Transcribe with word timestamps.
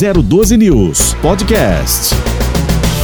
012 0.00 0.56
News 0.56 1.12
Podcast. 1.20 2.14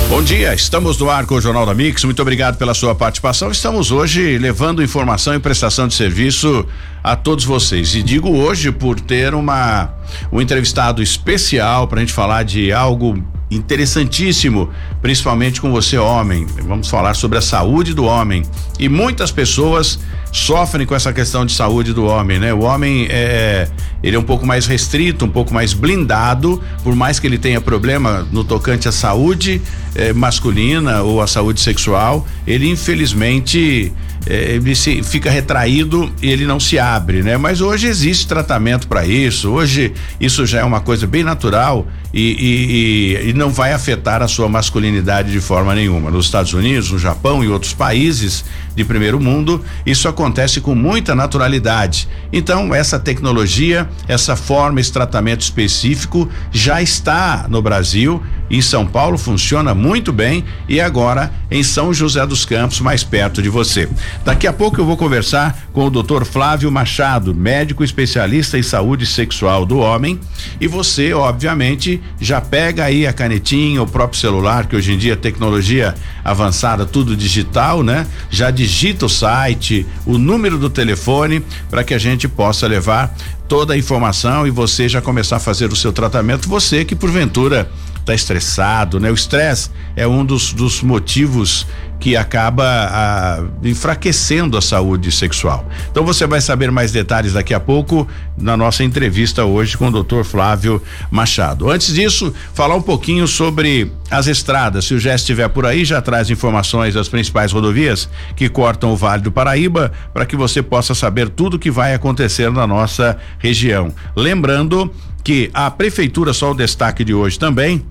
Bom 0.09 0.23
dia, 0.23 0.55
estamos 0.55 0.97
no 0.97 1.11
ar 1.11 1.27
com 1.27 1.35
o 1.35 1.41
Jornal 1.41 1.67
da 1.67 1.75
Mix. 1.75 2.03
Muito 2.05 2.23
obrigado 2.23 2.57
pela 2.57 2.73
sua 2.73 2.95
participação. 2.95 3.51
Estamos 3.51 3.93
hoje 3.93 4.39
levando 4.39 4.83
informação 4.83 5.35
e 5.35 5.39
prestação 5.39 5.87
de 5.87 5.93
serviço 5.93 6.65
a 7.05 7.15
todos 7.15 7.45
vocês. 7.45 7.95
E 7.95 8.03
digo 8.03 8.31
hoje 8.31 8.73
por 8.73 8.99
ter 8.99 9.35
uma 9.35 9.91
um 10.33 10.41
entrevistado 10.41 11.03
especial 11.03 11.87
para 11.87 11.99
a 11.99 12.01
gente 12.01 12.15
falar 12.15 12.45
de 12.45 12.73
algo 12.73 13.23
interessantíssimo, 13.51 14.71
principalmente 15.03 15.61
com 15.61 15.71
você, 15.71 15.99
homem. 15.99 16.47
Vamos 16.63 16.89
falar 16.89 17.13
sobre 17.13 17.37
a 17.37 17.43
saúde 17.43 17.93
do 17.93 18.05
homem. 18.05 18.43
E 18.79 18.89
muitas 18.89 19.31
pessoas 19.31 19.99
sofrem 20.39 20.87
com 20.87 20.95
essa 20.95 21.13
questão 21.13 21.47
de 21.47 21.53
saúde 21.53 21.93
do 21.93 22.05
homem, 22.05 22.39
né? 22.39 22.53
O 22.53 22.61
homem 22.61 23.07
é 23.11 23.69
ele 24.03 24.15
é 24.15 24.19
um 24.19 24.23
pouco 24.23 24.47
mais 24.47 24.67
restrito, 24.67 25.25
um 25.25 25.29
pouco 25.29 25.53
mais 25.53 25.73
blindado, 25.73 26.63
por 26.85 26.95
mais 26.95 27.19
que 27.19 27.27
ele 27.27 27.39
tenha 27.39 27.61
problema 27.61 28.27
no 28.31 28.45
tocante 28.45 28.87
à 28.89 28.93
saúde 28.93 29.61
eh, 29.97 30.13
masculina 30.13 31.03
ou 31.03 31.21
à 31.21 31.27
saúde 31.27 31.61
sexual, 31.61 32.25
ele 32.47 32.69
infelizmente 32.69 33.93
eh, 34.27 34.53
ele 34.55 34.77
se, 34.77 35.03
fica 35.03 35.31
retraído 35.31 36.13
e 36.23 36.31
ele 36.31 36.47
não 36.47 36.61
se 36.61 36.79
abre, 36.79 37.23
né? 37.23 37.37
Mas 37.37 37.61
hoje 37.61 37.89
existe 37.89 38.29
tratamento 38.29 38.87
para 38.87 39.05
isso. 39.07 39.51
Hoje 39.51 39.93
isso 40.21 40.47
já 40.47 40.61
é 40.61 40.65
uma 40.65 40.81
coisa 40.81 41.07
bem 41.07 41.25
natural 41.25 41.87
e, 42.19 43.19
e, 43.27 43.29
e, 43.29 43.33
não 43.35 43.51
vai 43.51 43.75
afetar 43.75 44.23
a 44.23 44.29
sua 44.29 44.49
masculinidade 44.49 45.31
de 45.31 45.39
forma 45.39 45.75
nenhuma. 45.75 46.11
Nos 46.11 46.25
Estados 46.25 46.55
Unidos, 46.55 46.91
no 46.91 46.99
Japão 46.99 47.45
e 47.45 47.49
outros 47.49 47.75
países 47.75 48.43
de 48.75 48.83
primeiro 48.85 49.21
mundo, 49.21 49.63
isso 49.85 50.09
acontece 50.09 50.63
com 50.63 50.75
muita 50.75 51.15
naturalidade. 51.15 52.09
Então, 52.33 52.75
essa 52.75 52.99
tecnologia, 52.99 53.87
essa 54.09 54.35
forma, 54.35 54.81
esse 54.81 54.91
tratamento 54.91 55.43
específico 55.43 56.27
já 56.51 56.81
está 56.81 57.47
no 57.51 57.61
Brasil. 57.61 58.23
Em 58.51 58.63
São 58.63 58.87
Paulo 58.87 59.19
funciona 59.19 59.75
muito 59.75 60.13
bem 60.13 60.45
e 60.69 60.81
agora 60.81 61.33
em 61.51 61.63
São 61.63 61.93
José 61.93 62.25
dos 62.25 62.45
Campos, 62.45 62.81
mais 62.81 63.03
perto 63.03 63.43
de 63.43 63.49
você. 63.49 63.89
Daqui 64.25 64.47
a 64.47 64.53
pouco 64.53 64.81
eu 64.81 64.87
vou 64.87 64.97
conversar 64.97 65.67
com 65.73 65.87
o 65.87 65.91
Dr. 65.91 66.25
Flávio 66.25 66.71
Machado, 66.71 67.35
médico 67.35 67.83
especialista 67.83 68.57
em 68.57 68.63
saúde 68.63 69.05
sexual 69.05 69.67
do 69.67 69.79
homem, 69.79 70.21
e 70.61 70.69
você, 70.69 71.13
obviamente, 71.13 72.01
já 72.21 72.41
pega 72.41 72.85
aí 72.85 73.07
a 73.07 73.13
canetinha, 73.13 73.83
o 73.83 73.87
próprio 73.87 74.19
celular, 74.19 74.67
que 74.67 74.77
hoje 74.77 74.93
em 74.93 74.99
dia 74.99 75.13
é 75.13 75.17
tecnologia 75.17 75.95
avançada, 76.25 76.87
tudo 76.87 77.17
digital, 77.17 77.83
né? 77.83 78.07
Já 78.31 78.51
digita 78.51 79.07
o 79.07 79.09
site, 79.09 79.87
o 80.05 80.19
número 80.19 80.59
do 80.59 80.71
telefone 80.71 81.43
para 81.71 81.85
que 81.85 81.95
a 81.95 81.99
gente 81.99 82.27
possa 82.29 82.67
levar 82.67 83.15
toda 83.49 83.75
a 83.75 83.77
informação 83.77 84.47
e 84.47 84.51
você 84.51 84.89
já 84.89 85.01
começar 85.01 85.37
a 85.37 85.41
fazer 85.41 85.73
o 85.73 85.77
seu 85.77 85.93
tratamento. 85.93 86.49
Você 86.49 86.85
que 86.85 86.97
porventura 86.97 87.71
está 88.01 88.15
estressado, 88.15 89.01
né? 89.01 89.11
O 89.11 89.15
estresse 89.15 89.71
é 89.97 90.07
um 90.07 90.25
dos, 90.25 90.53
dos 90.53 90.83
motivos 90.83 91.67
que 91.99 92.17
acaba 92.17 92.65
a, 92.65 93.45
enfraquecendo 93.63 94.57
a 94.57 94.63
saúde 94.63 95.11
sexual. 95.11 95.67
Então 95.91 96.05
você 96.05 96.27
vai 96.27 96.41
saber 96.41 96.71
mais 96.71 96.93
detalhes 96.93 97.33
daqui 97.33 97.55
a 97.55 97.61
pouco 97.61 98.07
na 98.37 98.57
nossa 98.57 98.85
entrevista 98.85 99.45
hoje 99.45 99.77
com 99.77 99.89
o 99.89 100.03
Dr. 100.03 100.23
Flávio 100.23 100.83
Machado. 101.11 101.71
Antes 101.71 101.95
disso, 101.95 102.33
falar 102.53 102.75
um 102.75 102.83
pouquinho 102.83 103.27
sobre 103.27 103.91
as 104.11 104.27
estradas. 104.27 104.85
Se 104.85 104.95
o 104.95 105.01
Jé 105.01 105.15
estiver 105.15 105.49
por 105.49 105.67
aí, 105.67 105.85
já 105.85 106.01
traz 106.01 106.31
informações 106.31 106.95
das 106.95 107.09
principais 107.09 107.53
rodovias 107.53 108.09
que 108.35 108.49
cortam 108.49 108.93
o 108.93 108.97
Vale 108.97 109.23
do 109.23 109.33
Paraíba 109.33 109.93
para 110.13 110.27
que 110.27 110.37
você 110.37 110.63
possa 110.63 110.95
saber 110.95 111.29
tudo 111.29 111.59
que 111.59 111.71
vai 111.71 111.95
acontecer 111.95 112.51
na 112.51 112.67
nossa 112.67 113.17
região. 113.39 113.93
Lembrando 114.15 114.93
que 115.25 115.51
a 115.53 115.71
prefeitura, 115.71 116.33
só 116.33 116.53
o 116.53 116.55
destaque 116.55 117.03
de 117.03 117.13
hoje 117.13 117.39
também, 117.39 117.85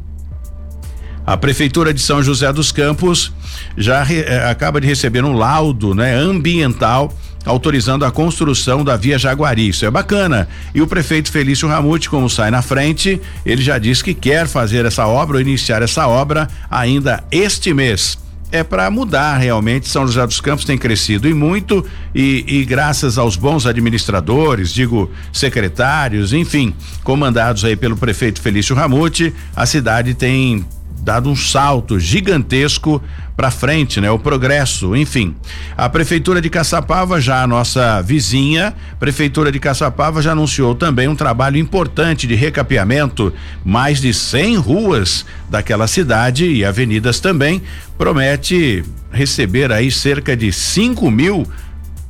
a 1.26 1.36
Prefeitura 1.36 1.94
de 1.94 2.02
São 2.02 2.22
José 2.22 2.52
dos 2.54 2.72
Campos 2.72 3.34
já 3.76 4.04
re, 4.04 4.20
eh, 4.20 4.50
acaba 4.50 4.80
de 4.80 4.88
receber 4.88 5.24
um 5.24 5.34
laudo 5.34 5.96
né, 5.96 6.16
ambiental 6.16 7.14
autorizando 7.46 8.04
a 8.04 8.12
construção 8.12 8.84
da 8.84 8.98
Via 8.98 9.18
Jaguari. 9.18 9.70
Isso 9.70 9.86
é 9.86 9.92
bacana. 9.92 10.48
E 10.74 10.82
o 10.82 10.88
prefeito 10.88 11.32
Felício 11.32 11.68
Ramute, 11.68 12.10
como 12.10 12.30
sai 12.30 12.50
na 12.50 12.62
frente, 12.62 13.22
ele 13.46 13.62
já 13.62 13.78
disse 13.78 14.04
que 14.04 14.14
quer 14.14 14.48
fazer 14.48 14.86
essa 14.86 15.06
obra 15.06 15.38
ou 15.38 15.42
iniciar 15.42 15.82
essa 15.82 16.08
obra 16.08 16.48
ainda 16.70 17.24
este 17.32 17.74
mês 17.74 18.18
é 18.52 18.64
para 18.64 18.90
mudar 18.90 19.38
realmente. 19.38 19.90
São 19.90 20.08
José 20.08 20.26
dos 20.26 20.40
Campos 20.40 20.66
tem 20.66 20.78
crescido 20.78 21.28
e 21.28 21.34
muito 21.34 21.86
e, 22.14 22.46
e, 22.48 22.66
graças 22.66 23.18
aos 23.18 23.36
bons 23.36 23.66
administradores, 23.66 24.74
digo 24.74 25.12
secretários, 25.34 26.32
enfim, 26.34 26.74
comandados 27.04 27.66
aí 27.66 27.76
pelo 27.76 27.98
prefeito 27.98 28.42
Felício 28.42 28.76
Ramute, 28.76 29.34
a 29.56 29.66
cidade 29.66 30.14
tem 30.14 30.66
dado 31.06 31.30
um 31.30 31.36
salto 31.36 32.00
gigantesco 32.00 33.00
para 33.38 33.52
frente, 33.52 34.02
né? 34.02 34.10
O 34.10 34.18
progresso, 34.18 34.96
enfim. 34.96 35.36
A 35.78 35.88
prefeitura 35.88 36.42
de 36.42 36.50
Caçapava, 36.50 37.22
já 37.22 37.44
a 37.44 37.48
nossa 37.48 38.02
vizinha, 38.02 38.74
prefeitura 39.00 39.52
de 39.52 39.60
Caçapava 39.60 40.20
já 40.20 40.32
anunciou 40.32 40.74
também 40.74 41.08
um 41.08 41.16
trabalho 41.16 41.58
importante 41.58 42.26
de 42.26 42.34
recapeamento, 42.34 43.32
mais 43.64 44.02
de 44.02 44.12
100 44.12 44.56
ruas 44.58 45.26
daquela 45.48 45.86
cidade 45.86 46.48
e 46.48 46.66
avenidas 46.66 47.20
também, 47.20 47.62
promete 48.00 48.84
receber 49.12 49.72
aí 49.72 49.92
cerca 49.92 50.36
de 50.36 50.52
5 50.52 51.12
mil 51.12 51.46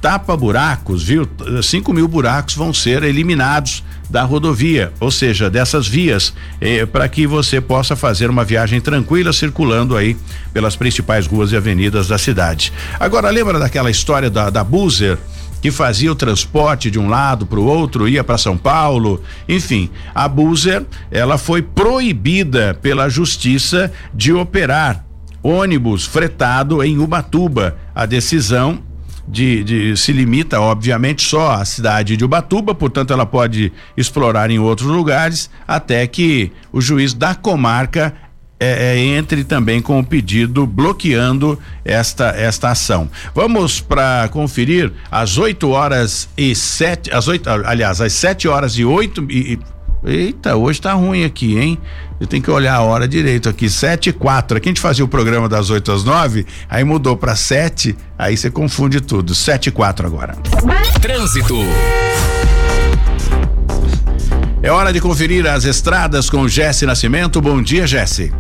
tapa-buracos, 0.06 1.02
viu? 1.02 1.28
5 1.64 1.92
mil 1.92 2.08
buracos 2.08 2.54
vão 2.54 2.72
ser 2.72 3.02
eliminados 3.02 3.84
da 4.08 4.22
rodovia, 4.22 4.94
ou 5.00 5.10
seja, 5.10 5.50
dessas 5.50 5.88
vias, 5.88 6.32
eh, 6.62 6.86
para 6.86 7.10
que 7.10 7.26
você 7.26 7.60
possa 7.60 7.96
fazer 7.96 8.30
uma 8.30 8.44
viagem 8.44 8.80
tranquila 8.80 9.34
circulando 9.34 9.98
aí 9.98 10.16
pelas 10.54 10.76
principais 10.76 11.26
ruas 11.26 11.52
e 11.52 11.58
avenidas 11.58 12.08
da 12.08 12.20
cidade. 12.20 12.72
Agora, 13.00 13.32
lembra 13.32 13.58
daquela 13.58 13.90
história 13.90 14.30
da, 14.30 14.52
da 14.52 14.64
Buzer? 14.64 15.18
que 15.60 15.72
fazia 15.72 16.12
o 16.12 16.16
transporte 16.16 16.92
de 16.92 17.00
um 17.00 17.10
lado 17.10 17.48
para 17.48 17.60
o 17.60 17.66
outro, 17.66 18.08
ia 18.08 18.24
para 18.24 18.38
São 18.38 18.56
Paulo, 18.56 19.24
enfim, 19.50 19.90
a 20.14 20.28
Buzer, 20.28 20.86
ela 21.10 21.40
foi 21.40 21.64
proibida 21.64 22.78
pela 22.80 23.10
justiça 23.10 23.92
de 24.14 24.32
operar 24.32 25.04
ônibus 25.42 26.06
fretado 26.06 26.84
em 26.84 27.00
Ubatuba. 27.00 27.76
A 27.96 28.06
decisão 28.06 28.84
de, 29.28 29.64
de, 29.64 29.98
se 29.98 30.12
limita, 30.12 30.60
obviamente, 30.60 31.24
só 31.24 31.54
à 31.54 31.66
cidade 31.66 32.16
de 32.16 32.24
Ubatuba, 32.24 32.76
portanto, 32.76 33.12
ela 33.12 33.26
pode 33.26 33.72
explorar 33.98 34.52
em 34.52 34.60
outros 34.60 34.90
lugares, 34.90 35.50
até 35.68 36.06
que 36.08 36.52
o 36.72 36.80
juiz 36.80 37.14
da 37.14 37.34
comarca 37.34 38.14
é, 38.60 38.96
é, 38.96 38.98
entre 39.18 39.44
também 39.44 39.82
com 39.82 40.00
o 40.00 40.04
pedido 40.04 40.66
bloqueando 40.66 41.60
esta 41.84 42.30
esta 42.30 42.70
ação. 42.70 43.10
Vamos 43.34 43.82
para 43.82 44.30
conferir 44.30 44.94
às 45.12 45.38
8 45.38 45.70
horas 45.70 46.30
e 46.38 46.56
sete, 46.56 47.12
às 47.12 47.28
8, 47.28 47.50
aliás, 47.66 48.00
às 48.00 48.14
7 48.14 48.48
horas 48.48 48.78
e 48.78 48.86
8 48.86 49.28
e, 49.30 49.60
Eita, 50.06 50.56
hoje 50.56 50.80
tá 50.80 50.94
ruim 50.94 51.24
aqui, 51.24 51.58
hein? 51.58 51.80
Eu 52.20 52.28
tenho 52.28 52.44
que 52.44 52.52
olhar 52.52 52.76
a 52.76 52.82
hora 52.82 53.08
direito 53.08 53.50
aqui, 53.50 53.68
sete 53.68 54.12
e 54.12 54.14
quatro. 54.14 54.56
Aqui 54.58 54.70
a 54.70 54.72
gente 54.72 54.80
fazia 54.80 55.04
o 55.04 55.08
programa 55.08 55.50
das 55.50 55.70
8 55.72 55.92
às 55.92 56.04
9, 56.04 56.46
aí 56.70 56.84
mudou 56.84 57.18
para 57.18 57.36
sete, 57.36 57.98
aí 58.18 58.38
você 58.38 58.52
confunde 58.52 59.02
tudo. 59.02 59.34
Sete 59.34 59.68
e 59.68 59.72
quatro 59.72 60.06
agora. 60.06 60.36
Trânsito. 61.02 61.56
É 64.62 64.72
hora 64.72 64.94
de 64.94 65.02
conferir 65.02 65.46
as 65.48 65.66
estradas 65.66 66.30
com 66.30 66.48
Jesse 66.48 66.86
Nascimento. 66.86 67.42
Bom 67.42 67.62
dia, 67.62 67.86
Jesse. 67.86 68.32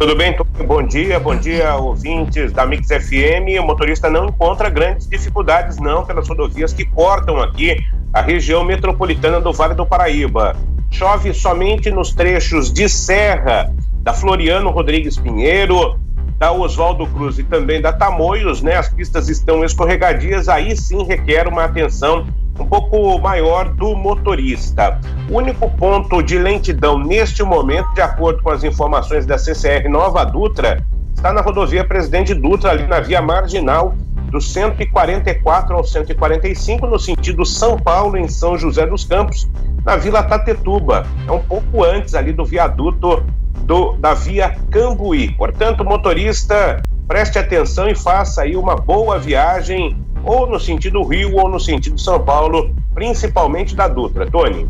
Tudo 0.00 0.16
bem, 0.16 0.34
bom 0.66 0.82
dia, 0.82 1.20
bom 1.20 1.36
dia, 1.36 1.76
ouvintes 1.76 2.52
da 2.52 2.64
Mix 2.64 2.88
FM. 2.88 3.60
O 3.60 3.66
motorista 3.66 4.08
não 4.08 4.28
encontra 4.28 4.70
grandes 4.70 5.06
dificuldades, 5.06 5.76
não, 5.76 6.06
pelas 6.06 6.26
rodovias 6.26 6.72
que 6.72 6.86
cortam 6.86 7.38
aqui 7.38 7.84
a 8.10 8.22
região 8.22 8.64
metropolitana 8.64 9.42
do 9.42 9.52
Vale 9.52 9.74
do 9.74 9.84
Paraíba. 9.84 10.56
Chove 10.90 11.34
somente 11.34 11.90
nos 11.90 12.14
trechos 12.14 12.72
de 12.72 12.88
serra 12.88 13.70
da 13.98 14.14
Floriano 14.14 14.70
Rodrigues 14.70 15.18
Pinheiro, 15.18 16.00
da 16.40 16.50
Oswaldo 16.50 17.06
Cruz 17.08 17.38
e 17.38 17.44
também 17.44 17.82
da 17.82 17.92
Tamoios, 17.92 18.62
né? 18.62 18.74
As 18.74 18.88
pistas 18.88 19.28
estão 19.28 19.62
escorregadias, 19.62 20.48
aí 20.48 20.74
sim 20.74 21.04
requer 21.04 21.46
uma 21.46 21.64
atenção 21.64 22.26
um 22.58 22.64
pouco 22.64 23.18
maior 23.18 23.68
do 23.68 23.94
motorista. 23.94 24.98
O 25.28 25.36
único 25.36 25.70
ponto 25.72 26.22
de 26.22 26.38
lentidão 26.38 26.98
neste 26.98 27.42
momento, 27.42 27.92
de 27.94 28.00
acordo 28.00 28.42
com 28.42 28.48
as 28.48 28.64
informações 28.64 29.26
da 29.26 29.36
CCR 29.36 29.86
Nova 29.90 30.24
Dutra, 30.24 30.82
está 31.14 31.30
na 31.30 31.42
rodovia 31.42 31.84
Presidente 31.84 32.32
Dutra, 32.32 32.70
ali 32.70 32.86
na 32.86 33.00
via 33.00 33.20
marginal 33.20 33.94
do 34.30 34.40
144 34.40 35.76
ao 35.76 35.84
145, 35.84 36.86
no 36.86 36.98
sentido 36.98 37.44
São 37.44 37.76
Paulo, 37.78 38.16
em 38.16 38.28
São 38.28 38.56
José 38.56 38.86
dos 38.86 39.04
Campos, 39.04 39.48
na 39.84 39.96
Vila 39.96 40.22
Tatetuba. 40.22 41.06
É 41.26 41.32
um 41.32 41.40
pouco 41.40 41.84
antes 41.84 42.14
ali 42.14 42.32
do 42.32 42.44
viaduto 42.44 43.24
do, 43.64 43.92
da 43.94 44.14
via 44.14 44.56
Cambuí. 44.70 45.32
Portanto, 45.34 45.84
motorista, 45.84 46.82
preste 47.06 47.38
atenção 47.38 47.88
e 47.88 47.94
faça 47.94 48.42
aí 48.42 48.56
uma 48.56 48.76
boa 48.76 49.18
viagem, 49.18 49.96
ou 50.24 50.46
no 50.46 50.60
sentido 50.60 51.02
Rio 51.02 51.36
ou 51.36 51.48
no 51.48 51.58
sentido 51.58 51.98
São 51.98 52.22
Paulo, 52.22 52.74
principalmente 52.94 53.74
da 53.74 53.88
Dutra. 53.88 54.30
Tony. 54.30 54.68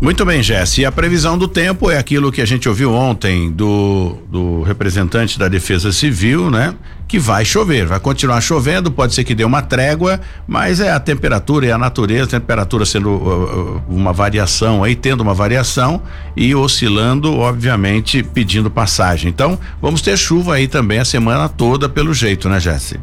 Muito 0.00 0.24
bem, 0.24 0.40
Jesse. 0.44 0.82
E 0.82 0.84
a 0.84 0.92
previsão 0.92 1.36
do 1.36 1.48
tempo 1.48 1.90
é 1.90 1.98
aquilo 1.98 2.30
que 2.30 2.40
a 2.40 2.46
gente 2.46 2.68
ouviu 2.68 2.94
ontem 2.94 3.50
do, 3.50 4.16
do 4.28 4.62
representante 4.62 5.36
da 5.36 5.48
Defesa 5.48 5.90
Civil, 5.90 6.48
né? 6.52 6.72
Que 7.08 7.18
vai 7.18 7.44
chover, 7.44 7.84
vai 7.84 7.98
continuar 7.98 8.40
chovendo, 8.40 8.92
pode 8.92 9.12
ser 9.12 9.24
que 9.24 9.34
dê 9.34 9.42
uma 9.42 9.60
trégua, 9.60 10.20
mas 10.46 10.78
é 10.78 10.92
a 10.92 11.00
temperatura 11.00 11.66
e 11.66 11.72
a 11.72 11.78
natureza, 11.78 12.36
a 12.36 12.40
temperatura 12.40 12.86
sendo 12.86 13.10
uh, 13.10 13.78
uh, 13.78 13.82
uma 13.88 14.12
variação 14.12 14.84
aí, 14.84 14.94
tendo 14.94 15.20
uma 15.20 15.34
variação 15.34 16.00
e 16.36 16.54
oscilando, 16.54 17.36
obviamente, 17.36 18.22
pedindo 18.22 18.70
passagem. 18.70 19.28
Então, 19.28 19.58
vamos 19.82 20.00
ter 20.00 20.16
chuva 20.16 20.54
aí 20.54 20.68
também 20.68 21.00
a 21.00 21.04
semana 21.04 21.48
toda, 21.48 21.88
pelo 21.88 22.14
jeito, 22.14 22.48
né, 22.48 22.60
Jesse? 22.60 23.00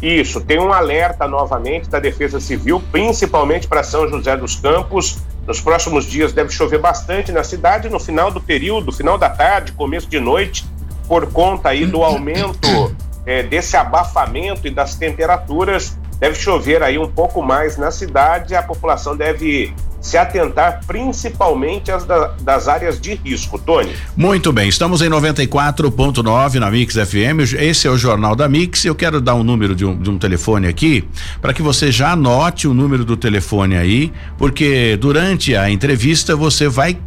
Isso, 0.00 0.40
tem 0.40 0.58
um 0.58 0.72
alerta 0.72 1.28
novamente 1.28 1.88
da 1.90 1.98
Defesa 1.98 2.40
Civil, 2.40 2.82
principalmente 2.90 3.66
para 3.66 3.82
São 3.82 4.08
José 4.08 4.36
dos 4.36 4.56
Campos. 4.56 5.18
Nos 5.46 5.60
próximos 5.60 6.06
dias 6.06 6.32
deve 6.32 6.50
chover 6.50 6.80
bastante 6.80 7.30
na 7.30 7.44
cidade, 7.44 7.88
no 7.88 8.00
final 8.00 8.30
do 8.30 8.40
período, 8.40 8.90
final 8.90 9.18
da 9.18 9.28
tarde, 9.28 9.72
começo 9.72 10.08
de 10.08 10.18
noite, 10.18 10.64
por 11.06 11.30
conta 11.30 11.68
aí 11.68 11.84
do 11.84 12.02
aumento 12.02 12.96
é, 13.26 13.42
desse 13.44 13.76
abafamento 13.76 14.66
e 14.66 14.70
das 14.70 14.94
temperaturas. 14.94 15.98
Deve 16.18 16.36
chover 16.36 16.82
aí 16.82 16.98
um 16.98 17.10
pouco 17.10 17.42
mais 17.42 17.76
na 17.76 17.90
cidade, 17.90 18.54
a 18.54 18.62
população 18.62 19.14
deve 19.16 19.74
se 20.04 20.18
atentar 20.18 20.82
principalmente 20.86 21.90
às 21.90 22.04
da, 22.04 22.34
das 22.42 22.68
áreas 22.68 23.00
de 23.00 23.14
risco. 23.14 23.58
Tony. 23.58 23.90
Muito 24.14 24.52
bem, 24.52 24.68
estamos 24.68 25.00
em 25.00 25.08
94.9 25.08 26.56
na 26.56 26.70
Mix 26.70 26.94
FM. 26.94 27.54
Esse 27.58 27.88
é 27.88 27.90
o 27.90 27.96
Jornal 27.96 28.36
da 28.36 28.46
Mix. 28.46 28.84
Eu 28.84 28.94
quero 28.94 29.18
dar 29.18 29.34
um 29.34 29.42
número 29.42 29.74
de 29.74 29.86
um, 29.86 29.96
de 29.96 30.10
um 30.10 30.18
telefone 30.18 30.66
aqui 30.66 31.08
para 31.40 31.54
que 31.54 31.62
você 31.62 31.90
já 31.90 32.12
anote 32.12 32.68
o 32.68 32.74
número 32.74 33.02
do 33.02 33.16
telefone 33.16 33.76
aí, 33.76 34.12
porque 34.36 34.98
durante 35.00 35.56
a 35.56 35.70
entrevista 35.70 36.36
você 36.36 36.68
vai 36.68 36.98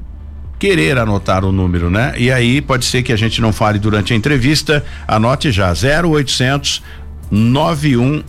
querer 0.58 0.98
anotar 0.98 1.46
o 1.46 1.52
número, 1.52 1.92
né? 1.92 2.16
E 2.18 2.32
aí 2.32 2.62
pode 2.62 2.84
ser 2.84 3.04
que 3.04 3.14
a 3.14 3.16
gente 3.16 3.40
não 3.40 3.54
fale 3.54 3.78
durante 3.78 4.12
a 4.12 4.16
entrevista. 4.16 4.84
Anote 5.08 5.52
já 5.52 5.72
0800 5.72 6.82
910 7.30 8.24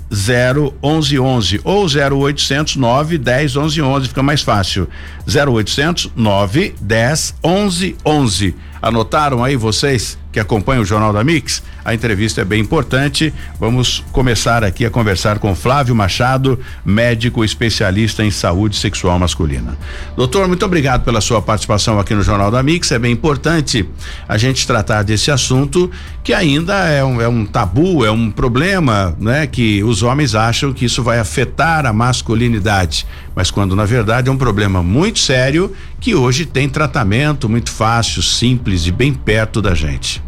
1111 0.82 1.60
ou 1.64 1.86
0800 1.86 2.76
910 2.76 3.56
1111 3.56 4.08
fica 4.08 4.22
mais 4.22 4.42
fácil. 4.42 4.88
0800 5.26 6.12
910 6.16 7.34
1111. 7.44 8.54
Anotaram 8.80 9.42
aí 9.42 9.56
vocês 9.56 10.18
que 10.30 10.38
acompanham 10.38 10.82
o 10.82 10.86
Jornal 10.86 11.12
da 11.12 11.24
Mix? 11.24 11.62
A 11.88 11.94
entrevista 11.94 12.42
é 12.42 12.44
bem 12.44 12.60
importante. 12.60 13.32
Vamos 13.58 14.04
começar 14.12 14.62
aqui 14.62 14.84
a 14.84 14.90
conversar 14.90 15.38
com 15.38 15.54
Flávio 15.54 15.94
Machado, 15.94 16.60
médico 16.84 17.42
especialista 17.42 18.22
em 18.22 18.30
saúde 18.30 18.76
sexual 18.76 19.18
masculina. 19.18 19.74
Doutor, 20.14 20.46
muito 20.46 20.66
obrigado 20.66 21.02
pela 21.02 21.22
sua 21.22 21.40
participação 21.40 21.98
aqui 21.98 22.14
no 22.14 22.22
Jornal 22.22 22.50
da 22.50 22.62
Mix. 22.62 22.92
É 22.92 22.98
bem 22.98 23.10
importante 23.10 23.88
a 24.28 24.36
gente 24.36 24.66
tratar 24.66 25.02
desse 25.02 25.30
assunto 25.30 25.90
que 26.22 26.34
ainda 26.34 26.74
é 26.74 27.02
um, 27.02 27.22
é 27.22 27.28
um 27.28 27.46
tabu, 27.46 28.04
é 28.04 28.10
um 28.10 28.30
problema, 28.30 29.16
né? 29.18 29.46
Que 29.46 29.82
os 29.82 30.02
homens 30.02 30.34
acham 30.34 30.74
que 30.74 30.84
isso 30.84 31.02
vai 31.02 31.18
afetar 31.18 31.86
a 31.86 31.92
masculinidade, 31.94 33.06
mas 33.34 33.50
quando 33.50 33.74
na 33.74 33.86
verdade 33.86 34.28
é 34.28 34.30
um 34.30 34.36
problema 34.36 34.82
muito 34.82 35.20
sério 35.20 35.72
que 35.98 36.14
hoje 36.14 36.44
tem 36.44 36.68
tratamento 36.68 37.48
muito 37.48 37.70
fácil, 37.70 38.22
simples 38.22 38.86
e 38.86 38.92
bem 38.92 39.14
perto 39.14 39.62
da 39.62 39.74
gente. 39.74 40.27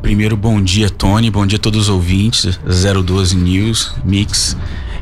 Primeiro, 0.00 0.36
bom 0.36 0.60
dia, 0.60 0.90
Tony. 0.90 1.30
Bom 1.30 1.46
dia 1.46 1.56
a 1.56 1.60
todos 1.60 1.82
os 1.82 1.88
ouvintes. 1.88 2.58
012 2.64 3.36
News, 3.36 3.94
Mix. 4.04 4.56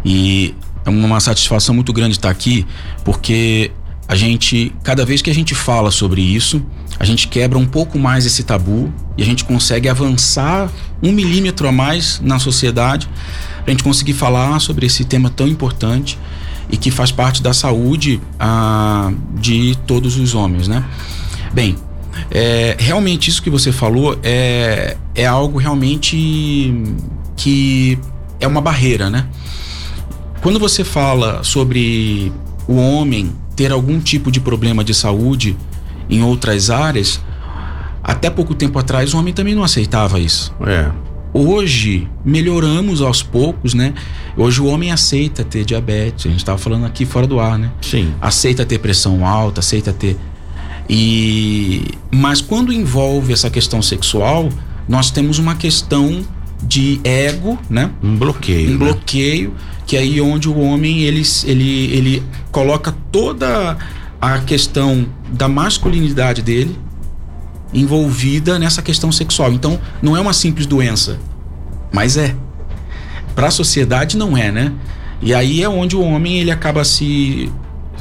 E 0.05 0.55
é 0.85 0.91
uma 0.91 1.21
satisfação 1.21 1.75
muito 1.75 1.93
grande 1.93 2.17
estar 2.17 2.31
aqui, 2.31 2.67
porque 3.05 3.71
a 4.09 4.17
gente, 4.17 4.73
cada 4.83 5.05
vez 5.05 5.23
que 5.23 5.31
a 5.31 5.35
gente 5.35 5.55
fala 5.55 5.91
sobre 5.91 6.21
isso, 6.21 6.63
a 6.99 7.05
gente 7.05 7.29
quebra 7.29 7.59
um 7.59 7.67
pouco 7.67 7.99
mais 7.99 8.27
esse 8.27 8.43
tabu 8.43 8.93
e 9.17 9.23
a 9.23 9.25
gente 9.27 9.45
consegue 9.45 9.89
avançar 9.89 10.71
um 11.03 11.13
milímetro 11.13 11.69
a 11.69 11.73
mais 11.73 12.21
na 12.21 12.39
sociedade, 12.39 13.09
a 13.67 13.71
gente 13.71 13.85
conseguir 13.85 14.15
falar 14.15 14.59
sobre 14.61 14.87
esse 14.87 15.05
tema 15.05 15.31
tão 15.31 15.47
importante 15.47 16.19
e 16.71 16.77
que 16.77 16.91
faz 16.91 17.11
parte 17.11 17.43
da 17.43 17.53
saúde 17.53 18.21
ah, 18.39 19.13
de 19.35 19.77
todos 19.87 20.17
os 20.17 20.35
homens, 20.35 20.69
né? 20.69 20.85
Bem, 21.53 21.77
é, 22.31 22.77
realmente 22.79 23.29
isso 23.29 23.43
que 23.43 23.51
você 23.51 23.73
falou 23.73 24.19
é, 24.23 24.97
é 25.15 25.27
algo 25.27 25.59
realmente 25.59 26.73
que 27.37 27.99
é 28.39 28.47
uma 28.47 28.61
barreira, 28.61 29.11
né? 29.11 29.27
Quando 30.43 30.59
você 30.59 30.83
fala 30.85 31.43
sobre 31.45 32.33
o 32.67 32.77
homem 32.77 33.33
ter 33.55 33.73
algum 33.73 34.01
tipo 34.01 34.31
de 34.31 34.41
problema 34.41 34.83
de 34.83 34.95
saúde 34.95 35.57
em 36.09 36.23
outras 36.23 36.71
áreas, 36.71 37.21
até 38.03 38.31
pouco 38.31 38.55
tempo 38.55 38.79
atrás 38.79 39.13
o 39.13 39.19
homem 39.19 39.35
também 39.35 39.55
não 39.55 39.63
aceitava 39.63 40.19
isso. 40.19 40.55
É. 40.67 40.91
Hoje 41.33 42.09
melhoramos 42.25 43.03
aos 43.03 43.23
poucos, 43.23 43.75
né? 43.75 43.95
Hoje 44.37 44.61
o 44.61 44.67
homem 44.67 44.91
aceita 44.91 45.45
ter 45.45 45.65
diabetes, 45.65 46.27
a 46.27 46.29
gente 46.29 46.39
estava 46.39 46.59
falando 46.59 46.87
aqui 46.87 47.05
fora 47.05 47.27
do 47.27 47.39
ar, 47.39 47.59
né? 47.59 47.71
Sim. 47.81 48.13
Aceita 48.21 48.65
ter 48.65 48.79
pressão 48.79 49.25
alta, 49.25 49.61
aceita 49.61 49.93
ter 49.93 50.17
e 50.89 51.85
mas 52.11 52.41
quando 52.41 52.73
envolve 52.73 53.33
essa 53.33 53.51
questão 53.51 53.81
sexual, 53.81 54.49
nós 54.89 55.11
temos 55.11 55.39
uma 55.39 55.55
questão 55.55 56.25
de 56.63 57.01
ego, 57.05 57.59
né? 57.69 57.91
Um 58.03 58.17
bloqueio. 58.17 58.69
Um 58.69 58.73
né? 58.73 58.79
bloqueio 58.79 59.55
que 59.91 59.97
é 59.97 60.01
aí 60.01 60.21
onde 60.21 60.49
o 60.49 60.57
homem 60.57 61.01
ele, 61.01 61.23
ele, 61.45 61.93
ele 61.93 62.23
coloca 62.53 62.95
toda 63.11 63.77
a 64.21 64.39
questão 64.39 65.05
da 65.33 65.49
masculinidade 65.49 66.43
dele 66.43 66.79
envolvida 67.75 68.57
nessa 68.57 68.83
questão 68.83 69.11
sexual. 69.11 69.53
Então, 69.53 69.81
não 70.01 70.17
é 70.17 70.21
uma 70.21 70.33
simples 70.33 70.65
doença, 70.65 71.19
mas 71.93 72.17
é. 72.17 72.37
Para 73.35 73.49
a 73.49 73.51
sociedade 73.51 74.17
não 74.17 74.37
é, 74.37 74.53
né? 74.53 74.73
E 75.21 75.35
aí 75.35 75.61
é 75.61 75.69
onde 75.69 75.97
o 75.97 76.03
homem 76.03 76.39
ele 76.39 76.53
acaba 76.53 76.85
se 76.85 77.51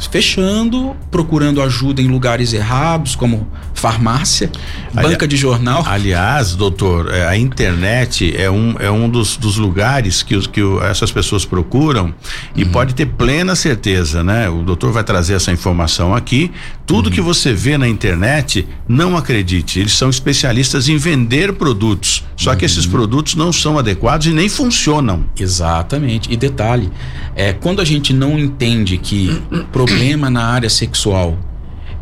fechando, 0.07 0.95
procurando 1.11 1.61
ajuda 1.61 2.01
em 2.01 2.07
lugares 2.07 2.53
errados, 2.53 3.15
como 3.15 3.47
farmácia, 3.79 4.51
Ali, 4.95 5.07
banca 5.07 5.27
de 5.27 5.37
jornal. 5.37 5.83
Aliás, 5.87 6.53
doutor, 6.55 7.11
é, 7.11 7.25
a 7.25 7.37
internet 7.37 8.35
é 8.35 8.51
um, 8.51 8.75
é 8.77 8.91
um 8.91 9.09
dos, 9.09 9.37
dos 9.37 9.57
lugares 9.57 10.21
que, 10.21 10.35
os, 10.35 10.45
que 10.45 10.61
essas 10.83 11.11
pessoas 11.11 11.45
procuram 11.45 12.13
e 12.55 12.63
uhum. 12.63 12.71
pode 12.71 12.93
ter 12.93 13.05
plena 13.05 13.55
certeza, 13.55 14.23
né? 14.23 14.49
O 14.49 14.61
doutor 14.61 14.91
vai 14.91 15.03
trazer 15.03 15.33
essa 15.33 15.51
informação 15.51 16.13
aqui. 16.13 16.51
Tudo 16.85 17.07
uhum. 17.07 17.11
que 17.11 17.21
você 17.21 17.53
vê 17.53 17.77
na 17.77 17.87
internet, 17.87 18.67
não 18.87 19.15
acredite. 19.15 19.79
Eles 19.79 19.93
são 19.93 20.09
especialistas 20.09 20.89
em 20.89 20.97
vender 20.97 21.53
produtos. 21.53 22.23
Só 22.35 22.51
uhum. 22.51 22.57
que 22.57 22.65
esses 22.65 22.85
uhum. 22.85 22.91
produtos 22.91 23.35
não 23.35 23.53
são 23.53 23.79
adequados 23.79 24.27
e 24.27 24.31
nem 24.31 24.49
funcionam. 24.49 25.25
Exatamente. 25.39 26.31
E 26.31 26.35
detalhe, 26.35 26.91
é 27.35 27.53
quando 27.53 27.81
a 27.81 27.85
gente 27.85 28.11
não 28.11 28.37
entende 28.37 28.97
que 28.97 29.41
problema 29.71 30.29
na 30.29 30.45
área 30.45 30.69
sexual 30.69 31.37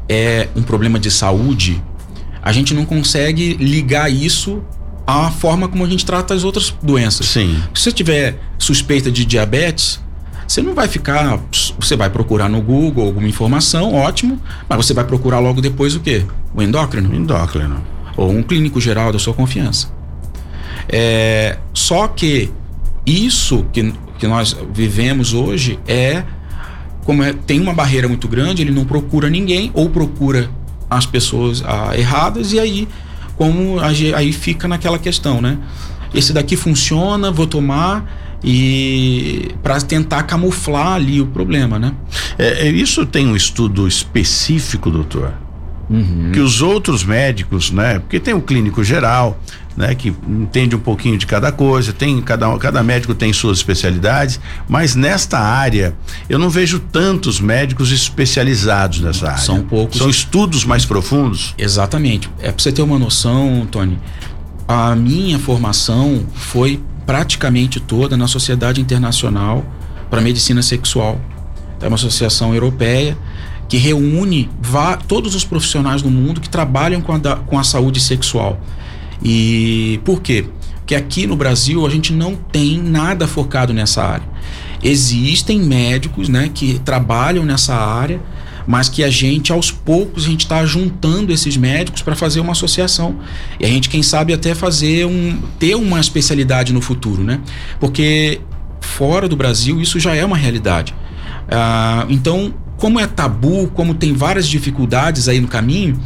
é 0.10 0.48
um 0.56 0.62
problema 0.62 1.00
de 1.00 1.12
saúde, 1.12 1.82
a 2.42 2.52
gente 2.52 2.74
não 2.74 2.86
consegue 2.86 3.54
ligar 3.56 4.12
isso 4.12 4.64
à 5.06 5.30
forma 5.32 5.68
como 5.68 5.84
a 5.84 5.88
gente 5.88 6.06
trata 6.06 6.34
as 6.34 6.44
outras 6.44 6.74
doenças. 6.82 7.26
Sim. 7.28 7.62
Se 7.74 7.84
você 7.84 7.92
tiver 7.92 8.40
suspeita 8.58 9.12
de 9.12 9.26
diabetes, 9.26 10.00
você 10.48 10.62
não 10.62 10.74
vai 10.74 10.88
ficar. 10.88 11.40
Você 11.78 11.96
vai 11.96 12.10
procurar 12.10 12.48
no 12.48 12.62
Google 12.62 13.06
alguma 13.06 13.28
informação, 13.28 13.94
ótimo, 13.94 14.42
mas 14.68 14.78
você 14.78 14.94
vai 14.94 15.04
procurar 15.04 15.40
logo 15.40 15.62
depois 15.62 15.96
o 15.96 16.00
quê? 16.00 16.26
O 16.54 16.62
endócrino? 16.62 17.14
Endócrino. 17.14 17.84
Ou 18.16 18.32
um 18.32 18.42
clínico 18.42 18.80
geral 18.80 19.12
da 19.12 19.20
sua 19.20 19.34
confiança. 19.34 19.92
É, 20.90 21.58
só 21.74 22.08
que 22.08 22.50
isso 23.06 23.66
que, 23.74 23.94
que 24.18 24.26
nós 24.26 24.56
vivemos 24.74 25.34
hoje 25.34 25.78
é 25.88 26.24
como 27.08 27.24
é, 27.24 27.32
tem 27.32 27.62
uma 27.62 27.74
barreira 27.74 28.06
muito 28.06 28.28
grande, 28.28 28.62
ele 28.62 28.72
não 28.72 28.84
procura 28.84 29.30
ninguém 29.30 29.72
ou 29.74 29.90
procura 29.90 30.50
as 30.90 31.06
pessoas 31.06 31.64
ah, 31.66 31.98
erradas 31.98 32.52
e 32.52 32.60
aí 32.60 32.86
como 33.38 33.80
aí 33.80 34.34
fica 34.34 34.68
naquela 34.68 35.00
questão, 35.00 35.40
né? 35.40 35.58
Esse 36.14 36.34
daqui 36.34 36.58
funciona, 36.58 37.32
vou 37.32 37.48
tomar 37.48 38.38
e 38.44 39.52
para 39.64 39.80
tentar 39.80 40.24
camuflar 40.24 40.96
ali 40.96 41.22
o 41.22 41.28
problema, 41.28 41.80
né? 41.80 41.94
É, 42.38 42.68
é, 42.68 42.72
isso 42.72 43.06
tem 43.06 43.26
um 43.26 43.38
estudo 43.38 43.88
específico, 43.88 44.92
doutor? 44.92 45.34
Uhum. 45.90 46.32
Que 46.34 46.42
os 46.42 46.62
outros 46.62 47.06
médicos, 47.06 47.72
né? 47.72 48.00
Porque 48.00 48.20
tem 48.20 48.34
o 48.34 48.42
clínico 48.42 48.84
geral, 48.84 49.40
né? 49.78 49.94
Que 49.94 50.10
entende 50.28 50.76
um 50.76 50.80
pouquinho 50.80 51.18
de 51.18 51.28
cada 51.28 51.52
coisa, 51.52 51.94
tem 51.94 52.20
cada, 52.22 52.58
cada 52.58 52.82
médico 52.82 53.14
tem 53.14 53.32
suas 53.32 53.60
especialidades, 53.60 54.40
mas 54.68 54.96
nesta 54.96 55.40
área 55.40 55.96
eu 56.28 56.40
não 56.40 56.50
vejo 56.50 56.80
tantos 56.80 57.40
médicos 57.40 57.92
especializados 57.92 59.00
nessa 59.00 59.28
área. 59.28 59.38
São 59.38 59.64
poucos. 59.64 60.00
São 60.00 60.10
estudos 60.10 60.66
mais 60.66 60.84
profundos? 60.84 61.54
Exatamente. 61.58 62.28
É 62.40 62.52
para 62.52 62.62
você 62.62 62.72
ter 62.72 62.82
uma 62.82 62.98
noção, 62.98 63.68
Tony, 63.70 64.00
a 64.68 64.96
minha 64.96 65.38
formação 65.38 66.26
foi 66.34 66.82
praticamente 67.06 67.80
toda 67.80 68.18
na 68.18 68.28
Sociedade 68.28 68.82
Internacional 68.82 69.64
para 70.10 70.20
Medicina 70.20 70.62
Sexual. 70.64 71.22
É 71.80 71.88
uma 71.88 71.96
associação 71.96 72.54
europeia 72.54 73.16
que 73.70 73.78
reúne 73.78 74.50
todos 75.08 75.36
os 75.36 75.44
profissionais 75.46 76.02
do 76.02 76.10
mundo 76.10 76.42
que 76.42 76.50
trabalham 76.50 77.02
com 77.02 77.14
a, 77.14 77.20
com 77.20 77.60
a 77.60 77.64
saúde 77.64 78.00
sexual. 78.00 78.60
E 79.24 80.00
por 80.04 80.22
quê? 80.22 80.46
Porque 80.78 80.96
aqui 80.96 81.28
no 81.28 81.36
Brasil 81.36 81.86
a 81.86 81.90
gente 81.90 82.14
não 82.14 82.36
tem 82.36 82.82
nada 82.82 83.28
focado 83.28 83.74
nessa 83.74 84.04
área. 84.04 84.28
Existem 84.82 85.60
médicos 85.60 86.30
né, 86.30 86.50
que 86.54 86.80
trabalham 86.80 87.44
nessa 87.44 87.76
área, 87.76 88.22
mas 88.66 88.88
que 88.88 89.04
a 89.04 89.10
gente, 89.10 89.52
aos 89.52 89.72
poucos, 89.72 90.26
a 90.26 90.28
gente 90.28 90.42
está 90.42 90.66
juntando 90.66 91.34
esses 91.34 91.58
médicos 91.58 92.02
para 92.02 92.16
fazer 92.16 92.40
uma 92.40 92.52
associação. 92.52 93.18
E 93.60 93.66
a 93.66 93.68
gente, 93.68 93.90
quem 93.90 94.04
sabe, 94.04 94.34
até 94.34 94.54
fazer 94.54 95.06
um. 95.06 95.42
ter 95.58 95.76
uma 95.76 96.00
especialidade 96.00 96.72
no 96.74 96.82
futuro, 96.82 97.24
né? 97.24 97.40
Porque 97.80 98.42
fora 98.82 99.28
do 99.28 99.36
Brasil 99.36 99.82
isso 99.82 100.00
já 100.00 100.16
é 100.16 100.24
uma 100.24 100.38
realidade. 100.38 100.94
Ah, 101.50 102.06
então, 102.10 102.54
como 102.78 103.00
é 103.00 103.08
tabu, 103.08 103.68
como 103.74 103.94
tem 103.94 104.14
várias 104.14 104.48
dificuldades 104.48 105.28
aí 105.28 105.40
no 105.40 105.48
caminho, 105.48 106.00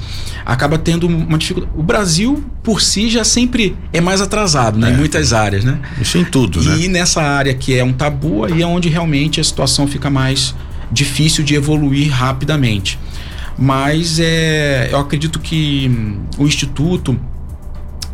acaba 0.45 0.77
tendo 0.77 1.05
uma 1.07 1.37
dificuldade. 1.37 1.73
O 1.77 1.83
Brasil, 1.83 2.43
por 2.63 2.81
si, 2.81 3.09
já 3.09 3.23
sempre 3.23 3.75
é 3.91 3.99
mais 3.99 4.21
atrasado, 4.21 4.79
né? 4.79 4.89
É. 4.89 4.93
Em 4.93 4.97
muitas 4.97 5.33
áreas, 5.33 5.63
né? 5.63 5.79
Isso 6.01 6.17
em 6.17 6.23
tudo, 6.23 6.61
né? 6.63 6.77
E 6.77 6.87
nessa 6.87 7.21
área 7.21 7.53
que 7.53 7.77
é 7.77 7.83
um 7.83 7.93
tabu, 7.93 8.45
aí 8.45 8.61
é 8.61 8.65
onde 8.65 8.89
realmente 8.89 9.39
a 9.39 9.43
situação 9.43 9.87
fica 9.87 10.09
mais 10.09 10.55
difícil 10.91 11.43
de 11.43 11.55
evoluir 11.55 12.09
rapidamente. 12.11 12.97
Mas 13.57 14.19
é, 14.19 14.89
eu 14.91 14.99
acredito 14.99 15.39
que 15.39 15.91
o 16.37 16.47
Instituto 16.47 17.19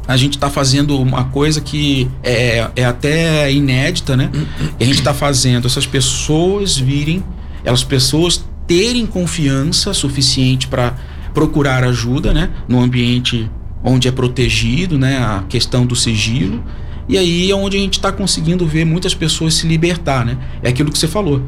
a 0.07 0.15
gente 0.15 0.33
está 0.33 0.49
fazendo 0.49 0.99
uma 0.99 1.25
coisa 1.25 1.59
que 1.59 2.09
é, 2.23 2.69
é 2.75 2.85
até 2.85 3.51
inédita, 3.51 4.15
né? 4.15 4.31
a 4.79 4.83
gente 4.83 4.99
está 4.99 5.13
fazendo 5.13 5.67
essas 5.67 5.85
pessoas 5.85 6.77
virem, 6.77 7.21
elas 7.63 7.83
pessoas 7.83 8.46
terem 8.67 9.05
confiança 9.05 9.93
suficiente 9.93 10.67
para 10.67 10.93
procurar 11.33 11.83
ajuda, 11.83 12.33
né? 12.33 12.49
No 12.67 12.81
ambiente 12.81 13.49
onde 13.83 14.07
é 14.07 14.11
protegido, 14.11 14.99
né? 14.99 15.17
A 15.17 15.43
questão 15.47 15.85
do 15.85 15.95
sigilo. 15.95 16.63
E 17.07 17.17
aí 17.17 17.49
é 17.49 17.55
onde 17.55 17.77
a 17.77 17.79
gente 17.79 17.93
está 17.93 18.11
conseguindo 18.11 18.67
ver 18.67 18.85
muitas 18.85 19.15
pessoas 19.15 19.53
se 19.53 19.65
libertar, 19.65 20.25
né? 20.25 20.37
É 20.61 20.69
aquilo 20.69 20.91
que 20.91 20.97
você 20.97 21.07
falou. 21.07 21.41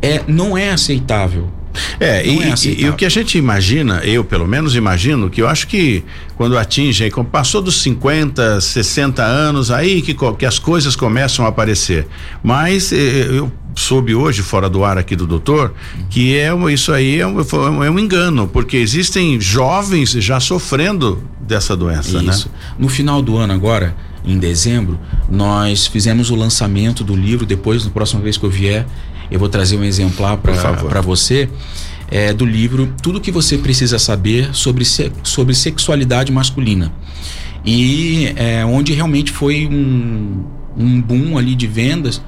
É, 0.00 0.22
não 0.28 0.56
é 0.56 0.70
aceitável 0.70 1.50
é, 1.98 2.24
e, 2.26 2.42
é 2.42 2.54
e, 2.64 2.82
e, 2.82 2.88
o 2.88 2.94
que 2.94 3.04
a 3.04 3.08
gente 3.08 3.36
imagina, 3.36 4.00
eu 4.04 4.24
pelo 4.24 4.46
menos 4.46 4.76
imagino, 4.76 5.28
que 5.28 5.42
eu 5.42 5.48
acho 5.48 5.66
que 5.66 6.04
quando 6.36 6.56
atinge, 6.56 7.10
passou 7.30 7.60
dos 7.60 7.82
50, 7.82 8.60
60 8.60 9.22
anos, 9.22 9.70
aí 9.70 10.00
que, 10.00 10.14
que 10.38 10.46
as 10.46 10.58
coisas 10.58 10.94
começam 10.94 11.44
a 11.44 11.48
aparecer. 11.48 12.06
Mas 12.42 12.92
eh, 12.92 12.96
eh, 12.96 13.28
eu 13.30 13.52
soube 13.74 14.14
hoje, 14.14 14.42
fora 14.42 14.68
do 14.68 14.84
ar 14.84 14.98
aqui 14.98 15.16
do 15.16 15.26
doutor, 15.26 15.74
que 16.08 16.36
é 16.36 16.50
isso 16.72 16.92
aí 16.92 17.20
é 17.20 17.26
um, 17.26 17.40
é 17.84 17.90
um 17.90 17.98
engano, 17.98 18.46
porque 18.46 18.76
existem 18.76 19.40
jovens 19.40 20.12
já 20.12 20.38
sofrendo 20.40 21.22
dessa 21.40 21.76
doença, 21.76 22.22
né? 22.22 22.30
isso. 22.30 22.48
né? 22.48 22.54
No 22.78 22.88
final 22.88 23.20
do 23.20 23.36
ano 23.36 23.52
agora, 23.52 23.94
em 24.24 24.38
dezembro, 24.38 24.98
nós 25.28 25.86
fizemos 25.86 26.30
o 26.30 26.34
lançamento 26.34 27.04
do 27.04 27.14
livro, 27.14 27.44
depois, 27.44 27.84
na 27.84 27.90
próxima 27.90 28.22
vez 28.22 28.36
que 28.36 28.44
eu 28.44 28.50
vier, 28.50 28.86
eu 29.30 29.38
vou 29.38 29.48
trazer 29.48 29.76
um 29.76 29.84
exemplar 29.84 30.38
para 30.38 31.00
você. 31.00 31.48
É, 32.10 32.34
do 32.34 32.44
livro 32.44 32.92
Tudo 33.02 33.18
que 33.18 33.32
você 33.32 33.56
precisa 33.56 33.98
saber 33.98 34.54
sobre, 34.54 34.84
sobre 35.22 35.54
sexualidade 35.54 36.30
masculina. 36.30 36.92
E 37.64 38.32
é, 38.36 38.64
onde 38.64 38.92
realmente 38.92 39.32
foi 39.32 39.66
um, 39.66 40.44
um 40.76 41.00
boom 41.00 41.38
ali 41.38 41.54
de 41.54 41.66
vendas, 41.66 42.20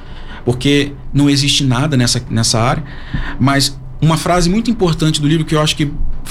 porque 0.46 0.92
não 1.12 1.28
existe 1.28 1.64
nada 1.64 1.96
nessa, 1.96 2.22
nessa 2.30 2.60
área, 2.60 2.84
mas 3.38 3.76
uma 4.00 4.16
frase 4.16 4.48
muito 4.48 4.70
importante 4.70 5.20
do 5.20 5.26
livro 5.26 5.44
que 5.44 5.56
eu 5.56 5.60
acho 5.60 5.74
que 5.74 5.90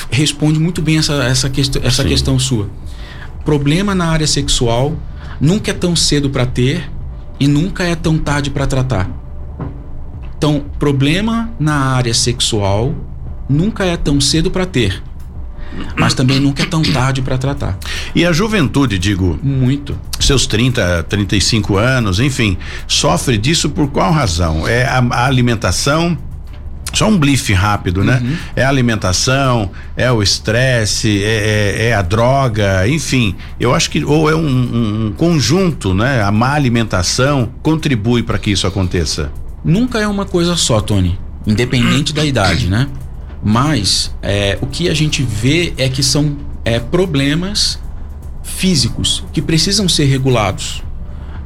responde 0.10 0.58
muito 0.58 0.82
bem 0.82 0.98
essa, 0.98 1.16
essa, 1.26 1.50
quest 1.50 1.76
essa 1.84 2.04
questão 2.06 2.40
sua. 2.40 2.70
Problema 3.44 3.94
na 3.94 4.06
área 4.06 4.26
sexual 4.26 4.96
nunca 5.40 5.72
é 5.72 5.74
tão 5.74 5.98
cedo 5.98 6.30
para 6.30 6.46
ter 6.46 6.90
e 7.38 7.46
nunca 7.46 7.84
é 7.84 7.94
tão 7.94 8.18
tarde 8.18 8.50
para 8.50 8.66
tratar. 8.66 9.10
Então, 10.38 10.64
problema 10.80 11.50
na 11.60 11.76
área 11.76 12.14
sexual 12.14 12.96
nunca 13.50 13.84
é 13.84 13.98
tão 13.98 14.22
cedo 14.22 14.50
para 14.50 14.66
ter, 14.66 15.04
mas 15.98 16.14
também 16.14 16.40
nunca 16.40 16.64
é 16.64 16.66
tão 16.66 16.82
tarde 16.82 17.22
para 17.22 17.38
tratar. 17.38 17.78
E 18.14 18.26
a 18.26 18.32
juventude, 18.32 18.98
digo? 18.98 19.38
Muito. 19.44 19.98
Seus 20.26 20.48
30, 20.48 21.04
35 21.04 21.78
anos, 21.78 22.20
enfim, 22.20 22.58
sofre 22.88 23.38
disso 23.38 23.70
por 23.70 23.90
qual 23.90 24.12
razão? 24.12 24.68
É 24.68 24.86
a, 24.86 25.00
a 25.00 25.26
alimentação? 25.26 26.18
Só 26.94 27.10
um 27.10 27.18
blife 27.18 27.52
rápido, 27.52 28.06
né? 28.06 28.22
Uhum. 28.24 28.38
É 28.56 28.64
a 28.64 28.70
alimentação, 28.70 29.70
é 29.98 30.10
o 30.10 30.24
estresse, 30.24 31.22
é, 31.24 31.76
é, 31.78 31.88
é, 31.88 31.94
a 31.94 32.02
droga, 32.02 32.88
enfim. 32.88 33.36
Eu 33.60 33.76
acho 33.76 33.90
que 33.90 34.06
ou 34.06 34.30
é 34.30 34.36
um, 34.36 34.48
um, 34.48 35.06
um 35.08 35.12
conjunto, 35.12 35.94
né? 35.94 36.22
A 36.22 36.32
má 36.32 36.54
alimentação 36.54 37.52
contribui 37.62 38.24
para 38.24 38.38
que 38.38 38.50
isso 38.50 38.66
aconteça 38.66 39.30
nunca 39.66 40.00
é 40.00 40.08
uma 40.08 40.26
coisa 40.26 40.56
só, 40.56 40.80
Tony, 40.80 41.18
independente 41.46 42.14
da 42.14 42.24
idade, 42.24 42.70
né? 42.70 42.88
Mas 43.44 44.16
é, 44.22 44.58
o 44.62 44.68
que 44.68 44.88
a 44.88 44.94
gente 44.94 45.24
vê 45.24 45.74
é 45.78 45.90
que 45.90 46.04
são 46.04 46.38
é, 46.64 46.80
problemas 46.80 47.80
físicos 48.46 49.24
que 49.34 49.42
precisam 49.42 49.90
ser 49.90 50.06
regulados. 50.06 50.84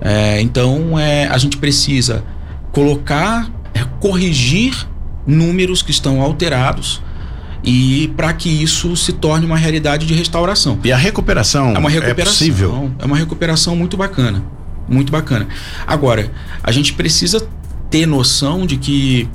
É, 0.02 0.42
então 0.42 1.00
é, 1.00 1.28
a 1.28 1.38
gente 1.38 1.58
precisa 1.58 2.24
colocar, 2.72 3.50
é, 3.74 3.84
corrigir 4.00 4.88
números 5.26 5.82
que 5.82 5.92
estão 5.92 6.22
alterados 6.22 7.02
e 7.64 8.14
para 8.16 8.32
que 8.34 8.50
isso 8.50 8.96
se 8.96 9.14
torne 9.14 9.46
uma 9.46 9.58
realidade 9.58 10.06
de 10.06 10.14
restauração. 10.14 10.78
E 10.84 10.92
a 10.92 10.98
recuperação 10.98 11.76
é 11.76 11.80
uma 11.80 11.90
recuperação, 11.90 12.22
é 12.22 12.26
possível. 12.26 12.92
É 13.00 13.06
uma 13.06 13.18
recuperação 13.18 13.76
muito 13.76 13.98
bacana, 13.98 14.44
muito 14.88 15.12
bacana. 15.12 15.48
Agora 15.88 16.32
a 16.62 16.72
gente 16.72 16.94
precisa 16.94 17.46
ter 17.90 18.06
noção 18.06 18.66
de 18.66 18.78
que 18.78 19.28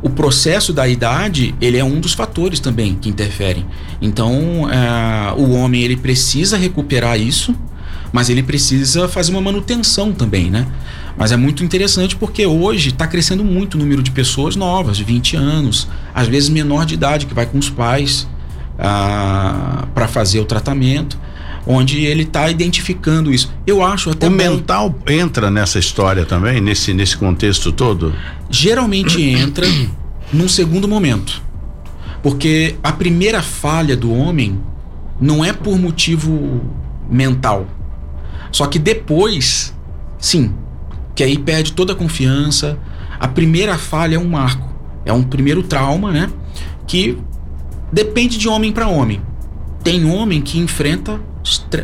o 0.00 0.08
processo 0.08 0.72
da 0.72 0.86
idade 0.88 1.54
ele 1.60 1.76
é 1.76 1.84
um 1.84 2.00
dos 2.00 2.12
fatores 2.12 2.60
também 2.60 2.94
que 2.94 3.08
interferem. 3.08 3.66
Então, 4.00 4.68
é, 4.70 5.32
o 5.36 5.50
homem 5.52 5.82
ele 5.82 5.96
precisa 5.96 6.56
recuperar 6.56 7.20
isso, 7.20 7.54
mas 8.12 8.30
ele 8.30 8.42
precisa 8.42 9.08
fazer 9.08 9.32
uma 9.32 9.40
manutenção 9.40 10.12
também, 10.12 10.50
né? 10.50 10.66
Mas 11.16 11.32
é 11.32 11.36
muito 11.36 11.64
interessante 11.64 12.14
porque 12.14 12.46
hoje 12.46 12.90
está 12.90 13.06
crescendo 13.06 13.44
muito 13.44 13.74
o 13.74 13.78
número 13.78 14.02
de 14.02 14.10
pessoas 14.12 14.54
novas, 14.54 14.96
de 14.96 15.04
20 15.04 15.36
anos, 15.36 15.88
às 16.14 16.28
vezes 16.28 16.48
menor 16.48 16.86
de 16.86 16.94
idade, 16.94 17.26
que 17.26 17.34
vai 17.34 17.44
com 17.44 17.58
os 17.58 17.68
pais 17.68 18.28
ah, 18.78 19.88
para 19.94 20.06
fazer 20.06 20.38
o 20.38 20.44
tratamento 20.44 21.18
onde 21.70 22.06
ele 22.06 22.22
está 22.22 22.48
identificando 22.48 23.30
isso. 23.32 23.52
Eu 23.66 23.84
acho 23.84 24.08
até 24.08 24.26
o 24.26 24.30
bom. 24.30 24.36
mental 24.36 24.98
entra 25.06 25.50
nessa 25.50 25.78
história 25.78 26.24
também, 26.24 26.62
nesse 26.62 26.94
nesse 26.94 27.14
contexto 27.14 27.70
todo. 27.70 28.14
Geralmente 28.48 29.20
entra 29.22 29.66
num 30.32 30.48
segundo 30.48 30.88
momento, 30.88 31.42
porque 32.22 32.74
a 32.82 32.90
primeira 32.90 33.42
falha 33.42 33.94
do 33.94 34.10
homem 34.10 34.58
não 35.20 35.44
é 35.44 35.52
por 35.52 35.78
motivo 35.78 36.62
mental, 37.10 37.66
só 38.50 38.66
que 38.66 38.78
depois, 38.78 39.74
sim, 40.18 40.54
que 41.14 41.22
aí 41.22 41.36
perde 41.36 41.74
toda 41.74 41.92
a 41.92 41.96
confiança. 41.96 42.78
A 43.20 43.28
primeira 43.28 43.76
falha 43.76 44.16
é 44.16 44.18
um 44.18 44.28
marco, 44.28 44.72
é 45.04 45.12
um 45.12 45.22
primeiro 45.22 45.62
trauma, 45.62 46.12
né? 46.12 46.30
Que 46.86 47.18
depende 47.92 48.38
de 48.38 48.48
homem 48.48 48.72
para 48.72 48.88
homem. 48.88 49.20
Tem 49.84 50.04
homem 50.06 50.40
que 50.40 50.58
enfrenta 50.58 51.20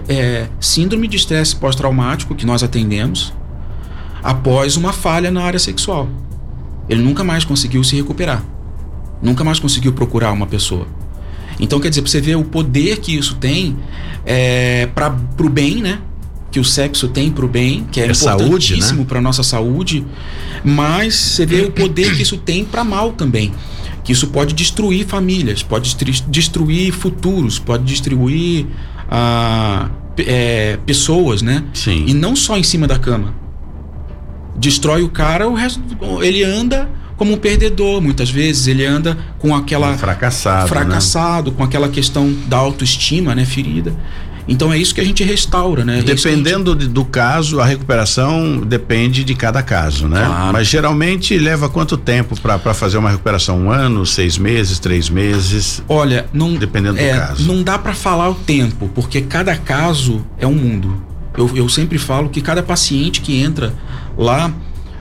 é, 0.09 0.49
síndrome 0.61 1.09
de 1.09 1.16
estresse 1.16 1.56
pós-traumático 1.56 2.35
que 2.35 2.47
nós 2.47 2.62
atendemos 2.62 3.33
após 4.23 4.76
uma 4.76 4.92
falha 4.92 5.30
na 5.30 5.42
área 5.42 5.59
sexual. 5.59 6.09
Ele 6.88 7.02
nunca 7.02 7.23
mais 7.23 7.44
conseguiu 7.44 7.85
se 7.85 7.94
recuperar. 7.94 8.42
Nunca 9.23 9.44
mais 9.44 9.59
conseguiu 9.59 9.92
procurar 9.92 10.33
uma 10.33 10.47
pessoa. 10.47 10.87
Então, 11.59 11.78
quer 11.78 11.88
dizer, 11.88 12.02
pra 12.02 12.11
você 12.11 12.21
ver 12.21 12.37
o 12.37 12.44
poder 12.44 12.99
que 12.99 13.16
isso 13.16 13.37
tem 13.37 13.76
é, 14.25 14.87
para 14.87 15.11
pro 15.11 15.49
bem, 15.49 15.76
né? 15.76 16.00
Que 16.50 16.59
o 16.59 16.64
sexo 16.64 17.09
tem 17.09 17.30
pro 17.30 17.49
bem, 17.49 17.87
que 17.90 18.00
é, 18.00 18.04
é 18.04 18.11
importantíssimo 18.11 19.00
né? 19.00 19.06
para 19.06 19.21
nossa 19.21 19.42
saúde, 19.42 20.04
mas 20.64 21.14
você 21.14 21.47
vê 21.47 21.62
o 21.62 21.71
poder 21.71 22.14
que 22.14 22.23
isso 22.23 22.37
tem 22.37 22.64
para 22.64 22.85
mal 22.85 23.12
também. 23.12 23.52
Que 24.02 24.12
isso 24.12 24.28
pode 24.28 24.54
destruir 24.54 25.06
famílias, 25.06 25.62
pode 25.62 25.97
destruir 26.28 26.92
futuros, 26.92 27.59
pode 27.59 27.85
destruir 27.85 28.66
a, 29.11 29.89
é, 30.19 30.79
pessoas, 30.85 31.43
né? 31.43 31.65
Sim. 31.73 32.05
E 32.07 32.15
não 32.15 32.37
só 32.37 32.57
em 32.57 32.63
cima 32.63 32.87
da 32.87 32.99
cama. 32.99 33.35
Destrói 34.57 35.03
o 35.03 35.09
cara, 35.09 35.49
o 35.49 35.55
resto 35.55 35.83
ele 36.23 36.45
anda 36.45 36.89
como 37.17 37.33
um 37.33 37.37
perdedor, 37.37 38.01
muitas 38.01 38.31
vezes 38.31 38.67
ele 38.67 38.85
anda 38.85 39.17
com 39.39 39.55
aquela 39.55 39.93
um 39.93 39.99
fracassado, 39.99 40.69
fracassado, 40.69 41.51
né? 41.51 41.57
com 41.57 41.63
aquela 41.63 41.89
questão 41.89 42.33
da 42.47 42.57
autoestima, 42.57 43.35
né, 43.35 43.45
ferida. 43.45 43.95
Então 44.47 44.73
é 44.73 44.79
isso 44.79 44.95
que 44.95 45.01
a 45.01 45.05
gente 45.05 45.25
restaura, 45.25 45.85
né? 45.85 46.01
É 46.01 46.03
Dependendo 46.03 46.73
gente... 46.73 46.89
do 46.89 47.05
caso, 47.05 47.61
a 47.61 47.65
recuperação 47.65 48.61
depende 48.61 49.25
de 49.25 49.35
cada 49.35 49.63
caso, 49.63 50.07
né? 50.07 50.25
Claro. 50.25 50.53
Mas 50.53 50.69
geralmente 50.69 51.37
leva 51.39 51.69
quanto 51.69 51.97
tempo 51.97 52.39
para 52.39 52.75
fazer 52.75 52.99
uma 52.99 53.11
recuperação? 53.11 53.59
Um 53.59 53.71
ano, 53.71 54.05
seis 54.05 54.37
meses, 54.37 54.79
três 54.79 55.09
meses? 55.09 55.83
Olha, 55.89 56.27
não. 56.33 56.55
Dependendo 56.55 56.99
é, 56.99 57.13
do 57.13 57.19
caso. 57.19 57.47
Não 57.47 57.63
dá 57.63 57.79
para 57.79 57.95
falar 57.95 58.29
o 58.29 58.35
tempo, 58.35 58.91
porque 58.95 59.23
cada 59.23 59.57
caso 59.57 60.25
é 60.39 60.47
um 60.47 60.55
mundo. 60.55 61.03
Eu, 61.37 61.51
eu 61.57 61.69
sempre 61.69 61.99
falo 61.99 62.29
que 62.29 62.41
cada 62.41 62.63
paciente 62.63 63.21
que 63.21 63.41
entra 63.41 63.73
lá 64.17 64.53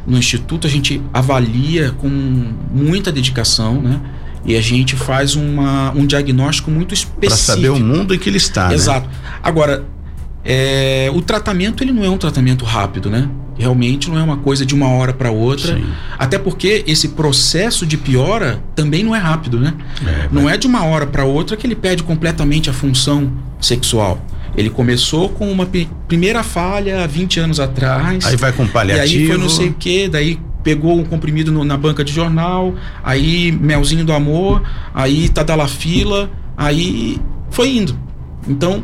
no 0.06 0.18
instituto 0.18 0.68
a 0.68 0.70
gente 0.70 1.02
avalia 1.14 1.92
com 1.92 2.10
muita 2.10 3.12
dedicação, 3.12 3.82
né? 3.82 4.00
E 4.46 4.56
a 4.56 4.62
gente 4.62 4.96
faz 4.96 5.36
uma, 5.36 5.92
um 5.92 6.06
diagnóstico 6.06 6.70
muito 6.70 6.94
específico. 6.94 7.28
Para 7.28 7.36
saber 7.36 7.70
o 7.70 7.80
mundo 7.80 8.14
em 8.14 8.20
que 8.20 8.30
ele 8.30 8.38
está. 8.38 8.68
Né? 8.68 8.76
Exato. 8.76 9.08
Né? 9.08 9.14
Agora, 9.42 9.86
é, 10.44 11.10
o 11.14 11.22
tratamento 11.22 11.84
ele 11.84 11.94
não 11.94 12.04
é 12.04 12.10
um 12.10 12.18
tratamento 12.18 12.66
rápido, 12.66 13.10
né? 13.10 13.30
Realmente 13.58 14.10
não 14.10 14.18
é 14.18 14.24
uma 14.24 14.38
coisa 14.38 14.66
de 14.66 14.74
uma 14.74 14.90
hora 14.90 15.14
para 15.14 15.32
outra. 15.32 15.76
Sim. 15.76 15.86
Até 16.18 16.38
porque 16.38 16.84
esse 16.88 17.10
processo 17.10 17.86
de 17.86 17.98
piora 17.98 18.62
também 18.76 19.04
não 19.04 19.16
é 19.16 19.20
rápido, 19.20 19.60
né? 19.60 19.74
É, 20.06 20.28
não 20.32 20.50
é 20.50 20.58
de 20.58 20.68
uma 20.68 20.84
hora 20.84 21.06
para 21.06 21.24
outra 21.24 21.56
que 21.56 21.66
ele 21.66 21.76
perde 21.76 22.04
completamente 22.04 22.70
a 22.70 22.74
função 22.74 23.32
sexual. 23.62 24.20
Ele 24.58 24.70
começou 24.70 25.30
com 25.30 25.52
uma 25.52 25.68
primeira 26.08 26.44
falha 26.44 27.04
há 27.04 27.08
20 27.08 27.40
anos 27.40 27.60
atrás. 27.60 28.26
Aí 28.26 28.36
vai 28.36 28.52
com 28.52 28.68
paliativo. 28.68 29.16
E 29.16 29.22
aí 29.22 29.28
foi 29.28 29.38
não 29.38 29.50
sei 29.50 29.70
o 29.70 29.74
que, 29.74 30.08
daí 30.08 30.40
pegou 30.64 30.98
um 30.98 31.04
comprimido 31.04 31.52
no, 31.52 31.64
na 31.64 31.78
banca 31.78 32.04
de 32.04 32.12
jornal, 32.12 32.74
aí 33.04 33.52
melzinho 33.52 34.06
do 34.06 34.14
amor, 34.14 34.64
aí 34.94 35.30
tadalafila, 35.30 36.30
aí 36.56 37.20
foi 37.52 37.76
indo. 37.78 37.98
Então, 38.48 38.84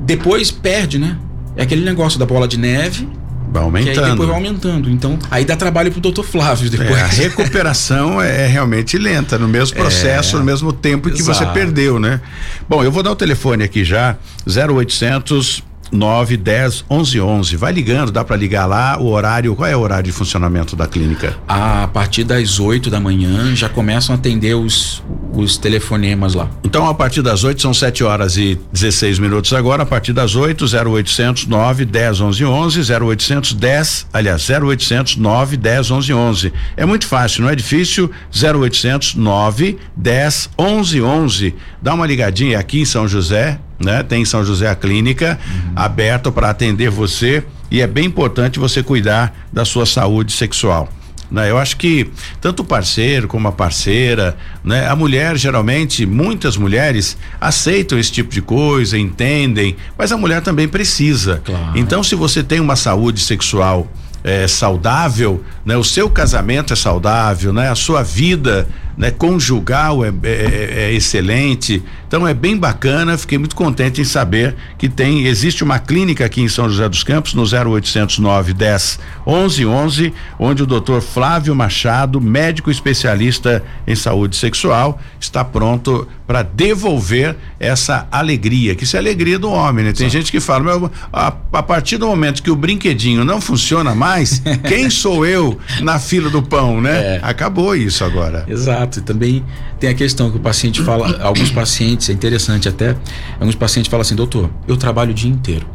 depois 0.00 0.50
perde, 0.50 0.98
né? 0.98 1.18
É 1.56 1.62
aquele 1.62 1.84
negócio 1.84 2.18
da 2.18 2.26
bola 2.26 2.48
de 2.48 2.58
neve. 2.58 3.08
Vai 3.50 3.62
aumentando. 3.62 3.92
Que 3.92 4.00
aí 4.00 4.10
depois 4.10 4.28
vai 4.28 4.36
aumentando. 4.36 4.90
Então, 4.90 5.18
aí 5.30 5.44
dá 5.44 5.54
trabalho 5.54 5.92
pro 5.92 6.00
doutor 6.00 6.24
Flávio 6.24 6.68
depois. 6.68 6.90
É, 6.90 7.02
a 7.02 7.06
recuperação 7.06 8.20
é 8.20 8.46
realmente 8.46 8.98
lenta, 8.98 9.38
no 9.38 9.46
mesmo 9.46 9.76
processo, 9.76 10.36
é, 10.36 10.38
no 10.38 10.44
mesmo 10.44 10.72
tempo 10.72 11.10
que 11.10 11.20
exato. 11.20 11.38
você 11.38 11.46
perdeu, 11.46 12.00
né? 12.00 12.20
Bom, 12.68 12.82
eu 12.82 12.90
vou 12.90 13.02
dar 13.02 13.12
o 13.12 13.16
telefone 13.16 13.62
aqui 13.62 13.84
já, 13.84 14.16
0800 14.46 15.62
9, 15.94 16.36
10, 16.36 16.84
11, 16.90 17.20
11. 17.20 17.56
Vai 17.56 17.72
ligando, 17.72 18.10
dá 18.10 18.24
para 18.24 18.36
ligar 18.36 18.66
lá. 18.66 18.98
O 18.98 19.10
horário, 19.10 19.54
qual 19.54 19.68
é 19.68 19.76
o 19.76 19.80
horário 19.80 20.04
de 20.04 20.12
funcionamento 20.12 20.76
da 20.76 20.86
clínica? 20.86 21.36
A 21.48 21.88
partir 21.88 22.24
das 22.24 22.58
8 22.58 22.90
da 22.90 23.00
manhã 23.00 23.54
já 23.54 23.68
começam 23.68 24.14
a 24.14 24.18
atender 24.18 24.54
os, 24.54 25.02
os 25.32 25.56
telefonemas 25.56 26.34
lá. 26.34 26.50
Então, 26.62 26.88
a 26.88 26.94
partir 26.94 27.22
das 27.22 27.44
8 27.44 27.62
são 27.62 27.72
7 27.72 28.02
horas 28.04 28.36
e 28.36 28.58
16 28.72 29.18
minutos 29.18 29.52
agora. 29.52 29.84
A 29.84 29.86
partir 29.86 30.12
das 30.12 30.34
8, 30.34 30.64
0800 30.64 31.46
9 31.46 31.84
10 31.84 32.20
11 32.20 32.44
11, 32.44 32.92
0800 32.92 33.52
10, 33.54 34.06
aliás, 34.12 34.48
0800 34.48 35.16
9 35.16 35.56
10 35.56 35.90
11 35.90 36.14
11. 36.14 36.52
É 36.76 36.84
muito 36.84 37.06
fácil, 37.06 37.42
não 37.42 37.50
é 37.50 37.54
difícil. 37.54 38.10
0800 38.34 39.14
9 39.14 39.78
10 39.96 40.50
11 40.58 41.02
11. 41.02 41.54
Dá 41.80 41.94
uma 41.94 42.06
ligadinha 42.06 42.58
aqui 42.58 42.80
em 42.80 42.84
São 42.84 43.06
José, 43.06 43.58
né? 43.78 44.02
Tem 44.02 44.22
em 44.22 44.24
São 44.24 44.44
José 44.44 44.68
a 44.68 44.74
clínica 44.74 45.38
uhum. 45.46 45.72
aberta 45.76 46.30
para 46.30 46.50
atender 46.50 46.90
você 46.90 47.44
e 47.70 47.80
é 47.80 47.86
bem 47.86 48.06
importante 48.06 48.58
você 48.58 48.82
cuidar 48.82 49.34
da 49.52 49.64
sua 49.64 49.86
saúde 49.86 50.32
sexual. 50.32 50.88
Né? 51.30 51.50
Eu 51.50 51.58
acho 51.58 51.76
que 51.76 52.10
tanto 52.40 52.60
o 52.60 52.64
parceiro 52.64 53.26
como 53.26 53.48
a 53.48 53.52
parceira, 53.52 54.36
né? 54.62 54.86
A 54.86 54.94
mulher 54.94 55.36
geralmente, 55.36 56.06
muitas 56.06 56.56
mulheres 56.56 57.16
aceitam 57.40 57.98
esse 57.98 58.12
tipo 58.12 58.32
de 58.32 58.42
coisa, 58.42 58.96
entendem, 58.98 59.74
mas 59.98 60.12
a 60.12 60.16
mulher 60.16 60.42
também 60.42 60.68
precisa. 60.68 61.42
Claro. 61.44 61.72
Então, 61.74 62.04
se 62.04 62.14
você 62.14 62.42
tem 62.42 62.60
uma 62.60 62.76
saúde 62.76 63.20
sexual 63.20 63.88
é, 64.22 64.46
saudável, 64.46 65.44
né? 65.64 65.76
O 65.76 65.84
seu 65.84 66.08
casamento 66.08 66.72
é 66.72 66.76
saudável, 66.76 67.52
né? 67.52 67.68
A 67.68 67.74
sua 67.74 68.02
vida 68.02 68.68
né, 68.96 69.10
conjugal 69.10 70.04
é, 70.04 70.08
é, 70.08 70.28
é, 70.28 70.74
é, 70.84 70.92
excelente. 70.92 71.82
Então 72.06 72.26
é 72.26 72.34
bem 72.34 72.56
bacana. 72.56 73.18
Fiquei 73.18 73.38
muito 73.38 73.56
contente 73.56 74.00
em 74.00 74.04
saber 74.04 74.54
que 74.78 74.88
tem 74.88 75.26
existe 75.26 75.64
uma 75.64 75.78
clínica 75.78 76.24
aqui 76.24 76.40
em 76.40 76.48
São 76.48 76.68
José 76.68 76.88
dos 76.88 77.02
Campos 77.02 77.34
no 77.34 77.42
0800 77.42 78.18
910 78.18 79.00
1111, 79.26 80.14
onde 80.38 80.62
o 80.62 80.66
Dr. 80.66 81.00
Flávio 81.00 81.54
Machado, 81.54 82.20
médico 82.20 82.70
especialista 82.70 83.62
em 83.86 83.94
saúde 83.94 84.36
sexual, 84.36 85.00
está 85.18 85.44
pronto 85.44 86.06
para 86.26 86.42
devolver 86.42 87.36
essa 87.58 88.06
alegria, 88.10 88.74
que 88.74 88.84
isso 88.84 88.96
é 88.96 88.98
alegria 88.98 89.38
do 89.38 89.50
homem, 89.50 89.84
né? 89.84 89.92
Tem 89.92 90.08
Sim. 90.08 90.18
gente 90.18 90.32
que 90.32 90.40
fala, 90.40 90.64
meu, 90.64 90.90
a, 91.12 91.34
a 91.52 91.62
partir 91.62 91.96
do 91.96 92.06
momento 92.06 92.42
que 92.42 92.50
o 92.50 92.56
brinquedinho 92.56 93.24
não 93.24 93.40
funciona 93.40 93.94
mais, 93.94 94.42
quem 94.66 94.88
sou 94.90 95.26
eu 95.26 95.58
na 95.80 95.98
fila 95.98 96.30
do 96.30 96.42
pão, 96.42 96.80
né? 96.80 97.16
É. 97.16 97.20
Acabou 97.22 97.76
isso 97.76 98.04
agora. 98.04 98.44
Exato. 98.48 98.74
Exato. 98.74 98.98
E 98.98 99.02
também 99.02 99.44
tem 99.78 99.90
a 99.90 99.94
questão 99.94 100.30
que 100.30 100.36
o 100.36 100.40
paciente 100.40 100.82
fala, 100.82 101.18
alguns 101.22 101.50
pacientes, 101.50 102.08
é 102.08 102.12
interessante 102.12 102.68
até, 102.68 102.96
alguns 103.38 103.54
pacientes 103.54 103.90
falam 103.90 104.02
assim, 104.02 104.14
doutor, 104.14 104.50
eu 104.66 104.76
trabalho 104.76 105.10
o 105.10 105.14
dia 105.14 105.30
inteiro. 105.30 105.66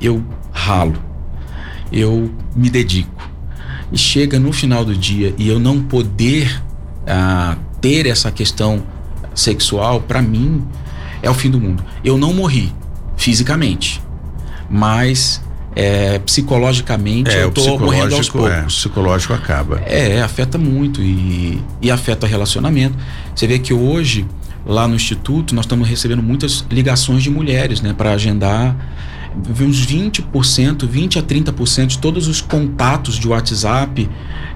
Eu 0.00 0.22
ralo. 0.52 1.02
Eu 1.92 2.30
me 2.54 2.68
dedico. 2.68 3.30
E 3.90 3.96
chega 3.96 4.38
no 4.38 4.52
final 4.52 4.84
do 4.84 4.94
dia 4.94 5.34
e 5.38 5.48
eu 5.48 5.58
não 5.58 5.80
poder 5.80 6.62
ah, 7.06 7.56
ter 7.86 8.06
essa 8.06 8.32
questão 8.32 8.82
sexual, 9.32 10.00
para 10.00 10.20
mim, 10.20 10.64
é 11.22 11.30
o 11.30 11.34
fim 11.34 11.48
do 11.48 11.60
mundo. 11.60 11.84
Eu 12.02 12.18
não 12.18 12.32
morri 12.32 12.72
fisicamente, 13.16 14.02
mas 14.68 15.40
é, 15.76 16.18
psicologicamente 16.18 17.30
é, 17.30 17.44
eu 17.44 17.52
tô 17.52 17.78
morrendo 17.78 18.16
aos 18.16 18.28
poucos. 18.28 18.50
É, 18.50 18.62
o 18.62 18.66
psicológico 18.66 19.34
acaba. 19.34 19.78
É, 19.86 20.20
afeta 20.20 20.58
muito 20.58 21.00
e, 21.00 21.62
e 21.80 21.88
afeta 21.88 22.26
o 22.26 22.28
relacionamento. 22.28 22.96
Você 23.34 23.46
vê 23.46 23.60
que 23.60 23.72
hoje, 23.72 24.26
lá 24.66 24.88
no 24.88 24.96
Instituto, 24.96 25.54
nós 25.54 25.64
estamos 25.64 25.88
recebendo 25.88 26.22
muitas 26.22 26.64
ligações 26.68 27.22
de 27.22 27.30
mulheres, 27.30 27.80
né, 27.80 27.94
para 27.96 28.10
agendar 28.10 28.74
uns 29.60 29.86
20%, 29.86 30.88
20 30.88 31.18
a 31.18 31.22
30% 31.22 31.86
de 31.86 31.98
todos 31.98 32.26
os 32.26 32.40
contatos 32.40 33.16
de 33.16 33.28
WhatsApp 33.28 34.08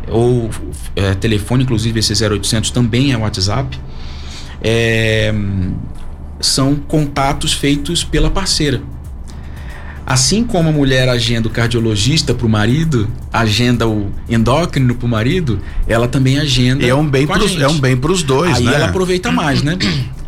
ou 0.09 0.51
é, 0.97 1.15
telefone, 1.15 1.65
inclusive 1.65 2.01
esse 2.01 2.13
0800 2.13 2.71
também 2.71 3.13
é 3.13 3.17
WhatsApp, 3.17 3.79
é, 4.63 5.33
são 6.41 6.75
contatos 6.77 7.53
feitos 7.53 8.05
pela 8.05 8.31
parceira. 8.31 8.83
Assim 10.07 10.43
como 10.43 10.69
a 10.69 10.73
mulher 10.73 11.09
agenda 11.09 11.47
o 11.47 11.51
cardiologista 11.51 12.35
para 12.35 12.45
o 12.45 12.51
marido, 12.51 13.09
agenda 13.33 13.87
o 13.87 14.11
endócrino 14.29 14.95
para 14.97 15.07
o 15.07 15.09
marido, 15.09 15.61
ela 15.87 16.09
também 16.09 16.37
agenda. 16.37 16.85
E 16.85 16.89
é 16.89 16.95
um 16.95 17.07
bem 17.07 17.29
para 17.29 17.45
é 17.45 17.69
um 17.69 17.79
bem 17.79 17.97
para 17.97 18.11
os 18.11 18.25
dois, 18.25 18.57
aí 18.57 18.65
né? 18.65 18.71
Aí 18.71 18.77
ela 18.77 18.87
aproveita 18.87 19.31
mais, 19.31 19.63
né? 19.63 19.79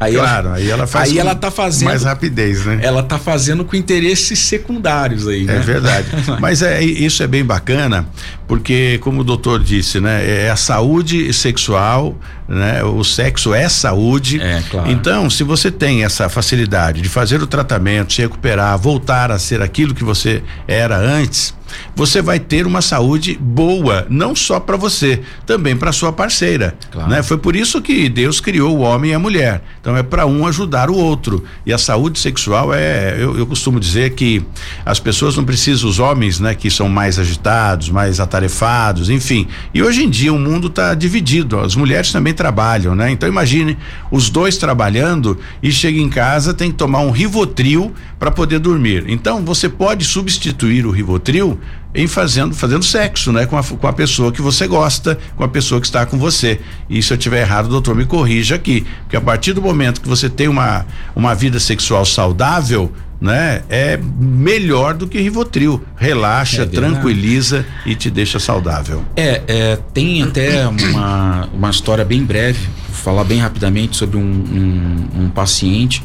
Aí 0.02 0.14
claro, 0.14 0.48
ela, 0.48 0.56
aí 0.56 0.70
ela 0.70 0.86
faz 0.86 1.10
aí 1.10 1.18
ela 1.18 1.34
tá 1.34 1.50
fazendo 1.50 1.88
mais 1.88 2.02
rapidez, 2.02 2.64
né? 2.64 2.80
Ela 2.82 3.02
tá 3.02 3.18
fazendo 3.18 3.64
com 3.64 3.76
interesses 3.76 4.38
secundários 4.38 5.28
aí, 5.28 5.44
né? 5.44 5.56
É 5.56 5.60
verdade. 5.60 6.08
Mas 6.40 6.62
é 6.62 6.82
isso 6.82 7.22
é 7.22 7.26
bem 7.26 7.44
bacana, 7.44 8.06
porque 8.46 8.98
como 9.02 9.20
o 9.20 9.24
doutor 9.24 9.62
disse, 9.62 10.00
né, 10.00 10.44
é 10.46 10.50
a 10.50 10.56
saúde 10.56 11.32
sexual, 11.32 12.16
né? 12.48 12.82
O 12.84 13.02
sexo 13.04 13.54
é 13.54 13.68
saúde. 13.68 14.40
É, 14.40 14.62
claro. 14.70 14.90
Então, 14.90 15.30
se 15.30 15.42
você 15.42 15.70
tem 15.70 16.04
essa 16.04 16.28
facilidade 16.28 17.00
de 17.00 17.08
fazer 17.08 17.42
o 17.42 17.46
tratamento, 17.46 18.12
se 18.12 18.22
recuperar, 18.22 18.76
voltar 18.78 19.30
a 19.30 19.38
ser 19.38 19.62
aquilo 19.62 19.94
que 19.94 20.04
você 20.04 20.42
era 20.66 20.98
antes, 20.98 21.54
você 21.94 22.22
vai 22.22 22.38
ter 22.38 22.66
uma 22.66 22.80
saúde 22.80 23.38
boa, 23.40 24.06
não 24.08 24.34
só 24.34 24.58
para 24.60 24.76
você, 24.76 25.20
também 25.46 25.76
para 25.76 25.92
sua 25.92 26.12
parceira, 26.12 26.74
claro. 26.90 27.10
né? 27.10 27.22
Foi 27.22 27.36
por 27.36 27.56
isso 27.56 27.80
que 27.80 28.08
Deus 28.08 28.40
criou 28.40 28.78
o 28.78 28.80
homem 28.80 29.10
e 29.10 29.14
a 29.14 29.18
mulher. 29.18 29.62
Então 29.80 29.96
é 29.96 30.02
para 30.02 30.26
um 30.26 30.46
ajudar 30.46 30.90
o 30.90 30.94
outro. 30.94 31.44
E 31.66 31.72
a 31.72 31.78
saúde 31.78 32.18
sexual 32.18 32.72
é, 32.72 33.16
eu, 33.18 33.36
eu, 33.36 33.46
costumo 33.46 33.80
dizer 33.80 34.10
que 34.14 34.44
as 34.84 35.00
pessoas 35.00 35.36
não 35.36 35.44
precisam, 35.44 35.88
os 35.88 35.98
homens, 35.98 36.38
né, 36.40 36.54
que 36.54 36.70
são 36.70 36.88
mais 36.88 37.18
agitados, 37.18 37.88
mais 37.88 38.20
atarefados, 38.20 39.10
enfim. 39.10 39.48
E 39.74 39.82
hoje 39.82 40.04
em 40.04 40.10
dia 40.10 40.32
o 40.32 40.38
mundo 40.38 40.68
está 40.68 40.94
dividido. 40.94 41.58
As 41.58 41.74
mulheres 41.74 42.12
também 42.12 42.32
trabalham, 42.32 42.94
né? 42.94 43.10
Então 43.10 43.28
imagine 43.28 43.76
os 44.10 44.30
dois 44.30 44.56
trabalhando 44.56 45.38
e 45.62 45.70
chega 45.72 45.98
em 45.98 46.08
casa 46.08 46.54
tem 46.54 46.70
que 46.70 46.76
tomar 46.76 47.00
um 47.00 47.10
Rivotril 47.10 47.92
para 48.18 48.30
poder 48.30 48.58
dormir. 48.58 49.04
Então 49.08 49.44
você 49.44 49.68
pode 49.68 50.04
substituir 50.04 50.86
o 50.86 50.90
Rivotril 50.90 51.58
em 51.94 52.06
fazendo 52.06 52.54
fazendo 52.54 52.82
sexo, 52.84 53.32
né, 53.32 53.44
com 53.46 53.56
a, 53.56 53.62
com 53.62 53.86
a 53.86 53.92
pessoa 53.92 54.32
que 54.32 54.40
você 54.40 54.66
gosta, 54.66 55.18
com 55.36 55.44
a 55.44 55.48
pessoa 55.48 55.80
que 55.80 55.86
está 55.86 56.06
com 56.06 56.18
você. 56.18 56.58
E 56.88 57.02
se 57.02 57.12
eu 57.12 57.18
tiver 57.18 57.40
errado, 57.42 57.68
doutor, 57.68 57.94
me 57.94 58.04
corrija 58.06 58.54
aqui, 58.54 58.86
porque 59.02 59.16
a 59.16 59.20
partir 59.20 59.52
do 59.52 59.60
momento 59.60 60.00
que 60.00 60.08
você 60.08 60.28
tem 60.30 60.48
uma 60.48 60.86
uma 61.14 61.34
vida 61.34 61.60
sexual 61.60 62.04
saudável, 62.06 62.90
né, 63.20 63.62
é 63.68 63.98
melhor 64.18 64.94
do 64.94 65.06
que 65.06 65.20
Rivotril. 65.20 65.80
Relaxa, 65.96 66.62
é 66.62 66.66
tranquiliza 66.66 67.64
e 67.86 67.94
te 67.94 68.10
deixa 68.10 68.38
saudável. 68.40 69.04
É, 69.14 69.42
é 69.46 69.78
tem 69.92 70.22
até 70.22 70.66
uma 70.66 71.48
uma 71.52 71.70
história 71.70 72.04
bem 72.04 72.24
breve, 72.24 72.66
vou 72.88 72.96
falar 72.96 73.24
bem 73.24 73.38
rapidamente 73.38 73.96
sobre 73.96 74.16
um, 74.16 74.20
um, 74.22 75.24
um 75.24 75.30
paciente 75.30 76.02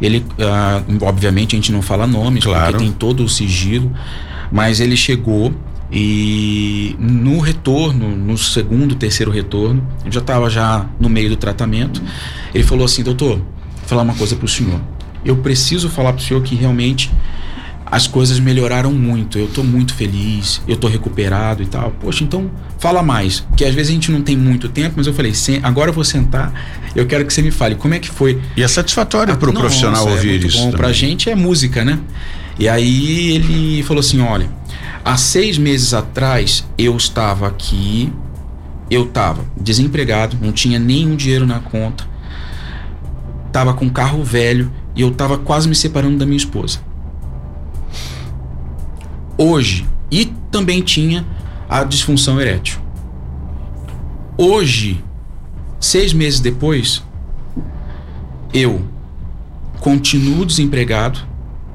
Ele, 0.00 0.24
ah, 0.40 0.82
obviamente, 1.02 1.54
a 1.54 1.56
gente 1.56 1.70
não 1.70 1.80
fala 1.82 2.06
nomes, 2.08 2.42
Claro. 2.44 2.72
porque 2.72 2.84
tem 2.84 2.92
todo 2.92 3.22
o 3.22 3.28
sigilo, 3.28 3.92
mas 4.52 4.78
ele 4.80 4.96
chegou 4.96 5.52
e 5.90 6.96
no 6.98 7.38
retorno, 7.38 8.16
no 8.16 8.36
segundo, 8.38 8.94
terceiro 8.94 9.30
retorno, 9.30 9.86
eu 10.04 10.10
já 10.12 10.20
estava 10.20 10.48
já 10.48 10.86
no 10.98 11.08
meio 11.08 11.28
do 11.28 11.36
tratamento. 11.36 12.02
Ele 12.54 12.64
falou 12.64 12.84
assim, 12.84 13.02
doutor, 13.02 13.36
vou 13.38 13.44
falar 13.86 14.02
uma 14.02 14.14
coisa 14.14 14.34
para 14.36 14.46
o 14.46 14.48
senhor. 14.48 14.80
Eu 15.24 15.36
preciso 15.36 15.88
falar 15.88 16.12
para 16.12 16.20
o 16.22 16.24
senhor 16.24 16.42
que 16.42 16.54
realmente 16.54 17.10
as 17.84 18.06
coisas 18.06 18.40
melhoraram 18.40 18.90
muito. 18.90 19.38
Eu 19.38 19.48
tô 19.48 19.62
muito 19.62 19.94
feliz, 19.94 20.62
eu 20.66 20.76
tô 20.76 20.88
recuperado 20.88 21.62
e 21.62 21.66
tal. 21.66 21.90
Poxa, 22.00 22.24
então 22.24 22.50
fala 22.78 23.02
mais. 23.02 23.46
Que 23.54 23.64
às 23.64 23.74
vezes 23.74 23.90
a 23.90 23.94
gente 23.94 24.10
não 24.10 24.22
tem 24.22 24.36
muito 24.36 24.68
tempo, 24.70 24.94
mas 24.96 25.06
eu 25.06 25.12
falei, 25.12 25.34
"Sen- 25.34 25.60
agora 25.62 25.90
eu 25.90 25.94
vou 25.94 26.02
sentar, 26.04 26.52
eu 26.96 27.04
quero 27.06 27.24
que 27.26 27.32
você 27.34 27.42
me 27.42 27.50
fale 27.50 27.74
como 27.74 27.92
é 27.92 27.98
que 27.98 28.08
foi. 28.10 28.40
E 28.56 28.62
é 28.62 28.68
satisfatório 28.68 29.36
para 29.36 29.50
o 29.50 29.52
Nossa, 29.52 29.66
profissional 29.66 30.08
é 30.08 30.12
ouvir 30.12 30.30
muito 30.30 30.46
isso. 30.46 30.56
Bom. 30.58 30.70
Pra 30.70 30.78
também. 30.84 30.94
gente 30.94 31.28
é 31.28 31.34
música, 31.34 31.84
né? 31.84 31.98
E 32.58 32.68
aí 32.68 33.32
ele 33.32 33.82
falou 33.82 34.00
assim: 34.00 34.20
olha, 34.20 34.48
há 35.04 35.16
seis 35.16 35.58
meses 35.58 35.94
atrás 35.94 36.66
eu 36.76 36.96
estava 36.96 37.46
aqui, 37.48 38.12
eu 38.90 39.04
estava 39.04 39.44
desempregado, 39.56 40.36
não 40.40 40.52
tinha 40.52 40.78
nenhum 40.78 41.16
dinheiro 41.16 41.46
na 41.46 41.60
conta, 41.60 42.06
estava 43.46 43.74
com 43.74 43.88
carro 43.88 44.22
velho 44.22 44.70
e 44.94 45.00
eu 45.00 45.08
estava 45.08 45.38
quase 45.38 45.68
me 45.68 45.74
separando 45.74 46.18
da 46.18 46.26
minha 46.26 46.36
esposa. 46.36 46.80
Hoje, 49.36 49.86
e 50.10 50.26
também 50.50 50.82
tinha 50.82 51.26
a 51.68 51.82
disfunção 51.84 52.40
erétil. 52.40 52.78
Hoje, 54.36 55.02
seis 55.80 56.12
meses 56.12 56.38
depois, 56.38 57.02
eu 58.52 58.82
continuo 59.80 60.44
desempregado, 60.44 61.18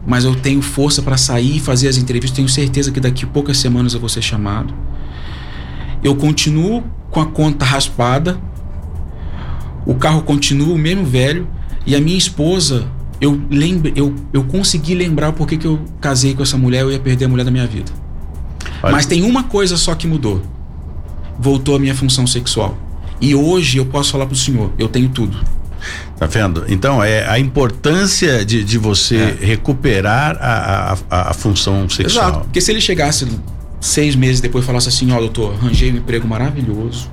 mas 0.08 0.24
eu 0.24 0.34
tenho 0.34 0.62
força 0.62 1.02
para 1.02 1.18
sair 1.18 1.58
e 1.58 1.60
fazer 1.60 1.90
as 1.90 1.98
entrevistas. 1.98 2.36
Tenho 2.36 2.48
certeza 2.48 2.94
que 2.94 3.00
daqui 3.02 3.26
a 3.26 3.28
poucas 3.28 3.58
semanas 3.58 3.94
eu 3.94 4.00
vou 4.00 4.08
ser 4.08 4.22
chamado. 4.22 4.74
Eu 6.02 6.16
continuo 6.16 6.82
com 7.12 7.20
a 7.20 7.26
conta 7.26 7.66
raspada, 7.66 8.40
o 9.86 9.96
carro 9.96 10.22
continua 10.22 10.74
o 10.74 10.78
mesmo 10.78 11.04
velho 11.04 11.46
e 11.86 11.94
a 11.94 12.00
minha 12.00 12.18
esposa, 12.18 12.88
eu 13.20 13.42
lembre, 13.50 13.92
eu, 13.98 14.16
eu 14.32 14.46
consegui 14.46 14.96
lembrar 14.96 15.34
por 15.34 15.46
que 15.46 15.58
que 15.58 15.68
eu 15.68 15.82
casei 16.00 16.34
com 16.34 16.42
essa 16.42 16.58
mulher, 16.58 16.84
eu 16.84 16.92
ia 16.92 17.00
perder 17.00 17.26
a 17.26 17.28
mulher 17.28 17.44
da 17.44 17.52
minha 17.52 17.68
vida. 17.68 17.92
Olha. 18.82 18.94
Mas 18.94 19.06
tem 19.06 19.24
uma 19.24 19.44
coisa 19.44 19.76
só 19.76 19.94
que 19.94 20.08
mudou. 20.08 20.42
Voltou 21.38 21.76
a 21.76 21.80
minha 21.80 21.94
função 21.94 22.26
sexual. 22.26 22.78
E 23.20 23.36
hoje 23.36 23.78
eu 23.78 23.86
posso 23.86 24.14
falar 24.14 24.26
pro 24.26 24.36
senhor, 24.38 24.72
eu 24.80 24.88
tenho 24.88 25.10
tudo. 25.10 25.38
Tá 26.18 26.26
vendo? 26.26 26.66
Então, 26.68 27.04
é 27.04 27.28
a 27.30 27.38
importância 27.40 28.44
de, 28.46 28.64
de 28.64 28.78
você 28.78 29.38
É. 29.42 29.46
recuperar 29.46 30.38
a, 30.42 30.98
a, 31.10 31.30
a- 31.30 31.34
função 31.34 31.88
sexual. 31.90 32.30
Exato. 32.30 32.44
Porque 32.46 32.60
se 32.62 32.72
ele 32.72 32.82
chegasse 32.82 33.28
seis 33.80 34.16
meses 34.16 34.42
depois 34.42 34.64
e 34.64 34.68
falasse 34.68 34.90
assim, 34.90 35.12
ó, 35.12 35.20
doutor, 35.20 35.54
arranjei 35.54 35.92
um 35.92 35.98
emprego 35.98 36.28
maravilhoso, 36.28 37.10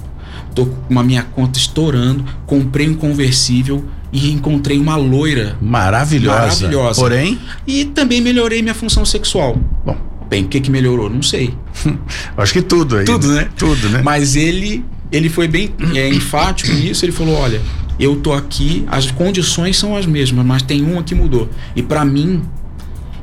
tô 0.54 0.66
com 0.66 0.98
a 0.98 1.02
minha 1.02 1.22
conta 1.22 1.58
estourando, 1.58 2.24
comprei 2.46 2.88
um 2.88 2.94
conversível 2.94 3.84
e 4.12 4.30
encontrei 4.32 4.78
uma 4.78 4.96
loira 4.96 5.56
Maravilhosa. 5.60 6.38
Maravilhosa. 6.40 7.00
Porém, 7.00 7.38
e 7.66 7.84
também 7.84 8.20
melhorei 8.20 8.62
minha 8.62 8.74
função 8.74 9.04
sexual. 9.04 9.56
bom, 9.84 9.96
Bem, 10.30 10.44
o 10.44 10.48
que 10.48 10.58
que 10.60 10.70
melhorou? 10.70 11.10
Não 11.10 11.22
sei. 11.22 11.52
acho 12.38 12.52
que 12.52 12.62
tudo 12.62 12.96
aí. 12.96 13.04
Tudo, 13.04 13.28
né? 13.32 13.48
Tudo, 13.58 13.88
né? 13.90 14.00
Mas 14.02 14.36
ele, 14.36 14.82
ele 15.12 15.28
foi 15.28 15.46
bem 15.46 15.70
é, 15.94 16.08
enfático 16.08 16.72
nisso. 16.72 17.04
Ele 17.04 17.12
falou: 17.12 17.34
olha, 17.36 17.60
eu 17.98 18.16
tô 18.16 18.32
aqui, 18.32 18.84
as 18.88 19.10
condições 19.10 19.76
são 19.76 19.96
as 19.96 20.06
mesmas, 20.06 20.44
mas 20.44 20.62
tem 20.62 20.82
uma 20.82 21.02
que 21.02 21.14
mudou. 21.14 21.48
E 21.76 21.82
pra 21.82 22.04
mim, 22.04 22.42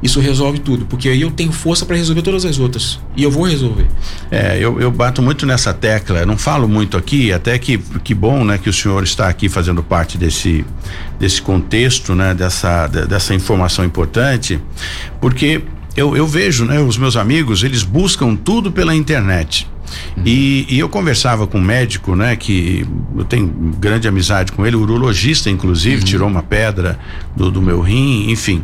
isso 0.01 0.19
resolve 0.19 0.57
tudo, 0.60 0.86
porque 0.86 1.10
aí 1.10 1.21
eu 1.21 1.29
tenho 1.29 1.51
força 1.51 1.86
pra 1.86 1.95
resolver 1.95 2.23
todas 2.23 2.43
as 2.43 2.57
outras. 2.57 2.99
E 3.15 3.21
eu 3.21 3.29
vou 3.29 3.43
resolver. 3.47 3.86
É, 4.31 4.57
eu, 4.60 4.79
eu 4.81 4.89
bato 4.91 5.21
muito 5.21 5.45
nessa 5.45 5.73
tecla, 5.73 6.25
não 6.25 6.38
falo 6.38 6.67
muito 6.67 6.97
aqui, 6.97 7.31
até 7.31 7.57
que 7.60 7.77
que 8.03 8.15
bom, 8.15 8.43
né, 8.43 8.57
que 8.57 8.67
o 8.69 8.73
senhor 8.73 9.03
está 9.03 9.27
aqui 9.27 9.47
fazendo 9.47 9.84
parte 9.84 10.17
desse 10.17 10.65
desse 11.19 11.39
contexto, 11.41 12.15
né, 12.15 12.34
dessa 12.34 12.88
de- 12.88 13.05
dessa 13.05 13.36
informação 13.36 13.86
importante, 13.86 14.60
porque 15.19 15.62
eu, 15.95 16.15
eu 16.17 16.25
vejo, 16.25 16.65
né, 16.65 16.79
os 16.79 16.97
meus 16.97 17.15
amigos, 17.15 17.63
eles 17.63 17.84
buscam 17.84 18.36
tudo 18.36 18.71
pela 18.71 18.95
internet. 18.95 19.67
E, 20.25 20.65
e 20.69 20.80
eu 20.80 20.89
conversava 20.89 21.47
com 21.47 21.58
um 21.58 21.62
médico, 21.62 22.15
né, 22.15 22.36
que 22.36 22.86
eu 23.15 23.23
tenho 23.23 23.47
grande 23.80 24.08
amizade 24.08 24.51
com 24.51 24.65
ele, 24.65 24.75
urologista, 24.75 25.49
inclusive, 25.49 26.04
tirou 26.04 26.27
uma 26.27 26.43
pedra 26.43 26.99
do, 27.36 27.51
do 27.51 27.62
meu 27.62 27.82
rim, 27.82 28.30
enfim. 28.30 28.63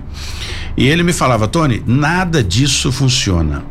E 0.75 0.87
ele 0.87 1.03
me 1.03 1.13
falava, 1.13 1.47
Tony, 1.47 1.83
nada 1.85 2.43
disso 2.43 2.91
funciona. 2.91 3.63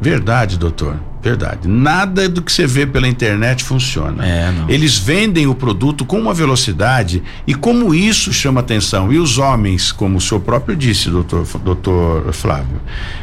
Verdade, 0.00 0.58
doutor. 0.58 0.98
Verdade. 1.22 1.66
Nada 1.66 2.28
do 2.28 2.40
que 2.40 2.52
você 2.52 2.66
vê 2.66 2.86
pela 2.86 3.08
internet 3.08 3.64
funciona. 3.64 4.24
É. 4.24 4.52
Eles 4.68 4.98
vendem 4.98 5.46
o 5.46 5.54
produto 5.54 6.04
com 6.04 6.18
uma 6.18 6.32
velocidade 6.32 7.22
e 7.46 7.54
como 7.54 7.94
isso 7.94 8.32
chama 8.32 8.60
atenção. 8.60 9.12
E 9.12 9.18
os 9.18 9.36
homens, 9.36 9.90
como 9.90 10.18
o 10.18 10.20
senhor 10.20 10.40
próprio 10.40 10.76
disse, 10.76 11.10
doutor, 11.10 11.44
doutor 11.64 12.32
Flávio, 12.32 12.80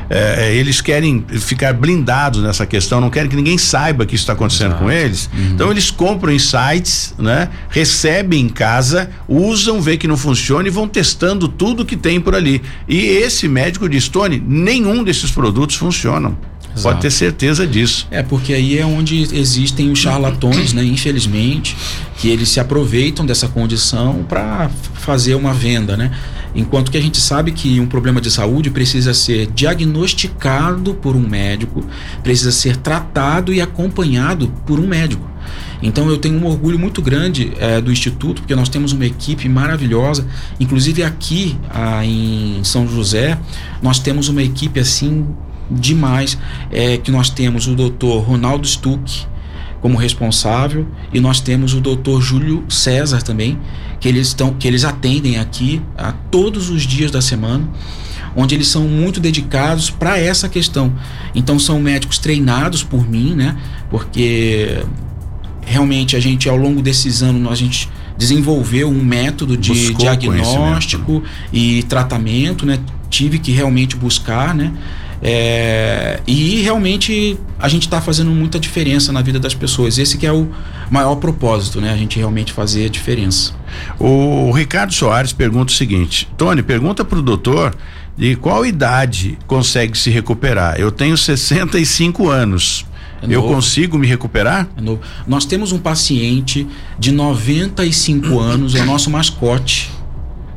é, 0.10 0.54
eles 0.54 0.82
querem 0.82 1.26
ficar 1.40 1.74
blindados 1.74 2.44
nessa 2.44 2.66
questão, 2.66 3.00
não 3.00 3.10
querem 3.10 3.30
que 3.30 3.36
ninguém 3.36 3.58
saiba 3.58 4.06
que 4.06 4.16
isso 4.16 4.24
está 4.24 4.34
acontecendo 4.34 4.72
Exato. 4.72 4.84
com 4.84 4.92
eles. 4.92 5.30
Uhum. 5.34 5.52
Então 5.54 5.72
eles 5.72 5.90
compram 5.90 6.32
em 6.32 6.40
sites, 6.40 7.14
né? 7.18 7.50
Recebem 7.70 8.42
em 8.42 8.50
casa, 8.50 9.10
usam, 9.28 9.82
vê 9.82 9.96
que 9.96 10.08
não 10.08 10.18
funciona 10.18 10.68
e 10.68 10.72
vão 10.72 10.88
testando 10.88 11.48
tudo 11.48 11.86
que 11.86 11.96
tem 11.96 12.20
por 12.20 12.36
ali. 12.36 12.62
E 12.88 13.06
esse 13.06 13.48
médico 13.48 13.88
diz, 13.88 14.10
Tony, 14.10 14.42
nenhum 14.46 15.04
desses 15.04 15.32
produtos 15.32 15.78
funcionam. 15.78 16.38
Pode 16.76 16.88
Exato. 16.88 17.02
ter 17.02 17.12
certeza 17.12 17.66
disso. 17.66 18.06
É, 18.12 18.22
porque 18.22 18.54
aí 18.54 18.78
é 18.78 18.86
onde 18.86 19.22
existem 19.34 19.90
os 19.90 20.00
charlatões, 20.00 20.74
né? 20.74 20.84
Infelizmente, 20.84 21.76
que 22.18 22.28
eles 22.28 22.50
se 22.50 22.60
aproveitam 22.60 23.26
dessa 23.26 23.48
condição 23.48 24.26
para 24.28 24.70
fazer 24.94 25.36
uma 25.36 25.54
venda, 25.54 25.96
né? 25.96 26.12
Enquanto 26.54 26.92
que 26.92 26.98
a 26.98 27.02
gente 27.02 27.18
sabe 27.20 27.52
que 27.52 27.80
um 27.80 27.86
problema 27.86 28.20
de 28.20 28.30
saúde 28.30 28.70
precisa 28.70 29.14
ser 29.14 29.48
diagnosticado 29.48 30.94
por 30.96 31.16
um 31.16 31.28
médico, 31.28 31.86
precisa 32.24 32.52
ser 32.52 32.78
tratado 32.78 33.54
e 33.54 33.62
acompanhado 33.62 34.48
por 34.66 34.80
um 34.80 34.88
médico. 34.88 35.30
Então 35.82 36.10
eu 36.10 36.18
tenho 36.18 36.40
um 36.40 36.46
orgulho 36.46 36.80
muito 36.80 37.02
grande 37.02 37.52
eh, 37.60 37.80
do 37.82 37.92
Instituto, 37.92 38.42
porque 38.42 38.56
nós 38.56 38.70
temos 38.70 38.92
uma 38.92 39.06
equipe 39.06 39.48
maravilhosa. 39.48 40.26
Inclusive 40.60 41.04
aqui 41.04 41.58
ah, 41.70 42.04
em 42.06 42.64
São 42.64 42.88
José, 42.88 43.38
nós 43.82 44.00
temos 44.00 44.30
uma 44.30 44.42
equipe 44.42 44.80
assim 44.80 45.28
demais, 45.70 46.38
é, 46.72 46.98
que 46.98 47.12
nós 47.12 47.30
temos 47.30 47.68
o 47.68 47.76
doutor 47.76 48.20
Ronaldo 48.20 48.68
Stuck 48.68 49.26
como 49.82 49.98
responsável 49.98 50.88
e 51.14 51.20
nós 51.20 51.40
temos 51.40 51.74
o 51.74 51.82
doutor 51.82 52.22
Júlio 52.22 52.64
César 52.70 53.22
também, 53.22 53.60
que 54.00 54.08
eles, 54.08 54.28
estão, 54.28 54.54
que 54.54 54.68
eles 54.68 54.84
atendem 54.84 55.38
aqui 55.38 55.82
a 55.98 56.12
todos 56.12 56.70
os 56.70 56.84
dias 56.84 57.12
da 57.12 57.22
semana 57.22 57.70
onde 58.36 58.54
eles 58.54 58.68
são 58.68 58.84
muito 58.84 59.20
dedicados 59.20 59.90
para 59.90 60.20
essa 60.20 60.50
questão. 60.50 60.94
Então 61.34 61.58
são 61.58 61.80
médicos 61.80 62.18
treinados 62.18 62.84
por 62.84 63.10
mim, 63.10 63.34
né? 63.34 63.56
Porque 63.90 64.84
realmente 65.66 66.16
a 66.16 66.20
gente 66.20 66.50
ao 66.50 66.58
longo 66.58 66.82
desses 66.82 67.24
anos 67.24 67.52
a 67.52 67.56
gente 67.56 67.90
desenvolveu 68.18 68.90
um 68.90 69.04
método 69.04 69.58
de 69.58 69.74
Buscou 69.74 69.98
diagnóstico 69.98 71.24
e 71.52 71.84
tratamento, 71.84 72.66
né? 72.66 72.80
Tive 73.10 73.40
que 73.40 73.52
realmente 73.52 73.96
buscar, 73.96 74.54
né? 74.54 74.74
É, 75.22 76.20
e 76.28 76.62
realmente 76.62 77.38
a 77.60 77.68
gente 77.68 77.84
está 77.84 78.02
fazendo 78.02 78.30
muita 78.32 78.60
diferença 78.60 79.12
na 79.12 79.22
vida 79.22 79.40
das 79.40 79.54
pessoas. 79.54 79.98
Esse 79.98 80.18
que 80.18 80.26
é 80.26 80.32
o 80.32 80.50
maior 80.90 81.16
propósito, 81.16 81.80
né? 81.82 81.92
A 81.92 81.98
gente 81.98 82.18
realmente 82.18 82.52
fazer 82.54 82.86
a 82.86 82.90
diferença. 82.90 83.54
O 84.00 84.52
Ricardo 84.52 84.94
Soares 84.94 85.34
pergunta 85.34 85.72
o 85.72 85.76
seguinte: 85.76 86.28
Tony, 86.38 86.62
pergunta 86.62 87.04
para 87.04 87.20
o 87.20 87.22
doutor 87.22 87.76
de 88.18 88.36
qual 88.36 88.66
idade 88.66 89.38
consegue 89.48 89.98
se 89.98 90.10
recuperar. 90.10 90.80
Eu 90.80 90.92
tenho 90.92 91.18
65 91.18 92.30
anos. 92.30 92.86
É 93.22 93.36
eu 93.36 93.44
consigo 93.44 93.98
me 93.98 94.08
recuperar? 94.08 94.68
É. 94.78 94.98
Nós 95.26 95.46
temos 95.46 95.72
um 95.72 95.80
paciente 95.80 96.68
de 97.00 97.12
95 97.12 98.40
anos, 98.40 98.76
é 98.76 98.82
o 98.82 98.86
nosso 98.86 99.10
mascote, 99.10 99.90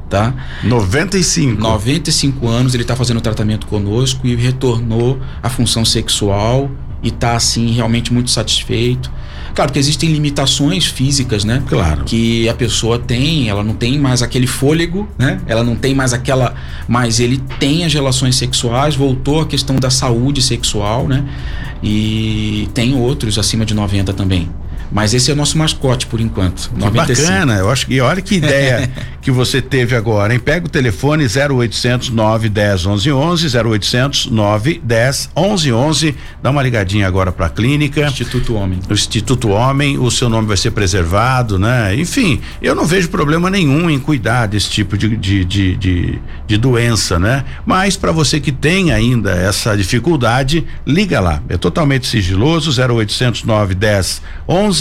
tá? 0.09 0.35
95. 0.64 1.61
95 1.61 2.49
anos, 2.49 2.75
ele 2.75 2.83
está 2.83 2.97
fazendo 2.97 3.21
tratamento 3.21 3.66
conosco 3.66 4.27
e 4.27 4.35
retornou 4.35 5.18
à 5.42 5.49
função 5.49 5.85
sexual 5.85 6.71
e 7.03 7.09
está 7.09 7.37
assim 7.37 7.71
realmente 7.73 8.12
muito 8.12 8.31
satisfeito. 8.31 9.11
Claro 9.55 9.73
que 9.73 9.79
existem 9.79 10.12
limitações 10.12 10.87
físicas, 10.87 11.44
né? 11.44 11.62
Claro. 11.68 12.05
Que 12.05 12.49
a 12.49 12.55
pessoa 12.55 12.99
tem, 12.99 13.49
ela 13.49 13.64
não 13.64 13.75
tem 13.75 13.99
mais 13.99 14.23
aquele 14.23 14.47
fôlego, 14.47 15.09
né? 15.18 15.40
Ela 15.47 15.64
não 15.64 15.75
tem 15.75 15.94
mais 15.94 16.12
aquela, 16.12 16.55
mas 16.87 17.18
ele 17.18 17.38
tem 17.59 17.85
as 17.85 17.92
relações 17.92 18.37
sexuais, 18.37 18.94
voltou 18.94 19.40
à 19.40 19.47
questão 19.47 19.77
da 19.77 19.90
saúde 19.90 20.42
sexual, 20.42 21.09
né? 21.09 21.25
E 21.83 22.68
tem 22.75 22.94
outros 22.94 23.38
acima 23.38 23.64
de 23.64 23.75
90 23.75 24.12
também. 24.12 24.49
Mas 24.90 25.14
esse 25.14 25.31
é 25.31 25.35
o 25.35 25.37
nosso 25.37 25.59
mascote 25.59 26.07
por 26.07 26.20
enquanto. 26.20 26.70
Que 26.70 26.90
bacana, 26.90 27.57
eu 27.57 27.70
acho 27.70 27.87
que 27.87 28.01
olha 28.01 28.22
que 28.22 28.37
ideia 28.37 28.90
que 29.20 29.31
você 29.31 29.61
teve 29.61 29.94
agora, 29.94 30.33
hein? 30.33 30.40
Pega 30.40 30.66
o 30.66 30.68
telefone 30.68 31.24
0800 31.24 32.11
910 32.11 32.87
1111, 32.87 33.59
0800 33.59 34.27
910 34.27 35.31
1111, 35.37 36.14
dá 36.42 36.51
uma 36.51 36.62
ligadinha 36.62 37.07
agora 37.07 37.31
para 37.31 37.46
a 37.46 37.51
clínica. 37.51 38.07
Instituto 38.07 38.55
Homem. 38.55 38.81
O 38.88 38.92
Instituto 38.92 39.48
Homem, 39.51 39.98
o 39.98 40.11
seu 40.11 40.29
nome 40.29 40.48
vai 40.48 40.57
ser 40.57 40.70
preservado, 40.70 41.59
né? 41.59 41.94
Enfim, 41.94 42.40
eu 42.62 42.74
não 42.74 42.87
vejo 42.87 43.09
problema 43.11 43.51
nenhum 43.51 43.90
em 43.90 43.98
cuidar 43.98 44.46
desse 44.46 44.70
tipo 44.70 44.96
de, 44.96 45.16
de, 45.16 45.44
de, 45.44 45.77
de, 45.77 46.18
de 46.46 46.57
doença, 46.57 47.18
né? 47.18 47.44
Mas 47.66 47.96
para 47.96 48.12
você 48.12 48.40
que 48.40 48.53
tem 48.53 48.92
ainda 48.92 49.33
essa 49.33 49.77
dificuldade, 49.77 50.64
liga 50.87 51.20
lá. 51.20 51.42
É 51.48 51.57
totalmente 51.57 52.07
sigiloso, 52.07 52.70
0800 52.81 53.44
910 53.44 54.22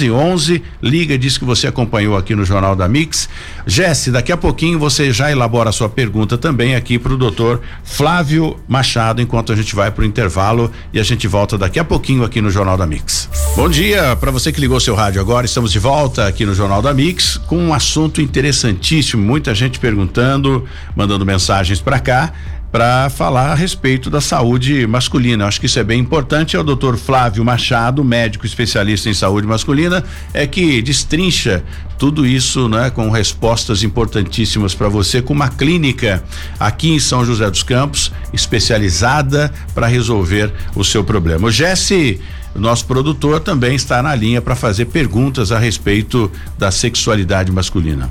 1111, 0.05 0.63
liga, 0.81 1.17
diz 1.17 1.37
que 1.37 1.45
você 1.45 1.67
acompanhou 1.67 2.15
aqui 2.15 2.35
no 2.35 2.45
Jornal 2.45 2.75
da 2.75 2.87
Mix. 2.87 3.29
Jesse, 3.65 4.11
daqui 4.11 4.31
a 4.31 4.37
pouquinho 4.37 4.79
você 4.79 5.11
já 5.11 5.31
elabora 5.31 5.69
a 5.69 5.73
sua 5.73 5.89
pergunta 5.89 6.37
também 6.37 6.75
aqui 6.75 6.99
para 6.99 7.13
o 7.13 7.17
doutor 7.17 7.61
Flávio 7.83 8.57
Machado, 8.67 9.21
enquanto 9.21 9.51
a 9.51 9.55
gente 9.55 9.75
vai 9.75 9.91
para 9.91 10.03
o 10.03 10.05
intervalo 10.05 10.71
e 10.93 10.99
a 10.99 11.03
gente 11.03 11.27
volta 11.27 11.57
daqui 11.57 11.79
a 11.79 11.83
pouquinho 11.83 12.23
aqui 12.23 12.41
no 12.41 12.49
Jornal 12.49 12.77
da 12.77 12.85
Mix. 12.85 13.29
Bom 13.55 13.69
dia 13.69 14.15
para 14.15 14.31
você 14.31 14.51
que 14.51 14.61
ligou 14.61 14.79
seu 14.79 14.95
rádio 14.95 15.19
agora, 15.19 15.45
estamos 15.45 15.71
de 15.71 15.79
volta 15.79 16.27
aqui 16.27 16.45
no 16.45 16.53
Jornal 16.53 16.81
da 16.81 16.93
Mix 16.93 17.37
com 17.37 17.57
um 17.57 17.73
assunto 17.73 18.21
interessantíssimo, 18.21 19.23
muita 19.23 19.53
gente 19.55 19.79
perguntando, 19.79 20.65
mandando 20.95 21.25
mensagens 21.25 21.79
para 21.79 21.99
cá 21.99 22.33
para 22.71 23.09
falar 23.09 23.51
a 23.51 23.55
respeito 23.55 24.09
da 24.09 24.19
saúde 24.19 24.85
masculina. 24.87 25.45
Acho 25.45 25.59
que 25.59 25.65
isso 25.65 25.79
é 25.79 25.83
bem 25.83 25.99
importante. 25.99 26.55
É 26.55 26.59
o 26.59 26.63
doutor 26.63 26.97
Flávio 26.97 27.43
Machado, 27.43 28.03
médico 28.03 28.45
especialista 28.45 29.09
em 29.09 29.13
saúde 29.13 29.47
masculina, 29.47 30.03
é 30.33 30.45
que 30.45 30.81
destrincha 30.81 31.63
tudo 31.97 32.25
isso, 32.25 32.69
né, 32.69 32.89
com 32.89 33.09
respostas 33.09 33.83
importantíssimas 33.83 34.75
para 34.75 34.87
você, 34.87 35.21
com 35.21 35.33
uma 35.33 35.49
clínica 35.49 36.23
aqui 36.59 36.89
em 36.89 36.99
São 36.99 37.25
José 37.25 37.49
dos 37.49 37.63
Campos, 37.63 38.11
especializada 38.31 39.51
para 39.73 39.87
resolver 39.87 40.51
o 40.75 40.83
seu 40.83 41.03
problema. 41.03 41.47
O 41.47 41.51
Jesse, 41.51 42.21
nosso 42.53 42.85
produtor, 42.85 43.39
também 43.39 43.75
está 43.75 44.03
na 44.03 44.13
linha 44.13 44.41
para 44.41 44.55
fazer 44.55 44.85
perguntas 44.85 45.51
a 45.51 45.57
respeito 45.57 46.31
da 46.57 46.69
sexualidade 46.69 47.51
masculina. 47.51 48.09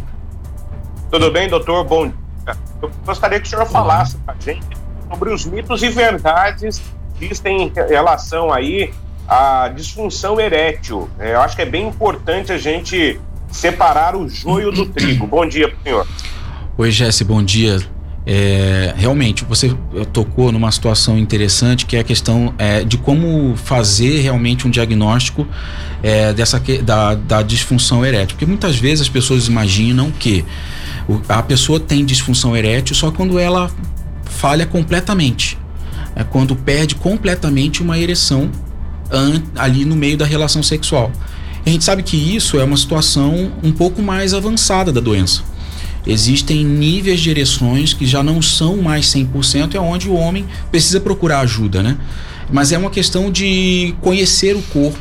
Tudo 1.11 1.31
bem, 1.31 1.49
doutor? 1.49 1.85
Bom 1.85 2.26
eu 2.87 2.93
gostaria 3.05 3.41
que 3.41 3.47
o 3.47 3.51
senhor 3.51 3.67
falasse 3.67 4.17
para 4.19 4.35
a 4.35 4.43
gente 4.43 4.67
sobre 5.09 5.33
os 5.33 5.45
mitos 5.45 5.83
e 5.83 5.89
verdades 5.89 6.81
que 7.19 7.25
existem 7.25 7.63
em 7.63 7.73
relação 7.89 8.53
aí 8.53 8.93
à 9.29 9.69
disfunção 9.75 10.41
erétil. 10.41 11.09
É, 11.19 11.35
eu 11.35 11.41
acho 11.41 11.57
que 11.57 11.63
é 11.63 11.67
bem 11.67 11.89
importante 11.89 12.53
a 12.53 12.59
gente 12.59 13.21
separar 13.51 14.15
o 14.17 14.29
joio 14.29 14.71
do 14.71 14.87
trigo. 14.87 15.27
Bom 15.27 15.47
dia, 15.47 15.73
senhor. 15.83 16.07
Oi, 16.77 16.91
Jesse, 16.91 17.25
bom 17.25 17.43
dia. 17.43 17.81
É, 18.29 18.93
realmente, 18.97 19.45
você 19.45 19.73
tocou 20.13 20.51
numa 20.51 20.71
situação 20.73 21.17
interessante 21.17 21.87
que 21.87 21.97
é 21.97 22.01
a 22.01 22.05
questão 22.05 22.53
é, 22.59 22.83
de 22.83 22.99
como 22.99 23.57
fazer 23.57 24.21
realmente 24.21 24.67
um 24.67 24.71
diagnóstico 24.71 25.47
é, 26.03 26.33
dessa, 26.33 26.61
da, 26.83 27.15
da 27.15 27.43
disfunção 27.43 28.05
erétil. 28.05 28.37
Porque 28.37 28.47
muitas 28.47 28.77
vezes 28.77 29.03
as 29.03 29.09
pessoas 29.09 29.47
imaginam 29.47 30.11
que 30.11 30.45
a 31.29 31.43
pessoa 31.43 31.79
tem 31.79 32.05
disfunção 32.05 32.57
erétil 32.57 32.95
só 32.95 33.11
quando 33.11 33.39
ela 33.39 33.71
falha 34.25 34.67
completamente. 34.67 35.59
É 36.15 36.25
quando 36.25 36.57
perde 36.57 36.95
completamente 36.95 37.83
uma 37.83 37.99
ereção 37.99 38.51
ali 39.55 39.85
no 39.85 39.95
meio 39.95 40.17
da 40.17 40.25
relação 40.25 40.63
sexual. 40.63 41.13
A 41.65 41.69
gente 41.71 41.85
sabe 41.85 42.03
que 42.03 42.17
isso 42.17 42.59
é 42.59 42.65
uma 42.65 42.77
situação 42.77 43.53
um 43.63 43.73
pouco 43.73 44.01
mais 44.01 44.33
avançada 44.33 44.93
da 44.93 45.01
doença. 45.01 45.43
Existem 46.07 46.65
níveis 46.65 47.21
de 47.21 47.31
ereções 47.31 47.93
que 47.93 48.07
já 48.07 48.23
não 48.23 48.41
são 48.41 48.77
mais 48.77 49.07
100%, 49.07 49.75
é 49.75 49.81
onde 49.81 50.09
o 50.09 50.15
homem 50.15 50.47
precisa 50.71 51.01
procurar 51.01 51.41
ajuda, 51.41 51.83
né? 51.83 51.99
Mas 52.51 52.71
é 52.71 52.79
uma 52.79 52.91
questão 52.91 53.31
de 53.31 53.93
conhecer 54.01 54.55
o 54.55 54.63
corpo, 54.63 54.99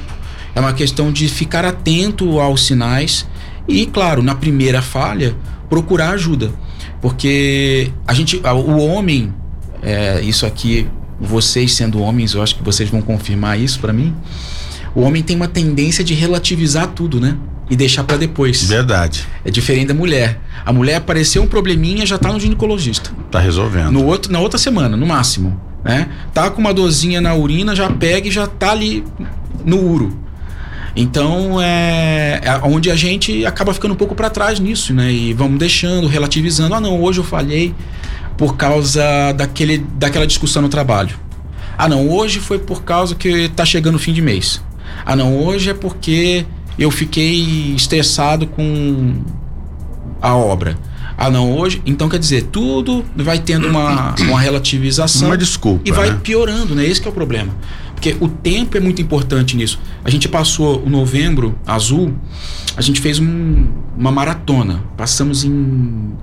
é 0.55 0.59
uma 0.59 0.73
questão 0.73 1.11
de 1.11 1.27
ficar 1.29 1.63
atento 1.63 2.39
aos 2.39 2.65
sinais 2.65 3.27
e, 3.67 3.85
claro, 3.85 4.23
na 4.23 4.33
primeira 4.33 4.81
falha, 4.81 5.35
procurar 5.69 6.11
ajuda. 6.11 6.51
Porque 7.01 7.91
a 8.07 8.13
gente, 8.13 8.37
o 8.37 8.77
homem, 8.77 9.33
é, 9.81 10.21
isso 10.21 10.45
aqui, 10.45 10.87
vocês 11.19 11.73
sendo 11.73 12.01
homens, 12.01 12.33
eu 12.33 12.41
acho 12.41 12.55
que 12.55 12.63
vocês 12.63 12.89
vão 12.89 13.01
confirmar 13.01 13.59
isso 13.59 13.79
para 13.79 13.93
mim. 13.93 14.13
O 14.93 15.01
homem 15.01 15.21
tem 15.21 15.35
uma 15.35 15.47
tendência 15.47 16.03
de 16.03 16.13
relativizar 16.13 16.87
tudo, 16.87 17.19
né? 17.19 17.37
E 17.69 17.75
deixar 17.75 18.03
para 18.03 18.17
depois. 18.17 18.63
Verdade. 18.63 19.27
É 19.43 19.51
diferente 19.51 19.87
da 19.87 19.93
mulher. 19.93 20.39
A 20.65 20.71
mulher 20.71 20.95
apareceu 20.95 21.43
um 21.43 21.47
probleminha, 21.47 22.05
já 22.05 22.17
tá 22.17 22.31
no 22.31 22.39
ginecologista. 22.39 23.11
Tá 23.29 23.39
resolvendo. 23.39 23.91
No 23.91 24.05
outro, 24.05 24.31
na 24.31 24.39
outra 24.39 24.57
semana, 24.57 24.95
no 24.95 25.05
máximo, 25.05 25.59
né? 25.83 26.09
Tá 26.33 26.49
com 26.49 26.61
uma 26.61 26.73
dorzinha 26.73 27.19
na 27.19 27.33
urina, 27.35 27.75
já 27.75 27.89
pega 27.89 28.27
e 28.27 28.31
já 28.31 28.47
tá 28.47 28.71
ali 28.71 29.03
no 29.65 29.79
uro. 29.79 30.24
Então, 30.95 31.61
é, 31.61 32.39
é 32.43 32.59
onde 32.63 32.89
a 32.89 32.95
gente 32.95 33.45
acaba 33.45 33.73
ficando 33.73 33.93
um 33.93 33.97
pouco 33.97 34.15
para 34.15 34.29
trás 34.29 34.59
nisso, 34.59 34.93
né? 34.93 35.11
E 35.11 35.33
vamos 35.33 35.59
deixando, 35.59 36.07
relativizando. 36.07 36.73
Ah, 36.73 36.79
não, 36.79 37.01
hoje 37.01 37.19
eu 37.19 37.23
falhei 37.23 37.75
por 38.37 38.55
causa 38.55 39.33
daquele, 39.33 39.77
daquela 39.77 40.25
discussão 40.25 40.61
no 40.61 40.69
trabalho. 40.69 41.17
Ah, 41.77 41.89
não, 41.89 42.09
hoje 42.09 42.39
foi 42.39 42.59
por 42.59 42.83
causa 42.83 43.13
que 43.13 43.49
tá 43.49 43.65
chegando 43.65 43.95
o 43.95 43.99
fim 43.99 44.13
de 44.13 44.21
mês. 44.21 44.61
Ah, 45.05 45.15
não, 45.15 45.37
hoje 45.37 45.69
é 45.69 45.73
porque 45.73 46.45
eu 46.79 46.89
fiquei 46.89 47.73
estressado 47.75 48.47
com 48.47 49.15
a 50.21 50.35
obra. 50.35 50.77
Ah, 51.17 51.29
não, 51.29 51.57
hoje. 51.57 51.81
Então, 51.85 52.09
quer 52.09 52.19
dizer, 52.19 52.43
tudo 52.43 53.05
vai 53.15 53.39
tendo 53.39 53.67
uma, 53.67 54.15
uma 54.19 54.39
relativização. 54.39 55.29
Uma 55.29 55.37
desculpa. 55.37 55.81
E 55.85 55.91
vai 55.91 56.09
né? 56.09 56.19
piorando, 56.21 56.75
né? 56.75 56.85
Esse 56.85 57.05
é 57.05 57.09
o 57.09 57.13
problema. 57.13 57.53
Porque 58.05 58.23
o 58.23 58.29
tempo 58.29 58.77
é 58.77 58.79
muito 58.79 59.01
importante 59.01 59.57
nisso. 59.57 59.79
A 60.03 60.11
gente 60.11 60.29
passou 60.29 60.79
o 60.83 60.87
novembro 60.87 61.57
azul, 61.65 62.13
a 62.77 62.81
gente 62.81 63.01
fez 63.01 63.19
um, 63.19 63.65
uma 63.97 64.11
maratona. 64.11 64.83
Passamos 64.95 65.43
em 65.43 66.13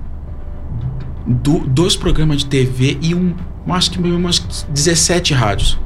do, 1.27 1.59
dois 1.67 1.97
programas 1.97 2.37
de 2.37 2.45
TV 2.45 2.97
e 3.01 3.13
um, 3.13 3.33
acho 3.67 3.91
que 3.91 3.99
umas 3.99 4.65
17 4.69 5.33
rádios. 5.33 5.77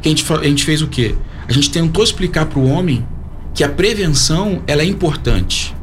Que 0.00 0.08
a 0.08 0.10
gente, 0.10 0.32
a 0.32 0.44
gente 0.44 0.64
fez 0.64 0.80
o 0.80 0.86
quê? 0.86 1.14
A 1.46 1.52
gente 1.52 1.70
tentou 1.70 2.02
explicar 2.02 2.46
para 2.46 2.58
o 2.58 2.66
homem 2.66 3.06
que 3.52 3.62
a 3.62 3.68
prevenção 3.68 4.62
ela 4.66 4.80
é 4.80 4.86
importante 4.86 5.76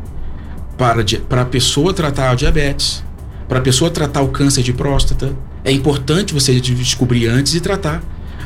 para, 0.76 1.06
para 1.30 1.42
a 1.44 1.46
pessoa 1.46 1.94
tratar 1.94 2.32
a 2.32 2.36
diabetes, 2.36 3.04
para 3.48 3.60
a 3.60 3.62
pessoa 3.62 3.92
tratar 3.92 4.22
o 4.22 4.30
câncer 4.30 4.64
de 4.64 4.74
próstata. 4.74 5.36
É 5.64 5.72
importante 5.72 6.34
você 6.34 6.60
descobrir 6.60 7.28
antes 7.28 7.54
e 7.54 7.60
tratar 7.60 8.02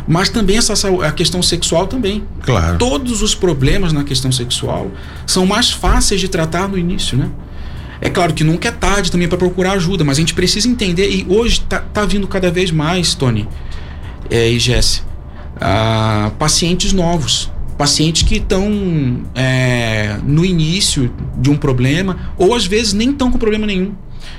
mas 0.08 0.30
também 0.30 0.58
essa 0.58 0.74
a 1.06 1.12
questão 1.12 1.42
sexual 1.42 1.88
também. 1.88 2.24
Claro. 2.42 2.78
Todos 2.78 3.22
os 3.22 3.34
problemas 3.34 3.92
na 3.92 4.04
questão 4.04 4.32
sexual 4.32 4.92
são 5.26 5.46
mais 5.46 5.72
fáceis 5.72 6.22
de 6.22 6.28
tratar 6.28 6.68
no 6.68 6.78
início, 6.78 7.18
né? 7.18 7.30
É 8.02 8.10
claro 8.10 8.34
que 8.34 8.44
nunca 8.44 8.68
é 8.68 8.72
tarde 8.72 9.10
também 9.10 9.28
para 9.28 9.38
procurar 9.38 9.72
ajuda, 9.74 10.04
mas 10.04 10.18
a 10.18 10.22
gente 10.22 10.34
precisa 10.34 10.68
entender 10.68 11.10
e 11.10 11.26
hoje 11.30 11.62
tá, 11.62 11.80
tá 11.80 12.06
vindo 12.06 12.28
cada 12.28 12.52
vez 12.52 12.70
mais, 12.70 13.16
Tony 13.16 13.48
é, 14.30 14.50
e 14.50 14.60
Jesse, 14.60 15.02
ah, 15.60 16.32
pacientes 16.38 16.94
novos, 16.94 17.52
pacientes 17.78 18.24
que 18.24 18.36
estão 18.36 19.24
é, 19.34 20.18
no 20.24 20.46
início 20.46 21.12
de 21.38 21.50
um 21.50 21.58
problema 21.58 22.34
ou 22.38 22.54
às 22.54 22.66
vezes 22.66 22.94
nem 22.94 23.12
estão 23.12 23.32
com 23.32 23.38
problema 23.38 23.66
nenhum, 23.66 23.94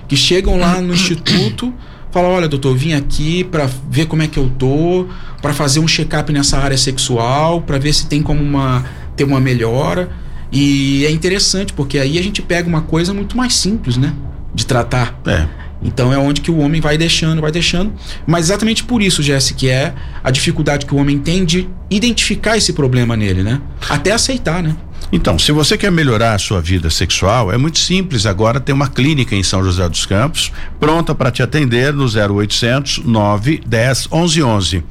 que 0.09 0.17
chegam 0.17 0.59
lá 0.59 0.81
no 0.81 0.93
instituto 0.95 1.73
fala: 2.17 2.29
olha, 2.29 2.49
doutor, 2.49 2.75
vim 2.75 2.95
aqui 2.95 3.45
para 3.45 3.69
ver 3.91 4.07
como 4.07 4.23
é 4.23 4.27
que 4.27 4.39
eu 4.39 4.51
tô, 4.59 5.07
para 5.43 5.53
fazer 5.53 5.81
um 5.81 5.87
check-up 5.87 6.33
nessa 6.33 6.59
área 6.59 6.79
sexual, 6.79 7.61
para 7.61 7.79
ver 7.79 7.93
se 7.93 8.07
tem 8.07 8.23
como 8.23 8.43
uma, 8.43 8.85
ter 9.15 9.25
uma 9.25 9.39
melhora. 9.39 10.09
E 10.51 11.05
é 11.05 11.11
interessante, 11.11 11.73
porque 11.73 11.99
aí 11.99 12.19
a 12.19 12.23
gente 12.23 12.41
pega 12.41 12.69
uma 12.69 12.81
coisa 12.81 13.13
muito 13.13 13.37
mais 13.37 13.55
simples, 13.55 13.97
né? 13.97 14.15
De 14.55 14.65
tratar. 14.65 15.21
É. 15.27 15.47
Então 15.83 16.11
é 16.13 16.17
onde 16.17 16.41
que 16.41 16.51
o 16.51 16.59
homem 16.59 16.81
vai 16.81 16.97
deixando, 16.97 17.43
vai 17.43 17.53
deixando. 17.53 17.93
Mas 18.27 18.47
exatamente 18.47 18.83
por 18.83 19.03
isso, 19.03 19.23
Jesse, 19.23 19.53
que 19.53 19.69
é 19.69 19.93
a 20.25 20.31
dificuldade 20.31 20.87
que 20.87 20.95
o 20.95 20.97
homem 20.97 21.19
tem 21.19 21.45
de 21.45 21.69
identificar 21.91 22.57
esse 22.57 22.73
problema 22.73 23.15
nele, 23.17 23.43
né? 23.43 23.61
Até 23.91 24.13
aceitar, 24.13 24.63
né? 24.63 24.75
Então, 25.13 25.39
se 25.39 25.53
você 25.53 25.79
quer 25.79 25.93
melhorar 25.93 26.35
a 26.35 26.39
sua 26.39 26.61
vida 26.61 26.91
sexual, 26.91 27.53
é 27.53 27.57
muito 27.57 27.79
simples. 27.79 28.27
Agora 28.27 28.59
tem 28.59 28.75
uma 28.75 28.89
clínica 28.89 29.37
em 29.37 29.43
São 29.43 29.63
José 29.63 29.89
dos 29.89 30.05
Campos 30.05 30.51
pronta 30.81 31.15
para 31.15 31.31
te 31.31 31.43
atender 31.43 31.93
no 31.93 32.07
0800 32.07 33.05
910 33.05 34.09
1111. 34.09 34.83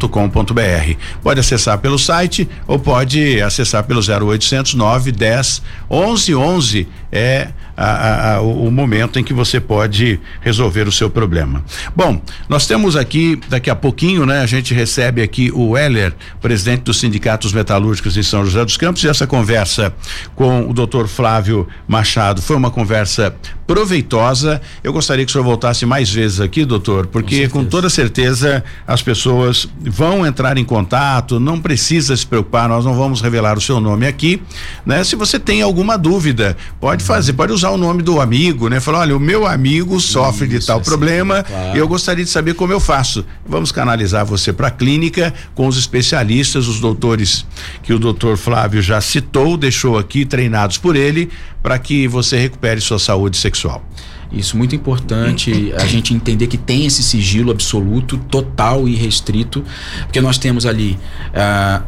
.com.br. 0.00 0.96
Pode 1.22 1.40
acessar 1.40 1.78
pelo 1.78 1.98
site 1.98 2.48
ou 2.66 2.78
pode 2.78 3.40
acessar 3.42 3.84
pelo 3.84 4.00
0800 4.00 4.74
910 4.74 5.62
1111 5.90 6.88
é 7.10 7.48
a, 7.80 8.34
a, 8.34 8.40
o 8.40 8.70
momento 8.72 9.20
em 9.20 9.24
que 9.24 9.32
você 9.32 9.60
pode 9.60 10.18
resolver 10.40 10.88
o 10.88 10.92
seu 10.92 11.08
problema. 11.08 11.62
Bom, 11.94 12.20
nós 12.48 12.66
temos 12.66 12.96
aqui 12.96 13.38
daqui 13.48 13.70
a 13.70 13.76
pouquinho, 13.76 14.26
né? 14.26 14.40
A 14.40 14.46
gente 14.46 14.74
recebe 14.74 15.22
aqui 15.22 15.52
o 15.54 15.78
Heller, 15.78 16.12
presidente 16.40 16.82
dos 16.82 16.98
sindicatos 16.98 17.52
metalúrgicos 17.52 18.16
em 18.16 18.22
São 18.22 18.44
José 18.44 18.64
dos 18.64 18.76
Campos, 18.76 19.04
e 19.04 19.08
essa 19.08 19.28
conversa 19.28 19.94
com 20.34 20.68
o 20.68 20.74
Dr. 20.74 21.06
Flávio 21.06 21.68
Machado 21.86 22.42
foi 22.42 22.56
uma 22.56 22.70
conversa 22.70 23.32
proveitosa. 23.64 24.60
Eu 24.82 24.92
gostaria 24.92 25.24
que 25.24 25.30
o 25.30 25.32
senhor 25.32 25.44
voltasse 25.44 25.86
mais 25.86 26.10
vezes 26.10 26.40
aqui, 26.40 26.64
doutor, 26.64 27.06
porque 27.06 27.48
com, 27.48 27.60
com 27.60 27.64
toda 27.64 27.88
certeza 27.88 28.64
as 28.86 29.02
pessoas 29.02 29.68
vão 29.80 30.26
entrar 30.26 30.58
em 30.58 30.64
contato, 30.64 31.38
não 31.38 31.60
precisa 31.60 32.16
se 32.16 32.26
preocupar, 32.26 32.68
nós 32.68 32.84
não 32.84 32.94
vamos 32.94 33.20
revelar 33.20 33.56
o 33.56 33.60
seu 33.60 33.78
nome 33.78 34.06
aqui, 34.06 34.42
né? 34.84 35.04
Se 35.04 35.14
você 35.14 35.38
tem 35.38 35.62
alguma 35.62 35.96
dúvida, 35.96 36.56
pode 36.80 37.04
fazer, 37.04 37.34
pode 37.34 37.52
usar 37.52 37.67
o 37.70 37.76
nome 37.76 38.02
do 38.02 38.20
amigo, 38.20 38.68
né? 38.68 38.80
Falar, 38.80 39.00
olha, 39.00 39.16
o 39.16 39.20
meu 39.20 39.46
amigo 39.46 40.00
sofre 40.00 40.46
Isso, 40.46 40.60
de 40.60 40.66
tal 40.66 40.80
problema, 40.80 41.42
claro. 41.42 41.76
eu 41.78 41.86
gostaria 41.88 42.24
de 42.24 42.30
saber 42.30 42.54
como 42.54 42.72
eu 42.72 42.80
faço. 42.80 43.24
Vamos 43.46 43.72
canalizar 43.72 44.24
você 44.24 44.52
para 44.52 44.68
a 44.68 44.70
clínica 44.70 45.32
com 45.54 45.66
os 45.66 45.76
especialistas, 45.76 46.68
os 46.68 46.80
doutores 46.80 47.44
que 47.82 47.92
o 47.92 47.98
doutor 47.98 48.36
Flávio 48.36 48.80
já 48.82 49.00
citou, 49.00 49.56
deixou 49.56 49.98
aqui 49.98 50.24
treinados 50.24 50.78
por 50.78 50.96
ele, 50.96 51.30
para 51.62 51.78
que 51.78 52.06
você 52.08 52.38
recupere 52.38 52.80
sua 52.80 52.98
saúde 52.98 53.36
sexual. 53.36 53.84
Isso 54.30 54.56
muito 54.56 54.74
importante 54.74 55.72
a 55.76 55.86
gente 55.86 56.12
entender 56.12 56.48
que 56.48 56.58
tem 56.58 56.84
esse 56.84 57.02
sigilo 57.02 57.50
absoluto, 57.50 58.18
total 58.18 58.86
e 58.86 58.94
restrito, 58.94 59.64
porque 60.02 60.20
nós 60.20 60.36
temos 60.36 60.66
ali 60.66 60.98
uh, 61.32 61.82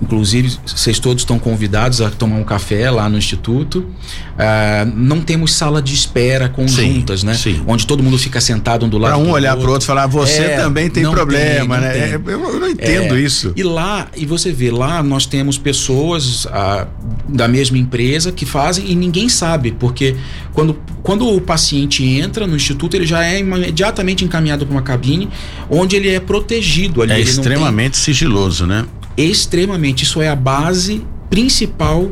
Inclusive, 0.00 0.56
vocês 0.64 1.00
todos 1.00 1.22
estão 1.22 1.40
convidados 1.40 2.00
a 2.00 2.08
tomar 2.08 2.36
um 2.36 2.44
café 2.44 2.88
lá 2.88 3.08
no 3.08 3.18
Instituto. 3.18 3.80
Uh, 3.80 4.92
não 4.94 5.20
temos 5.20 5.52
sala 5.52 5.82
de 5.82 5.92
espera 5.92 6.48
conjuntas, 6.48 7.20
sim, 7.20 7.26
né? 7.26 7.34
Sim. 7.34 7.62
Onde 7.66 7.84
todo 7.84 8.00
mundo 8.00 8.16
fica 8.16 8.40
sentado 8.40 8.86
um 8.86 8.88
do 8.88 8.96
lado 8.96 9.14
Para 9.14 9.18
um 9.18 9.26
do 9.26 9.32
olhar 9.32 9.56
para 9.56 9.66
o 9.66 9.72
outro 9.72 9.84
e 9.84 9.88
falar, 9.88 10.06
você 10.06 10.42
é, 10.42 10.56
também 10.56 10.88
tem 10.88 11.02
problema, 11.10 11.78
tem, 11.78 11.84
né? 11.84 11.92
Tem. 11.92 12.02
É, 12.02 12.34
eu 12.34 12.60
não 12.60 12.68
entendo 12.68 13.16
é, 13.16 13.20
isso. 13.20 13.52
E 13.56 13.62
lá, 13.64 14.06
e 14.16 14.24
você 14.24 14.52
vê, 14.52 14.70
lá 14.70 15.02
nós 15.02 15.26
temos 15.26 15.58
pessoas 15.58 16.44
uh, 16.44 16.86
da 17.28 17.48
mesma 17.48 17.76
empresa 17.76 18.30
que 18.30 18.46
fazem 18.46 18.88
e 18.88 18.94
ninguém 18.94 19.28
sabe, 19.28 19.72
porque 19.72 20.14
quando, 20.52 20.78
quando 21.02 21.28
o 21.28 21.40
paciente 21.40 22.04
entra 22.04 22.46
no 22.46 22.54
Instituto, 22.54 22.94
ele 22.94 23.06
já 23.06 23.24
é 23.24 23.40
imediatamente 23.40 24.24
encaminhado 24.24 24.64
para 24.64 24.72
uma 24.72 24.82
cabine 24.82 25.28
onde 25.68 25.96
ele 25.96 26.08
é 26.08 26.20
protegido 26.20 27.02
ali. 27.02 27.14
É 27.14 27.20
extremamente 27.20 27.94
tem... 27.94 28.00
sigiloso, 28.00 28.64
né? 28.64 28.84
Extremamente. 29.24 30.04
Isso 30.04 30.22
é 30.22 30.28
a 30.28 30.36
base 30.36 31.04
principal 31.28 32.10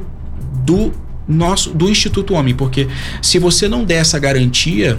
do 0.65 0.93
nosso 1.29 1.71
do 1.71 1.89
Instituto 1.89 2.35
Homem, 2.35 2.55
porque 2.55 2.89
se 3.23 3.39
você 3.39 3.69
não 3.69 3.85
der 3.85 3.97
essa 3.97 4.19
garantia, 4.19 4.99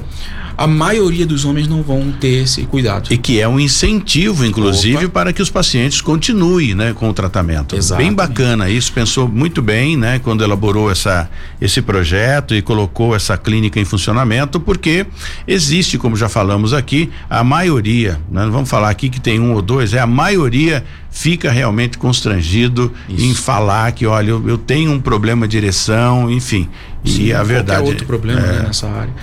a 0.57 0.65
maioria 0.65 1.25
dos 1.25 1.45
homens 1.45 1.67
não 1.67 1.83
vão 1.83 2.11
ter 2.11 2.43
esse 2.43 2.63
cuidado. 2.63 3.13
E 3.13 3.17
que 3.17 3.39
é 3.39 3.47
um 3.47 3.59
incentivo, 3.59 4.43
inclusive, 4.43 5.05
Opa. 5.05 5.09
para 5.09 5.33
que 5.33 5.41
os 5.41 5.49
pacientes 5.49 6.01
continuem, 6.01 6.73
né, 6.73 6.93
com 6.93 7.09
o 7.09 7.13
tratamento. 7.13 7.75
Exatamente. 7.75 8.07
Bem 8.07 8.15
bacana 8.15 8.69
isso, 8.69 8.91
pensou 8.91 9.27
muito 9.27 9.61
bem, 9.61 9.95
né, 9.95 10.19
quando 10.19 10.43
elaborou 10.43 10.89
essa 10.89 11.29
esse 11.61 11.81
projeto 11.81 12.55
e 12.55 12.61
colocou 12.61 13.15
essa 13.15 13.37
clínica 13.37 13.79
em 13.79 13.85
funcionamento, 13.85 14.59
porque 14.59 15.05
existe, 15.47 15.97
como 15.97 16.15
já 16.15 16.29
falamos 16.29 16.73
aqui, 16.73 17.09
a 17.29 17.43
maioria, 17.43 18.19
né, 18.31 18.45
não 18.45 18.51
vamos 18.51 18.69
falar 18.69 18.89
aqui 18.89 19.09
que 19.09 19.19
tem 19.19 19.39
um 19.39 19.53
ou 19.53 19.61
dois, 19.61 19.93
é 19.93 19.99
a 19.99 20.07
maioria 20.07 20.83
fica 21.17 21.51
realmente 21.51 21.97
constrangido 21.97 22.93
Isso. 23.09 23.25
em 23.25 23.33
falar 23.33 23.91
que, 23.91 24.05
olha, 24.05 24.29
eu, 24.29 24.47
eu, 24.47 24.57
tenho 24.57 24.91
um 24.91 24.99
problema 24.99 25.47
de 25.47 25.57
ereção, 25.57 26.29
enfim. 26.29 26.69
Sim, 27.05 27.23
e 27.23 27.33
a 27.33 27.43
verdade. 27.43 27.81
outro 27.83 28.05
problema 28.05 28.41
né, 28.41 28.47
é... 28.47 28.51
né, 28.53 28.63
nessa 28.67 28.87
área. 28.87 29.13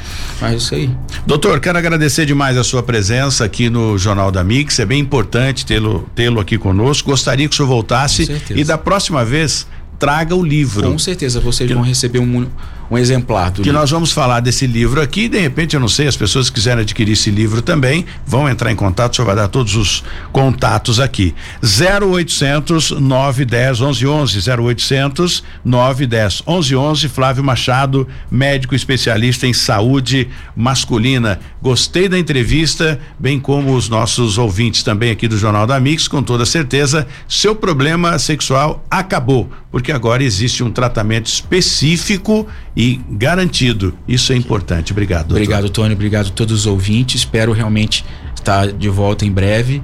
Mas 0.40 0.62
isso 0.62 0.74
aí. 0.74 0.90
Doutor, 1.26 1.60
quero 1.60 1.78
agradecer 1.78 2.24
demais 2.24 2.56
a 2.56 2.64
sua 2.64 2.82
presença 2.82 3.44
aqui 3.44 3.68
no 3.68 3.98
Jornal 3.98 4.30
da 4.30 4.42
Mix. 4.42 4.78
É 4.78 4.87
bem 4.87 5.00
importante 5.00 5.66
tê-lo 5.66 6.08
tê-lo 6.14 6.40
aqui 6.40 6.56
conosco. 6.56 7.10
Gostaria 7.10 7.48
que 7.48 7.54
o 7.54 7.56
senhor 7.56 7.68
voltasse 7.68 8.40
e 8.50 8.64
da 8.64 8.78
próxima 8.78 9.24
vez 9.24 9.66
traga 9.98 10.34
o 10.34 10.44
livro. 10.44 10.90
Com 10.90 10.98
certeza, 10.98 11.40
vocês 11.40 11.68
que... 11.68 11.74
vão 11.74 11.82
receber 11.82 12.18
um, 12.18 12.46
um 12.90 12.99
exemplar 12.99 13.51
do 13.51 13.62
Que 13.62 13.68
livro. 13.68 13.79
nós 13.79 13.90
vamos 13.90 14.12
falar 14.12 14.40
desse 14.40 14.66
livro 14.66 15.01
aqui, 15.01 15.29
de 15.29 15.38
repente, 15.38 15.75
eu 15.75 15.81
não 15.81 15.88
sei, 15.88 16.07
as 16.07 16.16
pessoas 16.16 16.49
que 16.49 16.55
quiserem 16.55 16.83
adquirir 16.83 17.12
esse 17.12 17.31
livro 17.31 17.62
também 17.62 18.05
vão 18.27 18.49
entrar 18.49 18.70
em 18.70 18.77
contato, 18.77 19.12
o 19.12 19.16
senhor 19.16 19.27
vai 19.27 19.37
dar 19.37 19.49
todos 19.49 19.75
os 19.77 20.05
contatos 20.33 21.01
aqui. 21.01 21.35
0800 21.62 22.92
910 22.92 23.81
1111, 23.81 24.51
0800 24.51 25.44
910 25.64 26.42
1111, 26.47 27.09
Flávio 27.09 27.44
Machado, 27.44 28.07
médico 28.31 28.75
especialista 28.75 29.47
em 29.47 29.53
saúde 29.53 30.29
masculina. 30.57 31.40
Gostei 31.62 32.09
da 32.09 32.18
entrevista, 32.18 32.99
bem 33.18 33.38
como 33.40 33.75
os 33.75 33.88
nossos 33.88 34.38
ouvintes 34.38 34.83
também 34.83 35.11
aqui 35.11 35.27
do 35.27 35.37
Jornal 35.38 35.66
da 35.66 35.79
Mix, 35.81 36.07
com 36.09 36.23
toda 36.23 36.44
certeza, 36.44 37.07
seu 37.29 37.55
problema 37.55 38.18
sexual 38.18 38.85
acabou, 38.90 39.51
porque 39.70 39.92
agora 39.92 40.23
existe 40.23 40.62
um 40.62 40.70
tratamento 40.70 41.27
específico 41.27 42.47
e 42.76 43.00
garantido. 43.10 43.94
Isso 44.06 44.32
é 44.32 44.37
importante. 44.37 44.92
Obrigado. 44.92 45.28
Doutor. 45.28 45.42
Obrigado, 45.42 45.70
Tony. 45.70 45.94
Obrigado 45.94 46.28
a 46.28 46.30
todos 46.30 46.60
os 46.60 46.66
ouvintes. 46.66 47.20
Espero 47.20 47.52
realmente 47.52 48.04
estar 48.34 48.72
de 48.72 48.88
volta 48.88 49.24
em 49.24 49.30
breve 49.30 49.82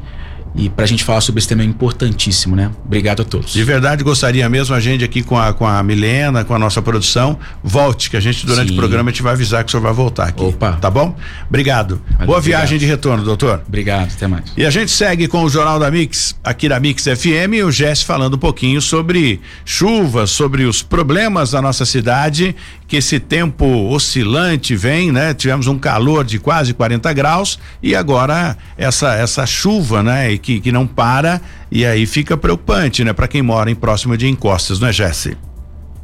e 0.55 0.69
para 0.69 0.85
a 0.85 0.89
gente 0.89 1.05
falar 1.05 1.21
sobre 1.21 1.39
esse 1.39 1.49
tema 1.49 1.63
é 1.63 1.65
importantíssimo, 1.65 2.57
né? 2.57 2.71
Obrigado 2.85 3.23
a 3.23 3.25
todos. 3.25 3.53
De 3.53 3.63
verdade, 3.63 4.03
gostaria 4.03 4.49
mesmo 4.49 4.75
a 4.75 4.81
gente 4.81 5.05
aqui 5.05 5.23
com 5.23 5.39
a, 5.39 5.53
com 5.53 5.67
a 5.67 5.83
Milena, 5.83 6.45
com 6.45 6.55
a 6.55 6.59
nossa 6.59 6.83
produção, 6.83 7.39
volte, 7.63 8.11
que 8.11 8.17
a 8.17 8.21
gente 8.21 8.45
durante 8.45 8.69
Sim. 8.69 8.75
o 8.75 8.77
programa 8.77 9.11
a 9.11 9.13
gente 9.13 9.23
vai 9.23 9.33
avisar 9.33 9.63
que 9.63 9.69
o 9.69 9.71
senhor 9.71 9.83
vai 9.83 9.93
voltar 9.93 10.29
aqui. 10.29 10.43
Opa. 10.43 10.73
Tá 10.73 10.91
bom? 10.91 11.17
Obrigado. 11.49 12.01
Valeu, 12.13 12.27
Boa 12.27 12.41
viagem 12.41 12.77
obrigado. 12.77 12.81
de 12.81 12.87
retorno, 12.87 13.25
doutor. 13.25 13.63
Obrigado, 13.67 14.13
até 14.13 14.27
mais. 14.27 14.45
E 14.57 14.67
a 14.67 14.71
gente 14.71 14.91
segue 14.91 15.29
com 15.29 15.45
o 15.45 15.49
Jornal 15.49 15.79
da 15.79 15.91
Mix, 15.91 16.37
aqui 16.43 16.69
da 16.69 16.81
Mix 16.81 17.05
FM, 17.05 17.55
e 17.55 17.63
o 17.63 17.71
Jess 17.71 18.03
falando 18.03 18.35
um 18.35 18.39
pouquinho 18.39 18.81
sobre 18.81 19.41
chuvas, 19.65 20.31
sobre 20.31 20.65
os 20.65 20.83
problemas 20.83 21.53
da 21.53 21.63
nossa 21.63 21.85
cidade, 21.85 22.57
que 22.89 22.97
esse 22.97 23.21
tempo 23.21 23.65
oscilante 23.89 24.75
vem, 24.75 25.13
né? 25.13 25.33
Tivemos 25.33 25.69
um 25.69 25.79
calor 25.79 26.25
de 26.25 26.39
quase 26.39 26.75
40 26.75 27.13
graus 27.13 27.59
e 27.81 27.95
agora 27.95 28.57
essa 28.77 29.15
essa 29.15 29.47
chuva, 29.47 30.03
né? 30.03 30.33
Que, 30.41 30.61
que 30.61 30.73
não 30.73 30.87
para 30.87 31.41
e 31.71 31.87
aí 31.87 32.07
fica 32.07 32.37
preocupante, 32.37 33.05
né, 33.05 33.13
para 33.13 33.29
quem 33.29 33.43
mora 33.43 33.71
em 33.71 33.75
próximo 33.75 34.17
de 34.17 34.29
encostas, 34.29 34.81
não 34.81 34.89
é, 34.89 34.93
Jesse? 34.93 35.37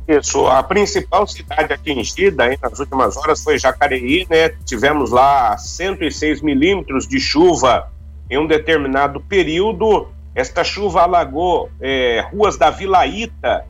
Isso, 0.09 0.47
a 0.47 0.63
principal 0.63 1.27
cidade 1.27 1.73
atingida 1.73 2.45
aí 2.45 2.57
nas 2.63 2.79
últimas 2.79 3.17
horas 3.17 3.43
foi 3.43 3.59
Jacareí, 3.59 4.25
né? 4.31 4.51
Tivemos 4.65 5.11
lá 5.11 5.59
106 5.59 6.43
milímetros 6.43 7.09
de 7.09 7.19
chuva 7.19 7.91
em 8.31 8.39
um 8.39 8.47
determinado 8.47 9.21
período. 9.21 10.07
Esta 10.33 10.63
chuva 10.63 11.03
alagou 11.03 11.69
é, 11.81 12.25
ruas 12.31 12.57
da 12.57 12.71
Vila 12.71 13.05
Ita, 13.05 13.65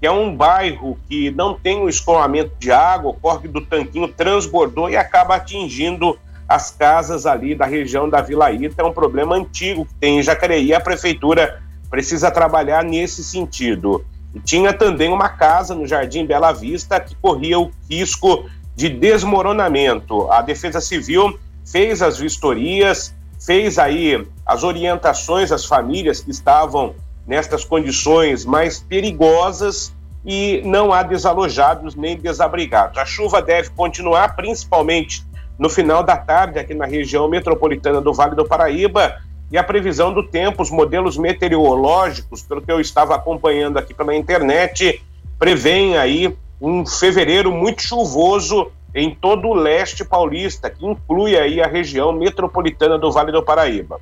que 0.00 0.06
é 0.06 0.12
um 0.12 0.34
bairro 0.34 0.96
que 1.08 1.32
não 1.32 1.54
tem 1.54 1.80
o 1.80 1.88
escoamento 1.88 2.52
de 2.60 2.70
água, 2.70 3.10
o 3.10 3.14
corre 3.14 3.48
do 3.48 3.60
tanquinho 3.60 4.06
transbordou 4.06 4.88
e 4.88 4.96
acaba 4.96 5.34
atingindo 5.34 6.16
as 6.50 6.68
casas 6.68 7.26
ali 7.26 7.54
da 7.54 7.64
região 7.64 8.10
da 8.10 8.20
Vila 8.20 8.50
Ita. 8.50 8.82
É 8.82 8.84
um 8.84 8.92
problema 8.92 9.36
antigo 9.36 9.86
que 9.86 9.94
tem 9.94 10.18
em 10.18 10.22
Jacareí. 10.22 10.74
A 10.74 10.80
prefeitura 10.80 11.62
precisa 11.88 12.28
trabalhar 12.28 12.82
nesse 12.82 13.22
sentido. 13.22 14.04
E 14.34 14.40
tinha 14.40 14.72
também 14.72 15.12
uma 15.12 15.28
casa 15.28 15.76
no 15.76 15.86
Jardim 15.86 16.26
Bela 16.26 16.50
Vista 16.50 16.98
que 16.98 17.14
corria 17.14 17.56
o 17.56 17.70
risco 17.88 18.50
de 18.74 18.88
desmoronamento. 18.88 20.28
A 20.32 20.42
Defesa 20.42 20.80
Civil 20.80 21.38
fez 21.64 22.02
as 22.02 22.18
vistorias, 22.18 23.14
fez 23.38 23.78
aí 23.78 24.26
as 24.44 24.64
orientações 24.64 25.52
às 25.52 25.64
famílias 25.64 26.18
que 26.18 26.32
estavam 26.32 26.96
nestas 27.28 27.64
condições 27.64 28.44
mais 28.44 28.80
perigosas 28.80 29.94
e 30.24 30.62
não 30.64 30.92
há 30.92 31.04
desalojados 31.04 31.94
nem 31.94 32.16
desabrigados. 32.16 32.98
A 32.98 33.04
chuva 33.04 33.40
deve 33.40 33.70
continuar, 33.70 34.34
principalmente 34.34 35.24
no 35.60 35.68
final 35.68 36.02
da 36.02 36.16
tarde 36.16 36.58
aqui 36.58 36.72
na 36.72 36.86
região 36.86 37.28
metropolitana 37.28 38.00
do 38.00 38.14
Vale 38.14 38.34
do 38.34 38.46
Paraíba. 38.46 39.20
E 39.52 39.58
a 39.58 39.62
previsão 39.62 40.10
do 40.10 40.26
tempo, 40.26 40.62
os 40.62 40.70
modelos 40.70 41.18
meteorológicos, 41.18 42.40
pelo 42.40 42.62
que 42.62 42.72
eu 42.72 42.80
estava 42.80 43.14
acompanhando 43.14 43.76
aqui 43.76 43.92
pela 43.92 44.16
internet, 44.16 45.02
prevêem 45.38 45.98
aí 45.98 46.34
um 46.58 46.86
fevereiro 46.86 47.52
muito 47.52 47.82
chuvoso 47.82 48.72
em 48.94 49.14
todo 49.14 49.48
o 49.48 49.54
leste 49.54 50.02
paulista, 50.02 50.70
que 50.70 50.86
inclui 50.86 51.36
aí 51.36 51.60
a 51.60 51.66
região 51.66 52.10
metropolitana 52.10 52.98
do 52.98 53.12
Vale 53.12 53.30
do 53.30 53.42
Paraíba. 53.42 54.00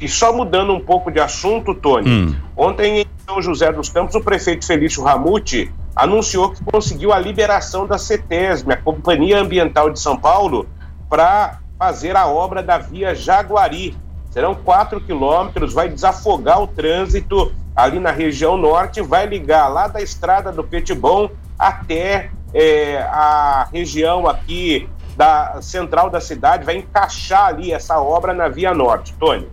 E 0.00 0.08
só 0.08 0.32
mudando 0.32 0.72
um 0.72 0.80
pouco 0.80 1.10
de 1.10 1.18
assunto, 1.18 1.74
Tony, 1.74 2.08
hum. 2.08 2.34
ontem 2.56 3.00
em 3.00 3.06
São 3.26 3.42
José 3.42 3.72
dos 3.72 3.88
Campos, 3.88 4.14
o 4.14 4.20
prefeito 4.20 4.64
Felício 4.64 5.02
Ramute 5.02 5.72
anunciou 5.96 6.50
que 6.50 6.62
conseguiu 6.64 7.12
a 7.12 7.18
liberação 7.18 7.86
da 7.86 7.98
CETESB, 7.98 8.72
a 8.72 8.76
Companhia 8.76 9.40
Ambiental 9.40 9.90
de 9.90 9.98
São 9.98 10.16
Paulo, 10.16 10.66
para 11.12 11.58
fazer 11.78 12.16
a 12.16 12.26
obra 12.26 12.62
da 12.62 12.78
via 12.78 13.14
Jaguari. 13.14 13.94
Serão 14.30 14.54
4 14.54 14.98
quilômetros, 14.98 15.74
vai 15.74 15.86
desafogar 15.90 16.62
o 16.62 16.66
trânsito 16.66 17.52
ali 17.76 18.00
na 18.00 18.10
região 18.10 18.56
norte, 18.56 19.02
vai 19.02 19.26
ligar 19.26 19.68
lá 19.68 19.88
da 19.88 20.00
estrada 20.00 20.50
do 20.50 20.64
Petibon 20.64 21.28
até 21.58 22.30
é, 22.54 22.96
a 23.10 23.68
região 23.70 24.26
aqui 24.26 24.88
da 25.14 25.60
central 25.60 26.08
da 26.08 26.18
cidade, 26.18 26.64
vai 26.64 26.78
encaixar 26.78 27.48
ali 27.48 27.72
essa 27.72 28.00
obra 28.00 28.32
na 28.32 28.48
Via 28.48 28.72
Norte. 28.72 29.12
Tony. 29.20 29.46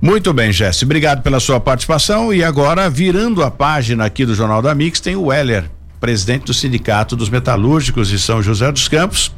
Muito 0.00 0.32
bem, 0.32 0.52
Jesse. 0.52 0.84
Obrigado 0.84 1.20
pela 1.20 1.40
sua 1.40 1.58
participação. 1.58 2.32
E 2.32 2.44
agora, 2.44 2.88
virando 2.88 3.42
a 3.42 3.50
página 3.50 4.04
aqui 4.04 4.24
do 4.24 4.36
Jornal 4.36 4.62
da 4.62 4.72
Mix, 4.72 5.00
tem 5.00 5.16
o 5.16 5.26
Weller 5.26 5.68
presidente 6.02 6.46
do 6.46 6.52
Sindicato 6.52 7.14
dos 7.14 7.28
Metalúrgicos 7.28 8.08
de 8.08 8.18
São 8.18 8.42
José 8.42 8.72
dos 8.72 8.88
Campos, 8.88 9.32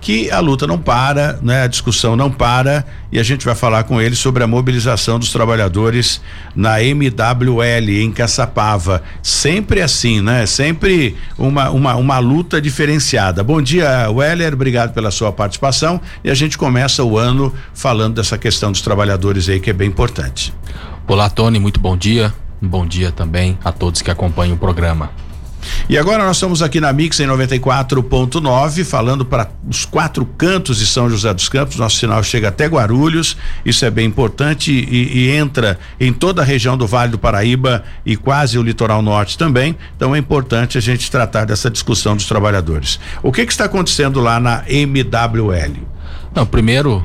que 0.00 0.28
a 0.32 0.40
luta 0.40 0.66
não 0.66 0.76
para, 0.76 1.38
né? 1.40 1.62
A 1.62 1.68
discussão 1.68 2.16
não 2.16 2.28
para 2.28 2.84
e 3.12 3.20
a 3.20 3.22
gente 3.22 3.44
vai 3.44 3.54
falar 3.54 3.84
com 3.84 4.02
ele 4.02 4.16
sobre 4.16 4.42
a 4.42 4.46
mobilização 4.48 5.16
dos 5.16 5.30
trabalhadores 5.30 6.20
na 6.56 6.82
MWL 6.82 8.02
em 8.02 8.10
Caçapava. 8.10 9.00
Sempre 9.22 9.80
assim, 9.80 10.20
né? 10.20 10.44
Sempre 10.44 11.16
uma, 11.38 11.70
uma, 11.70 11.94
uma 11.94 12.18
luta 12.18 12.60
diferenciada. 12.60 13.44
Bom 13.44 13.62
dia, 13.62 14.10
Weller, 14.10 14.54
obrigado 14.54 14.92
pela 14.92 15.12
sua 15.12 15.30
participação 15.30 16.00
e 16.24 16.30
a 16.30 16.34
gente 16.34 16.58
começa 16.58 17.04
o 17.04 17.16
ano 17.16 17.54
falando 17.72 18.16
dessa 18.16 18.36
questão 18.36 18.72
dos 18.72 18.80
trabalhadores 18.80 19.48
aí 19.48 19.60
que 19.60 19.70
é 19.70 19.72
bem 19.72 19.88
importante. 19.88 20.52
Olá, 21.06 21.30
Tony, 21.30 21.60
muito 21.60 21.78
bom 21.78 21.96
dia. 21.96 22.34
Bom 22.60 22.84
dia 22.84 23.12
também 23.12 23.56
a 23.64 23.70
todos 23.70 24.02
que 24.02 24.10
acompanham 24.10 24.56
o 24.56 24.58
programa. 24.58 25.27
E 25.88 25.96
agora 25.96 26.24
nós 26.24 26.36
estamos 26.36 26.62
aqui 26.62 26.80
na 26.80 26.92
Mix 26.92 27.18
em 27.20 27.26
94.9, 27.26 28.84
falando 28.84 29.24
para 29.24 29.50
os 29.68 29.84
quatro 29.84 30.24
cantos 30.24 30.78
de 30.78 30.86
São 30.86 31.08
José 31.08 31.32
dos 31.32 31.48
Campos. 31.48 31.76
Nosso 31.76 31.96
sinal 31.96 32.22
chega 32.22 32.48
até 32.48 32.66
Guarulhos, 32.66 33.36
isso 33.64 33.84
é 33.84 33.90
bem 33.90 34.06
importante 34.06 34.70
e, 34.70 35.18
e, 35.18 35.30
entra 35.30 35.78
em 35.98 36.12
toda 36.12 36.42
a 36.42 36.44
região 36.44 36.76
do 36.76 36.86
Vale 36.86 37.12
do 37.12 37.18
Paraíba 37.18 37.84
e 38.04 38.16
quase 38.16 38.58
o 38.58 38.62
litoral 38.62 39.00
norte 39.02 39.38
também. 39.38 39.76
Então 39.96 40.14
é 40.14 40.18
importante 40.18 40.76
a 40.76 40.80
gente 40.80 41.10
tratar 41.10 41.44
dessa 41.44 41.70
discussão 41.70 42.14
dos 42.14 42.26
trabalhadores. 42.26 43.00
O 43.22 43.32
que, 43.32 43.46
que 43.46 43.52
está 43.52 43.64
acontecendo 43.64 44.20
lá 44.20 44.38
na 44.38 44.64
MWL? 44.68 45.86
Não, 46.34 46.46
primeiro 46.46 47.04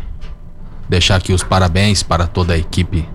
deixar 0.90 1.16
aqui 1.16 1.34
os 1.34 1.44
parabéns 1.44 2.04
para 2.04 2.28
toda 2.28 2.54
a 2.54 2.58
equipe 2.58 3.08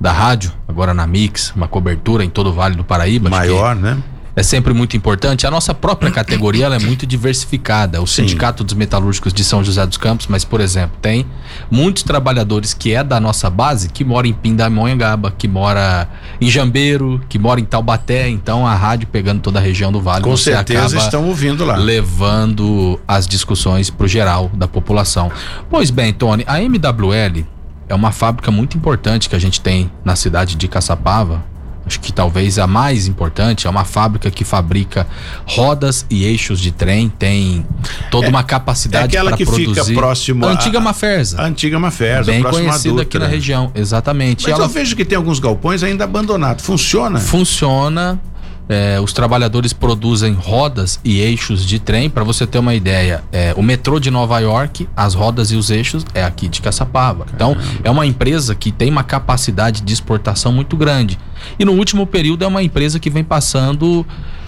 da 0.00 0.12
rádio, 0.12 0.52
agora 0.66 0.92
na 0.92 1.06
Mix, 1.06 1.52
uma 1.54 1.68
cobertura 1.68 2.24
em 2.24 2.28
todo 2.28 2.50
o 2.50 2.52
Vale 2.52 2.74
do 2.74 2.84
Paraíba. 2.84 3.30
Maior, 3.30 3.74
né? 3.74 3.96
É 4.36 4.42
sempre 4.42 4.72
muito 4.72 4.96
importante. 4.96 5.46
A 5.46 5.50
nossa 5.50 5.72
própria 5.72 6.10
categoria 6.10 6.66
é 6.66 6.78
muito 6.78 7.06
diversificada. 7.06 8.02
O 8.02 8.06
Sim. 8.06 8.22
Sindicato 8.22 8.64
dos 8.64 8.74
Metalúrgicos 8.74 9.32
de 9.32 9.44
São 9.44 9.62
José 9.62 9.86
dos 9.86 9.96
Campos, 9.96 10.26
mas, 10.26 10.44
por 10.44 10.60
exemplo, 10.60 10.96
tem 11.00 11.26
muitos 11.70 12.02
trabalhadores 12.02 12.74
que 12.74 12.92
é 12.92 13.04
da 13.04 13.20
nossa 13.20 13.48
base 13.48 13.88
que 13.88 14.04
mora 14.04 14.26
em 14.26 14.32
Pindamonhangaba, 14.32 15.30
que 15.30 15.46
mora 15.46 16.08
em 16.40 16.48
Jambeiro, 16.50 17.20
que 17.28 17.38
mora 17.38 17.60
em 17.60 17.64
Taubaté. 17.64 18.28
Então 18.28 18.66
a 18.66 18.74
rádio 18.74 19.06
pegando 19.08 19.40
toda 19.40 19.58
a 19.58 19.62
região 19.62 19.92
do 19.92 20.00
Vale. 20.00 20.24
Com 20.24 20.36
certeza 20.36 20.98
estão 20.98 21.26
ouvindo 21.26 21.64
lá. 21.64 21.76
Levando 21.76 23.00
as 23.06 23.26
discussões 23.26 23.90
para 23.90 24.04
o 24.04 24.08
geral 24.08 24.50
da 24.54 24.66
população. 24.66 25.30
Pois 25.70 25.90
bem, 25.90 26.12
Tony, 26.12 26.44
a 26.46 26.60
MWL 26.60 27.44
é 27.88 27.94
uma 27.94 28.10
fábrica 28.10 28.50
muito 28.50 28.76
importante 28.76 29.28
que 29.28 29.36
a 29.36 29.38
gente 29.38 29.60
tem 29.60 29.90
na 30.04 30.16
cidade 30.16 30.56
de 30.56 30.66
Caçapava 30.66 31.53
acho 31.86 32.00
que 32.00 32.12
talvez 32.12 32.58
a 32.58 32.66
mais 32.66 33.06
importante, 33.06 33.66
é 33.66 33.70
uma 33.70 33.84
fábrica 33.84 34.30
que 34.30 34.44
fabrica 34.44 35.06
rodas 35.46 36.06
e 36.08 36.24
eixos 36.24 36.60
de 36.60 36.72
trem, 36.72 37.08
tem 37.08 37.66
toda 38.10 38.26
é, 38.26 38.30
uma 38.30 38.42
capacidade 38.42 39.16
é 39.16 39.22
para 39.22 39.36
produzir. 39.36 39.74
Fica 39.74 39.94
próximo 39.94 40.46
a 40.46 40.50
antiga 40.50 40.80
Maferza. 40.80 41.40
A 41.40 41.44
antiga 41.46 41.78
Maferza, 41.78 42.30
bem 42.30 42.42
conhecida 42.42 43.02
aqui 43.02 43.18
na 43.18 43.26
região, 43.26 43.70
exatamente. 43.74 44.44
Mas 44.44 44.52
Ela... 44.52 44.64
eu 44.64 44.68
vejo 44.68 44.96
que 44.96 45.04
tem 45.04 45.16
alguns 45.16 45.38
galpões 45.38 45.82
ainda 45.82 46.04
abandonados. 46.04 46.64
Funciona? 46.64 47.20
Funciona. 47.20 48.20
É, 48.68 48.98
os 49.00 49.12
trabalhadores 49.12 49.72
produzem 49.72 50.32
rodas 50.32 50.98
e 51.04 51.20
eixos 51.20 51.66
de 51.66 51.78
trem. 51.78 52.08
Para 52.08 52.24
você 52.24 52.46
ter 52.46 52.58
uma 52.58 52.74
ideia, 52.74 53.22
é, 53.30 53.52
o 53.56 53.62
metrô 53.62 54.00
de 54.00 54.10
Nova 54.10 54.38
York, 54.38 54.88
as 54.96 55.14
rodas 55.14 55.50
e 55.50 55.56
os 55.56 55.70
eixos 55.70 56.04
é 56.14 56.24
aqui 56.24 56.48
de 56.48 56.62
Caçapava. 56.62 57.26
Então, 57.34 57.56
é 57.82 57.90
uma 57.90 58.06
empresa 58.06 58.54
que 58.54 58.72
tem 58.72 58.90
uma 58.90 59.04
capacidade 59.04 59.82
de 59.82 59.92
exportação 59.92 60.52
muito 60.52 60.76
grande. 60.76 61.18
E 61.58 61.64
no 61.64 61.72
último 61.72 62.06
período 62.06 62.44
é 62.44 62.46
uma 62.46 62.62
empresa 62.62 62.98
que 62.98 63.10
vem 63.10 63.24
passando 63.24 64.06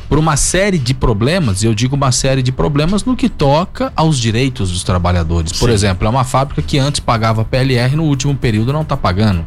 por 0.09 0.19
uma 0.19 0.37
série 0.37 0.79
de 0.79 0.95
problemas, 0.95 1.63
e 1.63 1.67
eu 1.67 1.75
digo 1.75 1.97
uma 1.97 2.13
série 2.13 2.43
de 2.43 2.53
problemas 2.53 3.05
no 3.05 3.17
que 3.17 3.29
toca 3.29 3.93
aos 3.97 4.19
direitos 4.19 4.71
dos 4.71 4.83
trabalhadores. 4.83 5.53
Por 5.53 5.69
Sim. 5.69 5.75
exemplo, 5.75 6.07
é 6.07 6.11
uma 6.11 6.25
fábrica 6.25 6.63
que 6.63 6.79
antes 6.79 7.01
pagava 7.01 7.45
PLR, 7.45 7.97
no 7.97 8.05
último 8.05 8.35
período 8.35 8.73
não 8.73 8.83
está 8.83 8.97
pagando. 8.97 9.45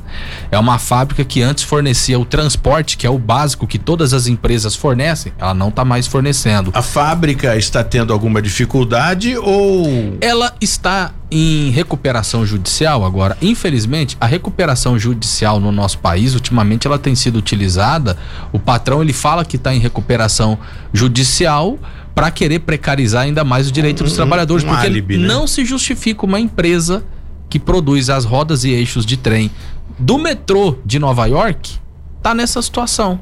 É 0.51 0.57
uma 0.57 0.77
fábrica 0.79 1.23
que 1.23 1.41
antes 1.41 1.63
fornecia 1.63 2.19
o 2.19 2.25
transporte, 2.25 2.97
que 2.97 3.05
é 3.05 3.09
o 3.09 3.17
básico 3.17 3.67
que 3.67 3.79
todas 3.79 4.13
as 4.13 4.27
empresas 4.27 4.75
fornecem, 4.75 5.31
ela 5.37 5.53
não 5.53 5.69
está 5.69 5.85
mais 5.85 6.07
fornecendo. 6.07 6.71
A 6.73 6.81
fábrica 6.81 7.55
está 7.57 7.83
tendo 7.83 8.11
alguma 8.11 8.41
dificuldade 8.41 9.37
ou. 9.37 10.17
Ela 10.21 10.53
está 10.59 11.11
em 11.31 11.69
recuperação 11.69 12.45
judicial 12.45 13.05
agora. 13.05 13.37
Infelizmente, 13.41 14.17
a 14.19 14.25
recuperação 14.25 14.97
judicial 14.97 15.59
no 15.59 15.71
nosso 15.71 15.99
país, 15.99 16.33
ultimamente, 16.33 16.87
ela 16.87 16.97
tem 16.97 17.13
sido 17.15 17.37
utilizada. 17.37 18.17
O 18.51 18.59
patrão 18.59 19.01
ele 19.01 19.13
fala 19.13 19.45
que 19.45 19.55
está 19.55 19.73
em 19.73 19.79
recuperação 19.79 20.57
judicial 20.91 21.77
para 22.15 22.31
querer 22.31 22.59
precarizar 22.59 23.23
ainda 23.23 23.43
mais 23.43 23.69
o 23.69 23.71
direito 23.71 24.03
dos 24.03 24.13
trabalhadores, 24.13 24.63
um 24.63 24.67
porque 24.67 24.87
álibi, 24.87 25.17
né? 25.17 25.27
não 25.27 25.47
se 25.47 25.63
justifica 25.63 26.25
uma 26.25 26.39
empresa 26.39 27.03
que 27.49 27.59
produz 27.59 28.09
as 28.09 28.25
rodas 28.25 28.63
e 28.63 28.71
eixos 28.71 29.05
de 29.05 29.15
trem 29.15 29.49
do 29.97 30.17
metrô 30.17 30.77
de 30.85 30.99
Nova 30.99 31.25
York 31.25 31.77
tá 32.21 32.33
nessa 32.33 32.61
situação. 32.61 33.19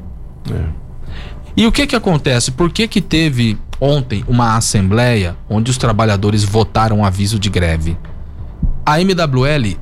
É. 0.50 0.88
E 1.56 1.66
o 1.66 1.72
que 1.72 1.88
que 1.88 1.96
acontece? 1.96 2.52
Por 2.52 2.72
que 2.72 2.88
que 2.88 3.02
teve 3.02 3.58
ontem 3.80 4.24
uma 4.28 4.56
assembleia 4.56 5.36
onde 5.50 5.72
os 5.72 5.78
trabalhadores 5.78 6.44
votaram 6.44 7.00
um 7.00 7.06
aviso 7.06 7.40
de 7.40 7.50
greve. 7.50 7.98
A 8.86 9.02
MWL 9.02 9.78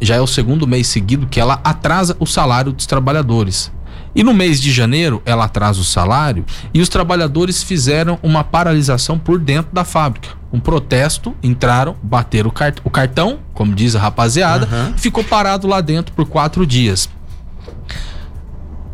já 0.00 0.16
é 0.16 0.20
o 0.20 0.26
segundo 0.26 0.66
mês 0.66 0.86
seguido 0.86 1.26
que 1.26 1.40
ela 1.40 1.60
atrasa 1.64 2.16
o 2.18 2.26
salário 2.26 2.72
dos 2.72 2.86
trabalhadores. 2.86 3.72
E 4.14 4.22
no 4.22 4.32
mês 4.32 4.60
de 4.60 4.72
janeiro 4.72 5.22
ela 5.24 5.44
atrasa 5.44 5.80
o 5.80 5.84
salário 5.84 6.44
e 6.72 6.80
os 6.80 6.88
trabalhadores 6.88 7.62
fizeram 7.62 8.18
uma 8.22 8.42
paralisação 8.42 9.18
por 9.18 9.38
dentro 9.38 9.72
da 9.72 9.84
fábrica. 9.84 10.30
Um 10.52 10.58
protesto, 10.58 11.36
entraram, 11.42 11.94
bateram 12.02 12.48
o, 12.48 12.52
cart 12.52 12.78
o 12.82 12.90
cartão, 12.90 13.40
como 13.52 13.74
diz 13.74 13.94
a 13.94 14.00
rapaziada, 14.00 14.66
uhum. 14.66 14.96
ficou 14.96 15.22
parado 15.22 15.66
lá 15.66 15.80
dentro 15.80 16.14
por 16.14 16.26
quatro 16.26 16.66
dias. 16.66 17.08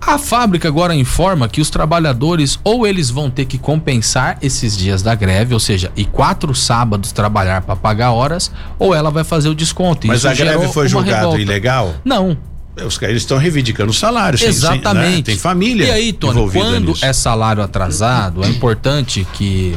A 0.07 0.19
fábrica 0.19 0.69
agora 0.69 0.95
informa 0.95 1.49
que 1.49 1.63
os 1.63 1.71
trabalhadores 1.71 2.59
ou 2.63 2.87
eles 2.87 3.09
vão 3.09 3.31
ter 3.31 3.47
que 3.47 3.57
compensar 3.57 4.37
esses 4.43 4.77
dias 4.77 5.03
da 5.03 5.15
greve, 5.15 5.55
ou 5.55 5.61
seja, 5.61 5.91
e 5.97 6.05
quatro 6.05 6.55
sábados 6.55 7.11
trabalhar 7.11 7.63
para 7.63 7.75
pagar 7.75 8.13
horas, 8.13 8.53
ou 8.79 8.95
ela 8.95 9.11
vai 9.11 9.25
fazer 9.25 9.49
o 9.49 9.55
desconto. 9.55 10.07
Mas 10.07 10.19
Isso 10.19 10.29
a 10.29 10.35
greve 10.35 10.69
foi 10.69 10.89
julgado 10.89 11.41
ilegal? 11.41 11.95
Não, 12.05 12.37
os 12.85 12.99
caras 12.99 13.17
estão 13.17 13.39
reivindicando 13.39 13.91
o 13.91 13.95
salário. 13.95 14.39
Exatamente. 14.43 15.07
Sem, 15.07 15.17
né? 15.17 15.23
Tem 15.23 15.37
família. 15.39 15.87
E 15.87 15.91
aí, 15.91 16.13
Tony, 16.13 16.51
quando 16.51 16.89
nisso. 16.89 17.05
é 17.05 17.13
salário 17.13 17.63
atrasado, 17.63 18.45
é 18.45 18.49
importante 18.49 19.27
que 19.33 19.75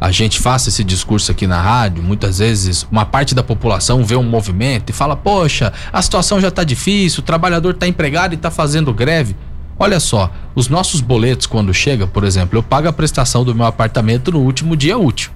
a 0.00 0.10
gente 0.10 0.40
faça 0.40 0.70
esse 0.70 0.82
discurso 0.82 1.30
aqui 1.30 1.46
na 1.46 1.62
rádio, 1.62 2.02
muitas 2.02 2.38
vezes 2.38 2.84
uma 2.90 3.04
parte 3.04 3.32
da 3.32 3.44
população 3.44 4.04
vê 4.04 4.16
um 4.16 4.24
movimento 4.24 4.90
e 4.90 4.92
fala: 4.92 5.14
"Poxa, 5.14 5.72
a 5.92 6.02
situação 6.02 6.40
já 6.40 6.48
está 6.48 6.64
difícil, 6.64 7.20
o 7.20 7.22
trabalhador 7.22 7.74
está 7.74 7.86
empregado 7.86 8.32
e 8.32 8.34
está 8.34 8.50
fazendo 8.50 8.92
greve". 8.92 9.36
Olha 9.78 9.98
só, 9.98 10.30
os 10.54 10.68
nossos 10.68 11.00
boletos 11.00 11.46
quando 11.46 11.72
chega, 11.72 12.06
por 12.06 12.24
exemplo, 12.24 12.58
eu 12.58 12.62
pago 12.62 12.88
a 12.88 12.92
prestação 12.92 13.44
do 13.44 13.54
meu 13.54 13.66
apartamento 13.66 14.30
no 14.30 14.40
último 14.40 14.76
dia 14.76 14.98
útil. 14.98 15.30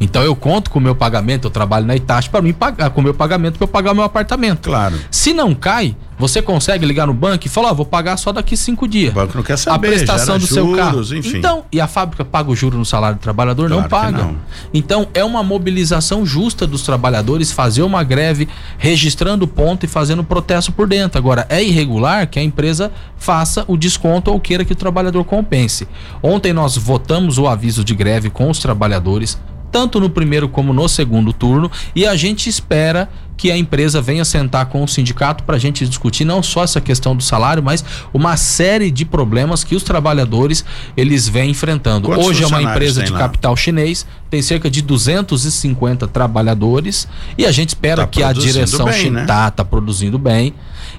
Então 0.00 0.22
eu 0.22 0.34
conto 0.34 0.70
com 0.70 0.78
o 0.78 0.82
meu 0.82 0.94
pagamento, 0.94 1.46
eu 1.46 1.50
trabalho 1.50 1.84
na 1.84 1.94
Itachi 1.94 2.30
para 2.30 2.40
mim 2.40 2.54
pagar 2.54 2.88
com 2.90 3.00
o 3.02 3.04
meu 3.04 3.12
pagamento 3.12 3.58
para 3.58 3.64
eu 3.64 3.68
pagar 3.68 3.92
o 3.92 3.94
meu 3.94 4.04
apartamento. 4.04 4.62
Claro. 4.62 4.98
Se 5.10 5.34
não 5.34 5.54
cai, 5.54 5.94
você 6.20 6.42
consegue 6.42 6.84
ligar 6.84 7.06
no 7.06 7.14
banco 7.14 7.46
e 7.46 7.48
falar, 7.48 7.72
oh, 7.72 7.74
vou 7.74 7.86
pagar 7.86 8.16
só 8.16 8.30
daqui 8.30 8.56
cinco 8.56 8.86
dias. 8.86 9.10
O 9.12 9.14
banco 9.14 9.36
não 9.36 9.42
quer 9.42 9.56
saber. 9.56 9.74
A 9.74 9.90
prestação 9.90 10.38
do 10.38 10.46
juros, 10.46 10.54
seu 10.54 10.76
carro. 10.76 11.00
Enfim. 11.00 11.38
Então, 11.38 11.64
e 11.72 11.80
a 11.80 11.88
fábrica 11.88 12.24
paga 12.24 12.50
o 12.50 12.54
juro 12.54 12.76
no 12.76 12.84
salário 12.84 13.16
do 13.16 13.20
trabalhador? 13.20 13.68
Claro 13.68 13.82
não 13.82 13.88
paga. 13.88 14.18
Não. 14.18 14.36
Então, 14.72 15.08
é 15.14 15.24
uma 15.24 15.42
mobilização 15.42 16.24
justa 16.26 16.66
dos 16.66 16.82
trabalhadores 16.82 17.50
fazer 17.50 17.82
uma 17.82 18.04
greve, 18.04 18.48
registrando 18.76 19.48
ponto 19.48 19.84
e 19.84 19.88
fazendo 19.88 20.22
protesto 20.22 20.70
por 20.70 20.86
dentro. 20.86 21.18
Agora, 21.18 21.46
é 21.48 21.62
irregular 21.64 22.28
que 22.28 22.38
a 22.38 22.42
empresa 22.42 22.92
faça 23.16 23.64
o 23.66 23.76
desconto 23.76 24.30
ou 24.30 24.38
queira 24.38 24.64
que 24.64 24.72
o 24.72 24.76
trabalhador 24.76 25.24
compense. 25.24 25.88
Ontem 26.22 26.52
nós 26.52 26.76
votamos 26.76 27.38
o 27.38 27.48
aviso 27.48 27.82
de 27.82 27.94
greve 27.94 28.28
com 28.28 28.50
os 28.50 28.58
trabalhadores 28.58 29.38
tanto 29.70 30.00
no 30.00 30.10
primeiro 30.10 30.48
como 30.48 30.72
no 30.72 30.88
segundo 30.88 31.32
turno, 31.32 31.70
e 31.94 32.06
a 32.06 32.16
gente 32.16 32.48
espera 32.48 33.08
que 33.40 33.50
a 33.50 33.56
empresa 33.56 34.02
venha 34.02 34.22
sentar 34.22 34.66
com 34.66 34.84
o 34.84 34.86
sindicato 34.86 35.44
para 35.44 35.56
a 35.56 35.58
gente 35.58 35.88
discutir 35.88 36.26
não 36.26 36.42
só 36.42 36.62
essa 36.62 36.78
questão 36.78 37.16
do 37.16 37.22
salário, 37.22 37.62
mas 37.62 37.82
uma 38.12 38.36
série 38.36 38.90
de 38.90 39.06
problemas 39.06 39.64
que 39.64 39.74
os 39.74 39.82
trabalhadores 39.82 40.62
eles 40.94 41.26
vêm 41.26 41.50
enfrentando. 41.50 42.06
Quantos 42.06 42.26
Hoje 42.26 42.44
é 42.44 42.46
uma 42.46 42.62
empresa 42.62 43.02
de 43.02 43.10
lá? 43.10 43.18
capital 43.18 43.56
chinês, 43.56 44.06
tem 44.28 44.42
cerca 44.42 44.68
de 44.68 44.82
250 44.82 46.06
trabalhadores 46.08 47.08
e 47.38 47.46
a 47.46 47.50
gente 47.50 47.70
espera 47.70 48.02
Tá 48.02 48.08
que 48.08 48.22
a 48.22 48.30
direção 48.30 48.84
bem, 48.84 48.94
chinesa 48.94 49.20
né? 49.20 49.24
tá, 49.24 49.50
tá 49.50 49.64
produzindo 49.64 50.18
bem, 50.18 50.52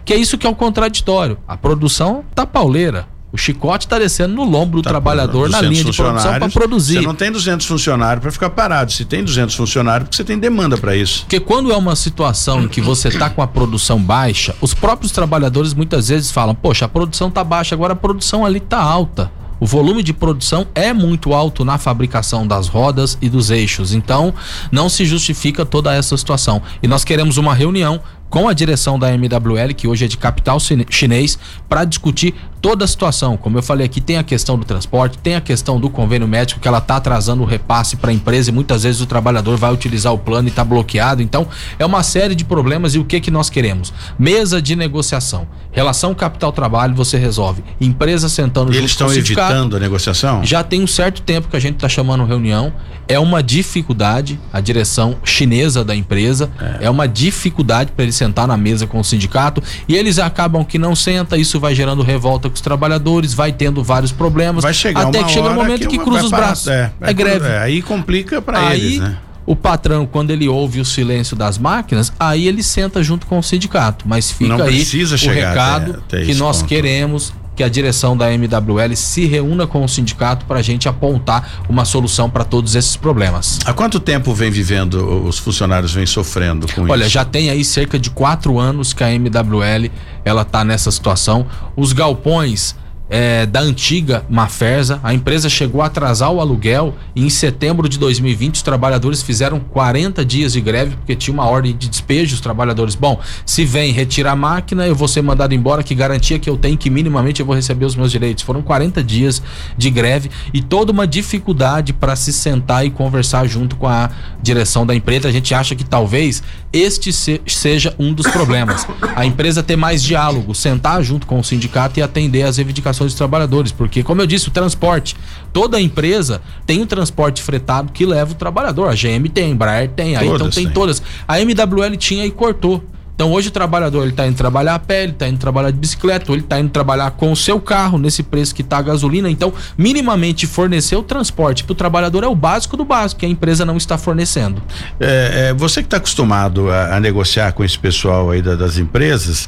que 0.03 0.11
é 0.11 0.17
isso 0.17 0.35
que 0.35 0.47
é 0.47 0.49
o 0.49 0.55
contraditório. 0.55 1.37
A 1.47 1.55
produção 1.55 2.25
tá 2.33 2.43
pauleira. 2.43 3.07
O 3.33 3.37
chicote 3.37 3.85
está 3.85 3.97
descendo 3.97 4.35
no 4.35 4.43
lombo 4.43 4.77
do 4.77 4.81
Tá, 4.81 4.89
trabalhador 4.89 5.49
na 5.49 5.61
200 5.61 5.69
linha 5.69 5.91
de 5.91 5.97
produção 5.97 6.33
para 6.37 6.49
produzir. 6.49 6.95
Você 6.95 7.01
não 7.07 7.15
tem 7.15 7.31
200 7.31 7.65
funcionários 7.65 8.21
para 8.21 8.31
ficar 8.31 8.49
parado. 8.49 8.91
Se 8.91 9.05
tem 9.05 9.23
200 9.23 9.55
funcionários, 9.55 10.09
porque 10.09 10.17
você 10.17 10.23
tem 10.23 10.37
demanda 10.37 10.77
para 10.77 10.95
isso. 10.95 11.21
Porque 11.21 11.39
quando 11.39 11.71
é 11.71 11.77
uma 11.77 11.95
situação 11.95 12.63
em 12.63 12.67
que 12.67 12.81
você 12.81 13.07
está 13.07 13.29
com 13.29 13.41
a 13.41 13.47
produção 13.47 14.01
baixa, 14.01 14.53
os 14.59 14.73
próprios 14.73 15.13
trabalhadores 15.13 15.73
muitas 15.73 16.09
vezes 16.09 16.29
falam: 16.29 16.53
Poxa, 16.53 16.85
a 16.85 16.89
produção 16.89 17.29
está 17.29 17.43
baixa, 17.43 17.73
agora 17.73 17.93
a 17.93 17.95
produção 17.95 18.45
ali 18.45 18.57
está 18.57 18.79
alta. 18.81 19.31
O 19.61 19.65
volume 19.65 20.01
de 20.01 20.11
produção 20.11 20.65
é 20.73 20.91
muito 20.91 21.33
alto 21.35 21.63
na 21.63 21.77
fabricação 21.77 22.47
das 22.47 22.67
rodas 22.67 23.15
e 23.21 23.29
dos 23.29 23.51
eixos. 23.51 23.93
Então, 23.93 24.33
não 24.71 24.89
se 24.89 25.05
justifica 25.05 25.63
toda 25.63 25.93
essa 25.93 26.17
situação. 26.17 26.63
E 26.81 26.87
nós 26.87 27.05
queremos 27.05 27.37
uma 27.37 27.53
reunião 27.53 28.01
com 28.31 28.47
a 28.47 28.53
direção 28.53 28.97
da 28.97 29.13
MWL, 29.13 29.75
que 29.75 29.87
hoje 29.87 30.05
é 30.05 30.07
de 30.07 30.17
capital 30.17 30.57
chinês, 30.89 31.37
para 31.67 31.83
discutir 31.83 32.33
toda 32.61 32.85
a 32.85 32.87
situação. 32.87 33.35
Como 33.35 33.57
eu 33.57 33.63
falei 33.63 33.85
aqui, 33.85 33.99
tem 33.99 34.17
a 34.17 34.23
questão 34.23 34.57
do 34.57 34.63
transporte, 34.63 35.17
tem 35.17 35.35
a 35.35 35.41
questão 35.41 35.79
do 35.79 35.89
convênio 35.89 36.27
médico, 36.27 36.61
que 36.61 36.67
ela 36.67 36.77
está 36.77 36.95
atrasando 36.95 37.41
o 37.41 37.45
repasse 37.45 37.97
para 37.97 38.11
a 38.11 38.13
empresa 38.13 38.49
e 38.49 38.53
muitas 38.53 38.83
vezes 38.83 39.01
o 39.01 39.05
trabalhador 39.05 39.57
vai 39.57 39.73
utilizar 39.73 40.13
o 40.13 40.17
plano 40.17 40.47
e 40.47 40.51
está 40.51 40.63
bloqueado. 40.63 41.21
Então, 41.21 41.45
é 41.77 41.85
uma 41.85 42.03
série 42.03 42.33
de 42.33 42.45
problemas 42.45 42.95
e 42.95 42.99
o 42.99 43.03
que 43.03 43.19
que 43.19 43.31
nós 43.31 43.49
queremos? 43.49 43.91
Mesa 44.17 44.61
de 44.61 44.75
negociação. 44.77 45.45
Relação 45.71 46.13
capital-trabalho 46.13 46.95
você 46.95 47.17
resolve. 47.17 47.63
Empresa 47.81 48.29
sentando 48.29 48.73
E 48.73 48.77
eles 48.77 48.91
estão 48.91 49.11
evitando 49.11 49.75
a 49.75 49.79
negociação? 49.79 50.43
Já 50.45 50.63
tem 50.63 50.81
um 50.81 50.87
certo 50.87 51.21
tempo 51.21 51.49
que 51.49 51.57
a 51.57 51.59
gente 51.59 51.75
está 51.75 51.89
chamando 51.89 52.23
reunião. 52.23 52.71
É 53.07 53.19
uma 53.19 53.41
dificuldade, 53.41 54.39
a 54.53 54.61
direção 54.61 55.17
chinesa 55.23 55.83
da 55.83 55.95
empresa, 55.95 56.49
é, 56.79 56.89
uma 56.89 57.07
dificuldade 57.07 57.91
para 57.91 58.03
eles 58.03 58.15
sentar 58.21 58.47
na 58.47 58.55
mesa 58.55 58.85
com 58.85 58.99
o 58.99 59.03
sindicato 59.03 59.63
e 59.87 59.95
eles 59.95 60.19
acabam 60.19 60.63
que 60.63 60.77
não 60.77 60.95
senta, 60.95 61.37
isso 61.37 61.59
vai 61.59 61.73
gerando 61.73 62.03
revolta 62.03 62.47
com 62.49 62.53
os 62.53 62.61
trabalhadores, 62.61 63.33
vai 63.33 63.51
tendo 63.51 63.83
vários 63.83 64.11
problemas. 64.11 64.63
Vai 64.63 64.73
chegar 64.75 65.07
até 65.07 65.23
que 65.23 65.29
chega 65.31 65.41
um 65.47 65.51
hora 65.51 65.55
momento 65.55 65.87
que, 65.87 65.97
uma- 65.97 66.03
cruza 66.03 66.25
os 66.25 66.29
braços. 66.31 66.67
É, 66.67 66.91
É, 67.01 67.11
greve. 67.13 67.47
é, 67.47 67.57
aí 67.57 67.81
complica 67.81 68.39
para 68.41 68.75
eles, 68.75 68.99
né? 68.99 69.17
o 69.43 69.55
patrão, 69.55 70.05
quando 70.05 70.29
ele 70.29 70.47
ouve 70.47 70.79
o 70.79 70.85
silêncio 70.85 71.35
das 71.35 71.57
máquinas, 71.57 72.13
aí 72.19 72.47
ele 72.47 72.61
senta 72.61 73.01
junto 73.03 73.25
com 73.25 73.39
o 73.39 73.43
sindicato. 73.43 74.05
Mas 74.07 74.29
fica 74.29 74.55
Não 74.55 74.63
aí 74.65 74.75
precisa 74.75 75.15
o 75.15 75.17
chegar 75.17 75.49
recado 75.49 75.91
até- 76.07 76.17
até 76.17 76.25
que 76.25 76.35
nós 76.35 76.57
ponto. 76.57 76.69
queremos 76.69 77.33
que 77.61 77.63
a 77.63 77.69
direção 77.69 78.17
da 78.17 78.33
MWL 78.33 78.95
se 78.95 79.27
reúna 79.27 79.67
com 79.67 79.83
o 79.83 79.87
sindicato 79.87 80.47
para 80.47 80.57
a 80.57 80.61
gente 80.63 80.89
apontar 80.89 81.61
uma 81.69 81.85
solução 81.85 82.27
para 82.27 82.43
todos 82.43 82.73
esses 82.73 82.95
problemas. 82.95 83.59
Há 83.63 83.71
quanto 83.71 83.99
tempo 83.99 84.33
vem 84.33 84.49
vivendo, 84.49 84.95
os 85.27 85.37
funcionários 85.37 85.93
vêm 85.93 86.07
sofrendo 86.07 86.65
com 86.73 86.89
Olha, 86.89 87.03
isso? 87.03 87.11
já 87.11 87.23
tem 87.23 87.51
aí 87.51 87.63
cerca 87.63 87.99
de 87.99 88.09
quatro 88.09 88.57
anos 88.57 88.93
que 88.93 89.03
a 89.03 89.13
MWL 89.13 89.91
ela 90.25 90.43
tá 90.43 90.65
nessa 90.65 90.89
situação. 90.89 91.45
Os 91.75 91.93
galpões 91.93 92.75
é, 93.13 93.45
da 93.45 93.59
antiga 93.59 94.23
Maferza, 94.29 94.97
a 95.03 95.13
empresa 95.13 95.49
chegou 95.49 95.81
a 95.81 95.87
atrasar 95.87 96.31
o 96.31 96.39
aluguel 96.39 96.95
e 97.13 97.25
em 97.25 97.29
setembro 97.29 97.89
de 97.89 97.99
2020 97.99 98.55
os 98.55 98.61
trabalhadores 98.61 99.21
fizeram 99.21 99.59
40 99.59 100.23
dias 100.23 100.53
de 100.53 100.61
greve 100.61 100.95
porque 100.95 101.13
tinha 101.13 101.33
uma 101.33 101.45
ordem 101.45 101.75
de 101.75 101.89
despejo. 101.89 102.33
Os 102.33 102.39
trabalhadores, 102.39 102.95
bom, 102.95 103.19
se 103.45 103.65
vem 103.65 103.91
retirar 103.91 104.31
a 104.31 104.35
máquina, 104.35 104.87
eu 104.87 104.95
vou 104.95 105.09
ser 105.09 105.21
mandado 105.21 105.53
embora. 105.53 105.83
Que 105.83 105.93
garantia 105.93 106.39
que 106.39 106.49
eu 106.49 106.55
tenho 106.55 106.77
que 106.77 106.89
minimamente 106.89 107.41
eu 107.41 107.45
vou 107.45 107.53
receber 107.53 107.83
os 107.83 107.95
meus 107.97 108.11
direitos? 108.13 108.45
Foram 108.45 108.61
40 108.61 109.03
dias 109.03 109.43
de 109.77 109.89
greve 109.89 110.31
e 110.53 110.61
toda 110.61 110.93
uma 110.93 111.05
dificuldade 111.05 111.91
para 111.91 112.15
se 112.15 112.31
sentar 112.31 112.85
e 112.85 112.89
conversar 112.89 113.45
junto 113.45 113.75
com 113.75 113.87
a 113.89 114.09
direção 114.41 114.85
da 114.85 114.95
empresa. 114.95 115.27
A 115.27 115.31
gente 115.33 115.53
acha 115.53 115.75
que 115.75 115.83
talvez 115.83 116.41
este 116.71 117.11
se- 117.11 117.41
seja 117.45 117.93
um 117.99 118.13
dos 118.13 118.25
problemas. 118.27 118.87
A 119.17 119.25
empresa 119.25 119.61
ter 119.61 119.75
mais 119.75 120.01
diálogo, 120.01 120.55
sentar 120.55 121.03
junto 121.03 121.27
com 121.27 121.37
o 121.39 121.43
sindicato 121.43 121.99
e 121.99 122.01
atender 122.01 122.43
às 122.43 122.55
reivindicações 122.55 123.00
dos 123.05 123.15
trabalhadores, 123.15 123.71
porque 123.71 124.03
como 124.03 124.21
eu 124.21 124.27
disse, 124.27 124.47
o 124.47 124.51
transporte, 124.51 125.15
toda 125.53 125.79
empresa 125.79 126.41
tem 126.65 126.81
um 126.81 126.85
transporte 126.85 127.41
fretado 127.41 127.91
que 127.91 128.05
leva 128.05 128.31
o 128.31 128.35
trabalhador. 128.35 128.89
A 128.89 128.93
GM 128.93 129.27
tem, 129.33 129.45
a 129.45 129.49
Embraer 129.49 129.89
tem, 129.89 130.15
aí 130.15 130.27
então 130.27 130.49
tem 130.49 130.65
têm. 130.65 130.73
todas. 130.73 131.01
A 131.27 131.39
MWL 131.39 131.95
tinha 131.97 132.25
e 132.25 132.31
cortou. 132.31 132.83
Então 133.21 133.31
hoje 133.33 133.49
o 133.49 133.51
trabalhador 133.51 134.01
ele 134.01 134.13
tá 134.13 134.25
indo 134.25 134.35
trabalhar 134.35 134.73
a 134.73 134.79
pé, 134.79 135.03
ele 135.03 135.13
tá 135.13 135.27
indo 135.27 135.37
trabalhar 135.37 135.69
de 135.69 135.77
bicicleta, 135.77 136.31
ou 136.31 136.35
ele 136.35 136.41
tá 136.41 136.59
indo 136.59 136.71
trabalhar 136.71 137.11
com 137.11 137.31
o 137.31 137.35
seu 137.35 137.59
carro 137.61 137.99
nesse 137.99 138.23
preço 138.23 138.55
que 138.55 138.63
tá 138.63 138.79
a 138.79 138.81
gasolina. 138.81 139.29
Então, 139.29 139.53
minimamente 139.77 140.47
fornecer 140.47 140.95
o 140.95 141.03
transporte 141.03 141.63
para 141.63 141.73
o 141.73 141.75
trabalhador 141.75 142.23
é 142.23 142.27
o 142.27 142.33
básico 142.33 142.75
do 142.75 142.83
básico 142.83 143.19
que 143.19 143.25
a 143.27 143.29
empresa 143.29 143.63
não 143.63 143.77
está 143.77 143.95
fornecendo. 143.95 144.59
É, 144.99 145.49
é, 145.49 145.53
você 145.53 145.81
que 145.83 145.85
está 145.85 145.97
acostumado 145.97 146.71
a, 146.71 146.95
a 146.95 146.99
negociar 146.99 147.51
com 147.51 147.63
esse 147.63 147.77
pessoal 147.77 148.31
aí 148.31 148.41
da- 148.41 148.55
das 148.55 148.79
empresas, 148.79 149.47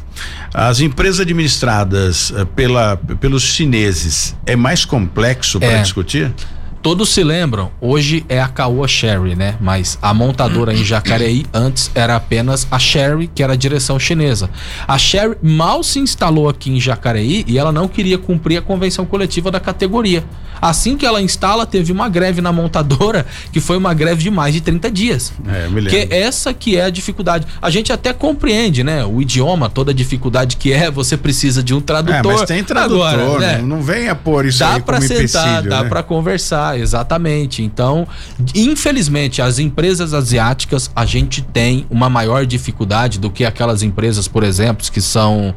as 0.53 0.79
empresas 0.79 1.21
administradas 1.21 2.31
eh, 2.37 2.45
pela, 2.55 2.95
pelos 3.19 3.41
chineses 3.41 4.35
é 4.45 4.55
mais 4.55 4.85
complexo 4.85 5.59
para 5.59 5.71
É. 5.71 5.81
discutir? 5.81 6.31
Todos 6.83 7.11
se 7.11 7.23
lembram, 7.23 7.71
hoje 7.79 8.25
é 8.27 8.41
a 8.41 8.47
Caoa 8.49 8.89
Sherry, 8.89 9.37
né? 9.37 9.55
Mas 9.61 9.97
a 10.01 10.13
montadora 10.13 10.73
em 10.73 10.83
Jacareí 10.83 11.45
antes 11.53 11.89
era 11.95 12.13
apenas 12.17 12.67
a 12.69 12.77
Sherry, 12.77 13.27
que 13.33 13.41
era 13.41 13.53
a 13.53 13.55
direção 13.55 13.97
chinesa. 13.97 14.49
A 14.85 14.97
Sherry 14.97 15.37
mal 15.41 15.81
se 15.81 15.99
instalou 15.99 16.49
aqui 16.49 16.69
em 16.69 16.81
Jacareí 16.81 17.45
e 17.47 17.57
ela 17.57 17.71
não 17.71 17.87
queria 17.87 18.17
cumprir 18.17 18.57
a 18.57 18.61
convenção 18.61 19.05
coletiva 19.05 19.49
da 19.49 19.61
categoria. 19.61 20.25
Assim 20.63 20.95
que 20.95 21.05
ela 21.05 21.21
instala, 21.21 21.65
teve 21.65 21.91
uma 21.91 22.07
greve 22.07 22.39
na 22.39 22.49
montadora, 22.51 23.25
que 23.51 23.59
foi 23.59 23.75
uma 23.75 23.93
greve 23.93 24.23
de 24.23 24.31
mais 24.31 24.53
de 24.53 24.61
30 24.61 24.89
dias. 24.89 25.33
É, 25.45 25.67
me 25.67 25.81
lembro. 25.81 25.89
Que 25.89 26.13
essa 26.13 26.53
que 26.53 26.77
é 26.77 26.85
a 26.85 26.89
dificuldade. 26.89 27.45
A 27.61 27.69
gente 27.69 27.91
até 27.91 28.13
compreende, 28.13 28.81
né? 28.81 29.03
O 29.03 29.21
idioma, 29.21 29.69
toda 29.69 29.91
a 29.91 29.93
dificuldade 29.93 30.55
que 30.55 30.71
é, 30.71 30.89
você 30.89 31.17
precisa 31.17 31.61
de 31.61 31.73
um 31.73 31.81
tradutor. 31.81 32.31
É, 32.31 32.35
mas 32.37 32.41
tem 32.43 32.63
tradutor, 32.63 33.07
Agora, 33.07 33.39
né? 33.39 33.57
não, 33.57 33.67
não 33.67 33.81
venha 33.81 34.15
pôr 34.15 34.45
isso 34.45 34.59
Dá 34.59 34.75
aí 34.75 34.81
como 34.81 35.01
sentar, 35.01 35.17
empecilho, 35.17 35.69
dá 35.69 35.83
né? 35.83 35.89
para 35.89 36.01
conversar, 36.01 36.72
exatamente. 36.77 37.61
Então, 37.63 38.07
infelizmente, 38.55 39.41
as 39.41 39.59
empresas 39.59 40.13
asiáticas, 40.13 40.89
a 40.95 41.05
gente 41.05 41.41
tem 41.41 41.85
uma 41.89 42.09
maior 42.09 42.45
dificuldade 42.45 43.19
do 43.19 43.29
que 43.29 43.45
aquelas 43.45 43.83
empresas, 43.83 44.27
por 44.27 44.43
exemplo, 44.43 44.85
que 44.91 45.01
são 45.01 45.53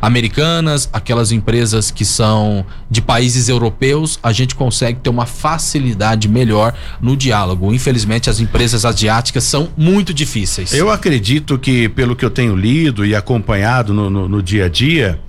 americanas, 0.00 0.88
aquelas 0.92 1.32
empresas 1.32 1.90
que 1.90 2.04
são 2.04 2.64
de 2.90 3.00
países 3.00 3.48
europeus, 3.48 4.18
a 4.22 4.32
gente 4.32 4.54
consegue 4.54 5.00
ter 5.00 5.10
uma 5.10 5.26
facilidade 5.26 6.28
melhor 6.28 6.74
no 7.00 7.16
diálogo. 7.16 7.72
Infelizmente, 7.72 8.28
as 8.30 8.40
empresas 8.40 8.84
asiáticas 8.84 9.44
são 9.44 9.68
muito 9.76 10.12
difíceis. 10.14 10.72
Eu 10.72 10.90
acredito 10.90 11.58
que, 11.58 11.88
pelo 11.88 12.16
que 12.16 12.24
eu 12.24 12.30
tenho 12.30 12.56
lido 12.56 13.04
e 13.04 13.14
acompanhado 13.14 13.92
no, 13.92 14.08
no- 14.10 14.28
no 14.28 14.42
dia 14.42 14.66
a 14.66 14.68
dia, 14.68 15.20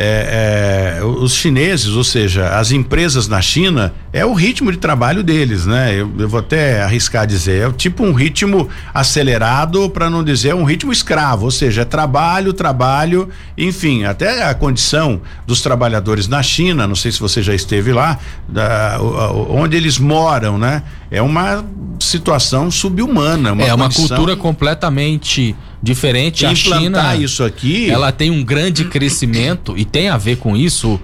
é, 0.00 0.98
é, 1.00 1.04
os 1.04 1.34
chineses, 1.34 1.88
ou 1.88 2.04
seja, 2.04 2.50
as 2.50 2.70
empresas 2.70 3.26
na 3.26 3.40
China, 3.42 3.92
é 4.12 4.24
o 4.24 4.32
ritmo 4.32 4.72
de 4.72 4.78
trabalho 4.78 5.22
deles, 5.22 5.66
né? 5.66 5.92
Eu, 5.94 6.10
eu 6.18 6.28
vou 6.28 6.40
até 6.40 6.82
arriscar 6.82 7.26
dizer, 7.26 7.68
é 7.68 7.72
tipo 7.72 8.02
um 8.04 8.12
ritmo 8.12 8.68
acelerado, 8.94 9.90
para 9.90 10.08
não 10.08 10.24
dizer 10.24 10.54
um 10.54 10.64
ritmo 10.64 10.92
escravo, 10.92 11.44
ou 11.46 11.50
seja, 11.50 11.82
é 11.82 11.84
trabalho, 11.84 12.52
trabalho, 12.52 13.28
enfim, 13.56 14.04
até 14.04 14.44
a 14.44 14.54
condição 14.54 15.20
dos 15.46 15.60
trabalhadores 15.60 16.26
na 16.28 16.42
China, 16.42 16.86
não 16.86 16.94
sei 16.94 17.12
se 17.12 17.20
você 17.20 17.42
já 17.42 17.54
esteve 17.54 17.92
lá, 17.92 18.18
da- 18.48 18.98
onde 19.50 19.76
eles 19.76 19.98
moram, 19.98 20.56
né? 20.58 20.82
É 21.10 21.20
uma 21.22 21.64
situação 22.00 22.70
subhumana, 22.70 23.52
uma 23.52 23.62
é 23.64 23.74
uma 23.74 23.90
cultura 23.90 24.36
completamente 24.36 25.54
diferente. 25.82 26.44
A 26.46 26.52
implantar 26.52 27.12
China, 27.12 27.16
isso 27.16 27.42
aqui. 27.44 27.90
ela 27.90 28.12
tem 28.12 28.30
um 28.30 28.42
grande 28.44 28.84
crescimento 28.84 29.74
e 29.76 29.84
tem 29.84 30.08
a 30.08 30.16
ver 30.16 30.36
com 30.36 30.56
isso. 30.56 31.00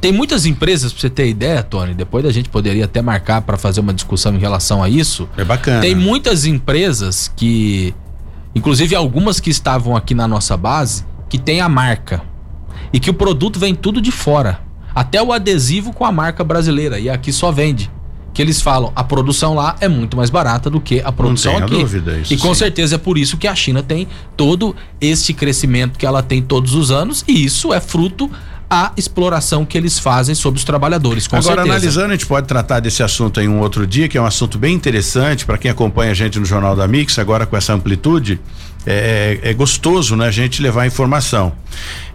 Tem 0.00 0.12
muitas 0.12 0.46
empresas, 0.46 0.92
pra 0.92 1.00
você 1.00 1.10
ter 1.10 1.28
ideia, 1.28 1.62
Tony, 1.62 1.92
depois 1.92 2.24
a 2.24 2.30
gente 2.30 2.48
poderia 2.48 2.84
até 2.84 3.02
marcar 3.02 3.42
para 3.42 3.56
fazer 3.56 3.80
uma 3.80 3.92
discussão 3.92 4.34
em 4.34 4.38
relação 4.38 4.82
a 4.82 4.88
isso. 4.88 5.28
É 5.36 5.44
bacana. 5.44 5.80
Tem 5.80 5.94
muitas 5.94 6.44
empresas 6.44 7.32
que, 7.34 7.94
inclusive 8.54 8.94
algumas 8.94 9.40
que 9.40 9.50
estavam 9.50 9.96
aqui 9.96 10.14
na 10.14 10.28
nossa 10.28 10.56
base, 10.56 11.04
que 11.28 11.38
tem 11.38 11.60
a 11.60 11.68
marca 11.68 12.22
e 12.92 13.00
que 13.00 13.10
o 13.10 13.14
produto 13.14 13.58
vem 13.58 13.74
tudo 13.74 14.00
de 14.00 14.12
fora, 14.12 14.60
até 14.94 15.22
o 15.22 15.32
adesivo 15.32 15.92
com 15.92 16.04
a 16.04 16.12
marca 16.12 16.44
brasileira 16.44 16.98
e 16.98 17.10
aqui 17.10 17.32
só 17.32 17.50
vende. 17.50 17.90
Que 18.32 18.42
eles 18.42 18.62
falam, 18.62 18.92
a 18.94 19.02
produção 19.02 19.54
lá 19.54 19.74
é 19.80 19.88
muito 19.88 20.16
mais 20.16 20.30
barata 20.30 20.70
do 20.70 20.80
que 20.80 21.00
a 21.00 21.10
produção 21.10 21.54
tenha 21.54 21.64
aqui. 21.64 21.78
dúvida, 21.78 22.18
isso 22.18 22.32
e 22.32 22.36
com 22.36 22.54
sim. 22.54 22.60
certeza 22.60 22.94
é 22.94 22.98
por 22.98 23.18
isso 23.18 23.36
que 23.36 23.48
a 23.48 23.54
China 23.54 23.82
tem 23.82 24.06
todo 24.36 24.76
este 25.00 25.34
crescimento 25.34 25.98
que 25.98 26.06
ela 26.06 26.22
tem 26.22 26.40
todos 26.40 26.74
os 26.74 26.92
anos 26.92 27.24
e 27.26 27.44
isso 27.44 27.72
é 27.72 27.80
fruto 27.80 28.30
a 28.70 28.92
exploração 28.96 29.64
que 29.64 29.78
eles 29.78 29.98
fazem 29.98 30.34
sobre 30.34 30.58
os 30.58 30.64
trabalhadores. 30.64 31.26
Com 31.26 31.36
Agora, 31.36 31.54
certeza. 31.54 31.74
analisando, 31.74 32.06
a 32.08 32.10
gente 32.12 32.26
pode 32.26 32.46
tratar 32.46 32.80
desse 32.80 33.02
assunto 33.02 33.40
em 33.40 33.48
um 33.48 33.60
outro 33.60 33.86
dia, 33.86 34.08
que 34.08 34.18
é 34.18 34.20
um 34.20 34.26
assunto 34.26 34.58
bem 34.58 34.74
interessante 34.74 35.46
para 35.46 35.56
quem 35.56 35.70
acompanha 35.70 36.10
a 36.10 36.14
gente 36.14 36.38
no 36.38 36.44
Jornal 36.44 36.76
da 36.76 36.86
Mix, 36.86 37.18
agora 37.18 37.46
com 37.46 37.56
essa 37.56 37.72
amplitude. 37.72 38.40
É, 38.86 39.40
é, 39.42 39.52
gostoso, 39.52 40.16
né, 40.16 40.28
a 40.28 40.30
gente 40.30 40.62
levar 40.62 40.86
informação. 40.86 41.52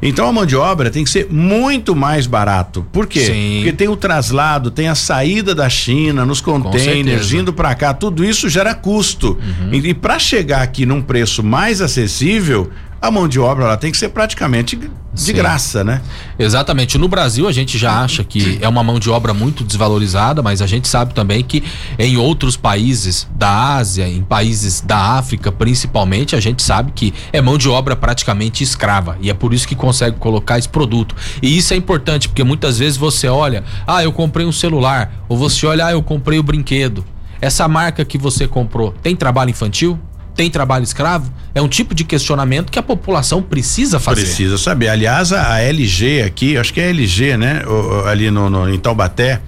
Então 0.01 0.27
a 0.27 0.31
mão 0.31 0.43
de 0.43 0.55
obra 0.55 0.89
tem 0.89 1.03
que 1.03 1.09
ser 1.09 1.27
muito 1.29 1.95
mais 1.95 2.25
barato. 2.25 2.83
Por 2.91 3.05
quê? 3.05 3.25
Sim. 3.25 3.55
Porque 3.57 3.73
tem 3.73 3.87
o 3.89 3.95
traslado, 3.95 4.71
tem 4.71 4.87
a 4.87 4.95
saída 4.95 5.53
da 5.53 5.69
China, 5.69 6.25
nos 6.25 6.41
containers, 6.41 7.27
certeza. 7.27 7.37
indo 7.37 7.53
para 7.53 7.75
cá, 7.75 7.93
tudo 7.93 8.25
isso 8.25 8.49
gera 8.49 8.73
custo. 8.73 9.37
Uhum. 9.39 9.73
E, 9.73 9.89
e 9.89 9.93
para 9.93 10.17
chegar 10.17 10.63
aqui 10.63 10.83
num 10.83 11.01
preço 11.01 11.43
mais 11.43 11.79
acessível, 11.79 12.71
a 13.03 13.11
mão 13.11 13.27
de 13.27 13.37
obra 13.37 13.65
ela 13.65 13.75
tem 13.75 13.91
que 13.91 13.97
ser 13.97 14.07
praticamente 14.09 14.77
de 14.77 14.89
Sim. 15.13 15.33
graça, 15.33 15.83
né? 15.83 16.01
Exatamente. 16.39 16.97
No 16.97 17.09
Brasil 17.09 17.45
a 17.49 17.51
gente 17.51 17.77
já 17.77 18.01
acha 18.01 18.23
que 18.23 18.57
é 18.61 18.67
uma 18.67 18.81
mão 18.81 18.97
de 18.97 19.09
obra 19.09 19.33
muito 19.33 19.61
desvalorizada, 19.65 20.41
mas 20.41 20.61
a 20.61 20.67
gente 20.67 20.87
sabe 20.87 21.13
também 21.13 21.43
que 21.43 21.61
em 21.99 22.15
outros 22.15 22.55
países 22.55 23.27
da 23.35 23.75
Ásia, 23.75 24.07
em 24.07 24.23
países 24.23 24.79
da 24.79 24.97
África 25.17 25.51
principalmente, 25.51 26.33
a 26.33 26.39
gente 26.39 26.63
sabe 26.63 26.93
que 26.93 27.13
é 27.33 27.41
mão 27.41 27.57
de 27.57 27.67
obra 27.67 27.93
praticamente 27.93 28.63
escrava 28.63 29.17
e 29.19 29.29
é 29.29 29.33
por 29.33 29.53
isso 29.53 29.67
que 29.67 29.75
consegue 29.75 30.15
colocar 30.15 30.57
esse 30.57 30.69
produto. 30.69 31.13
E 31.41 31.57
isso 31.57 31.73
é 31.73 31.75
importante 31.75 32.29
porque 32.29 32.43
muitas 32.43 32.79
vezes 32.79 32.95
você 32.95 33.27
olha, 33.27 33.65
ah, 33.85 34.01
eu 34.01 34.13
comprei 34.13 34.45
um 34.45 34.51
celular, 34.53 35.25
ou 35.27 35.37
você 35.37 35.65
olha, 35.65 35.87
ah, 35.87 35.91
eu 35.91 36.01
comprei 36.01 36.39
o 36.39 36.43
brinquedo. 36.43 37.03
Essa 37.41 37.67
marca 37.67 38.05
que 38.05 38.17
você 38.17 38.47
comprou 38.47 38.93
tem 39.03 39.13
trabalho 39.13 39.49
infantil? 39.49 39.99
Tem 40.35 40.49
trabalho 40.49 40.83
escravo? 40.83 41.31
É 41.53 41.61
um 41.61 41.67
tipo 41.67 41.93
de 41.93 42.03
questionamento 42.03 42.71
que 42.71 42.79
a 42.79 42.83
população 42.83 43.41
precisa 43.41 43.99
fazer. 43.99 44.21
Precisa 44.21 44.57
saber. 44.57 44.89
Aliás, 44.89 45.31
a, 45.31 45.59
LG 45.61 46.23
aqui, 46.23 46.57
acho 46.57 46.73
que 46.73 46.81
é 46.81 46.85
a 46.85 46.89
LG, 46.89 47.37
né? 47.37 47.61
Ali 48.09 48.31
no, 48.31 48.49
no- 48.49 48.67
em 48.73 48.79
Taubaté. 48.79 49.39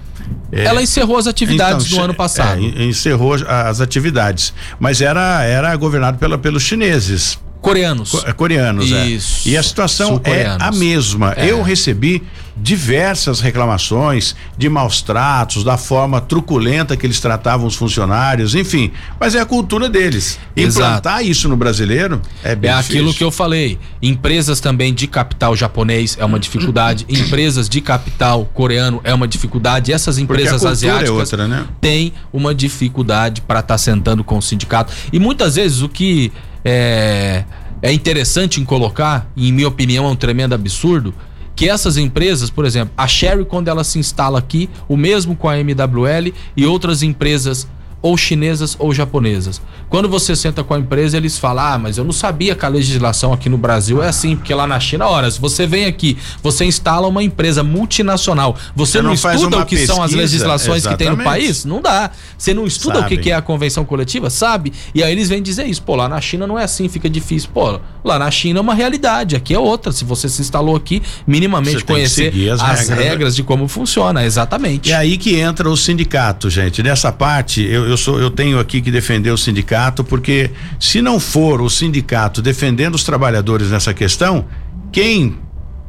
é, 0.52 0.64
Ela 0.64 0.80
encerrou 0.82 1.16
as 1.18 1.26
atividades 1.26 1.86
então, 1.86 1.98
no 1.98 2.04
ano 2.04 2.12
che- 2.12 2.16
passado. 2.18 2.58
é, 2.60 2.62
en- 2.62 2.88
encerrou 2.88 3.34
as 3.34 3.80
atividades. 3.80 4.54
Mas 4.78 5.00
era, 5.00 5.42
era 5.42 5.74
governado 5.74 6.18
pela, 6.18 6.38
pelos 6.38 6.62
chineses. 6.62 7.38
Coreanos. 7.66 8.10
co- 8.12 8.22
é, 8.24 8.32
Coreanos, 8.32 8.92
é. 8.92 9.06
Isso. 9.08 9.48
E 9.48 9.56
a 9.56 9.62
situação 9.62 10.20
é 10.22 10.56
a 10.58 10.70
mesma. 10.70 11.32
É. 11.36 11.50
Eu 11.50 11.62
recebi 11.62 12.22
diversas 12.56 13.40
reclamações 13.40 14.34
de 14.56 14.68
maus 14.68 15.02
tratos, 15.02 15.62
da 15.64 15.76
forma 15.76 16.20
truculenta 16.20 16.96
que 16.96 17.04
eles 17.06 17.20
tratavam 17.20 17.66
os 17.66 17.74
funcionários, 17.74 18.54
enfim. 18.54 18.92
Mas 19.20 19.34
é 19.34 19.40
a 19.40 19.44
cultura 19.44 19.88
deles. 19.88 20.38
Exato. 20.56 20.86
Implantar 20.86 21.24
isso 21.24 21.48
no 21.48 21.56
brasileiro 21.56 22.22
é 22.42 22.54
bem 22.54 22.70
É 22.70 22.74
aquilo 22.74 22.98
difícil. 23.06 23.18
que 23.18 23.24
eu 23.24 23.30
falei. 23.30 23.78
Empresas 24.00 24.58
também 24.60 24.94
de 24.94 25.06
capital 25.06 25.54
japonês 25.56 26.16
é 26.20 26.24
uma 26.24 26.38
dificuldade. 26.38 27.04
Empresas 27.10 27.68
de 27.68 27.80
capital 27.80 28.44
coreano 28.54 29.00
é 29.04 29.12
uma 29.12 29.28
dificuldade. 29.28 29.92
Essas 29.92 30.16
empresas 30.16 30.52
cultura 30.52 30.70
asiáticas 30.72 31.08
é 31.08 31.12
outra, 31.12 31.48
né? 31.48 31.66
têm 31.80 32.12
uma 32.32 32.54
dificuldade 32.54 33.40
para 33.42 33.60
estar 33.60 33.76
sentando 33.78 34.24
com 34.24 34.38
o 34.38 34.42
sindicato. 34.42 34.92
E 35.12 35.18
muitas 35.18 35.56
vezes 35.56 35.82
o 35.82 35.88
que 35.88 36.32
é, 36.68 37.44
é 37.80 37.92
interessante 37.92 38.60
em 38.60 38.64
colocar, 38.64 39.30
e 39.36 39.48
em 39.48 39.52
minha 39.52 39.68
opinião 39.68 40.04
é 40.04 40.08
um 40.08 40.16
tremendo 40.16 40.52
absurdo, 40.52 41.14
que 41.54 41.68
essas 41.68 41.96
empresas, 41.96 42.50
por 42.50 42.64
exemplo, 42.64 42.92
a 42.96 43.06
Sherry, 43.06 43.44
quando 43.44 43.68
ela 43.68 43.84
se 43.84 44.00
instala 44.00 44.36
aqui, 44.36 44.68
o 44.88 44.96
mesmo 44.96 45.36
com 45.36 45.48
a 45.48 45.56
MWL 45.58 46.34
e 46.56 46.66
outras 46.66 47.04
empresas 47.04 47.68
ou 48.06 48.16
chinesas 48.16 48.76
ou 48.78 48.94
japonesas. 48.94 49.60
Quando 49.88 50.08
você 50.08 50.36
senta 50.36 50.62
com 50.62 50.74
a 50.74 50.78
empresa, 50.78 51.16
eles 51.16 51.38
falam: 51.38 51.64
Ah, 51.64 51.78
mas 51.78 51.98
eu 51.98 52.04
não 52.04 52.12
sabia 52.12 52.54
que 52.54 52.64
a 52.64 52.68
legislação 52.68 53.32
aqui 53.32 53.48
no 53.48 53.58
Brasil 53.58 54.00
é 54.00 54.08
assim, 54.08 54.36
porque 54.36 54.54
lá 54.54 54.64
na 54.64 54.78
China, 54.78 55.08
ora, 55.08 55.28
se 55.28 55.40
você 55.40 55.66
vem 55.66 55.86
aqui, 55.86 56.16
você 56.40 56.64
instala 56.64 57.08
uma 57.08 57.22
empresa 57.22 57.64
multinacional, 57.64 58.56
você, 58.76 58.92
Você 58.92 59.02
não, 59.02 59.08
não 59.08 59.14
estuda 59.14 59.58
o 59.58 59.66
que 59.66 59.76
são 59.78 59.96
as 59.96 60.12
pesquisa, 60.12 60.16
legislações 60.16 60.86
que 60.86 60.96
tem 60.96 61.08
no 61.08 61.14
exatamente. 61.14 61.40
país? 61.40 61.64
Não 61.64 61.80
dá. 61.82 62.12
Você 62.38 62.54
não 62.54 62.64
estuda 62.64 63.00
o 63.00 63.04
que, 63.06 63.30
é 63.30 63.34
a 63.34 63.42
convenção 63.42 63.84
coletiva? 63.84 64.30
Sabe? 64.30 64.72
E 64.94 65.02
aí 65.02 65.10
eles 65.10 65.28
vêm 65.28 65.42
dizer 65.42 65.66
isso. 65.66 65.82
Pô, 65.82 65.96
lá 65.96 66.08
na 66.08 66.20
China 66.20 66.46
não 66.46 66.56
é 66.56 66.62
assim, 66.62 66.88
fica 66.88 67.10
difícil. 67.10 67.50
Pô, 67.52 67.80
lá 68.04 68.18
na 68.18 68.30
China 68.30 68.60
é 68.60 68.62
uma 68.62 68.74
realidade, 68.74 69.34
aqui 69.34 69.52
é 69.52 69.58
outra. 69.58 69.90
Se 69.90 70.04
você 70.04 70.28
se 70.28 70.40
instalou 70.40 70.76
aqui, 70.76 71.02
minimamente 71.26 71.78
Você 71.78 71.84
conhecer 71.84 72.50
as 72.50 72.60
as, 72.60 72.88
regras, 72.88 73.04
regras, 73.04 73.32
né? 73.34 73.36
de 73.36 73.42
como 73.42 73.66
funciona, 73.66 74.24
exatamente. 74.24 74.90
E 74.90 74.92
aí 74.92 75.16
que 75.16 75.36
entra 75.36 75.68
o 75.68 75.76
sindicato, 75.76 76.48
gente. 76.48 76.82
Nessa 76.82 77.10
parte, 77.10 77.62
eu, 77.62 77.88
eu 77.88 77.95
sou, 77.96 78.18
eu 78.20 78.30
tenho 78.30 78.58
aqui 78.58 78.80
que 78.80 78.90
defender 78.90 79.30
o 79.30 79.36
sindicato, 79.36 80.02
porque 80.02 80.50
se 80.78 81.00
não 81.00 81.20
for 81.20 81.60
o 81.60 81.68
sindicato 81.68 82.42
defendendo 82.42 82.94
os 82.94 83.04
trabalhadores 83.04 83.70
nessa 83.70 83.94
questão, 83.94 84.46
quem 84.92 85.36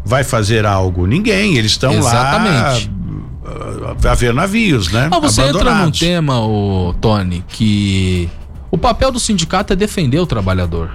vai 0.03 0.23
fazer 0.23 0.65
algo? 0.65 1.05
Ninguém. 1.05 1.57
Eles 1.57 1.71
estão 1.71 1.99
lá 1.99 2.73
ah, 3.45 4.11
a 4.11 4.15
ver 4.15 4.33
navios, 4.33 4.91
né? 4.91 5.07
Mas 5.09 5.21
você 5.21 5.41
entra 5.43 5.83
num 5.83 5.91
tema, 5.91 6.39
o 6.39 6.93
Tony, 6.99 7.43
que 7.47 8.29
o 8.71 8.77
papel 8.77 9.11
do 9.11 9.19
sindicato 9.19 9.73
é 9.73 9.75
defender 9.75 10.19
o 10.19 10.25
trabalhador. 10.25 10.91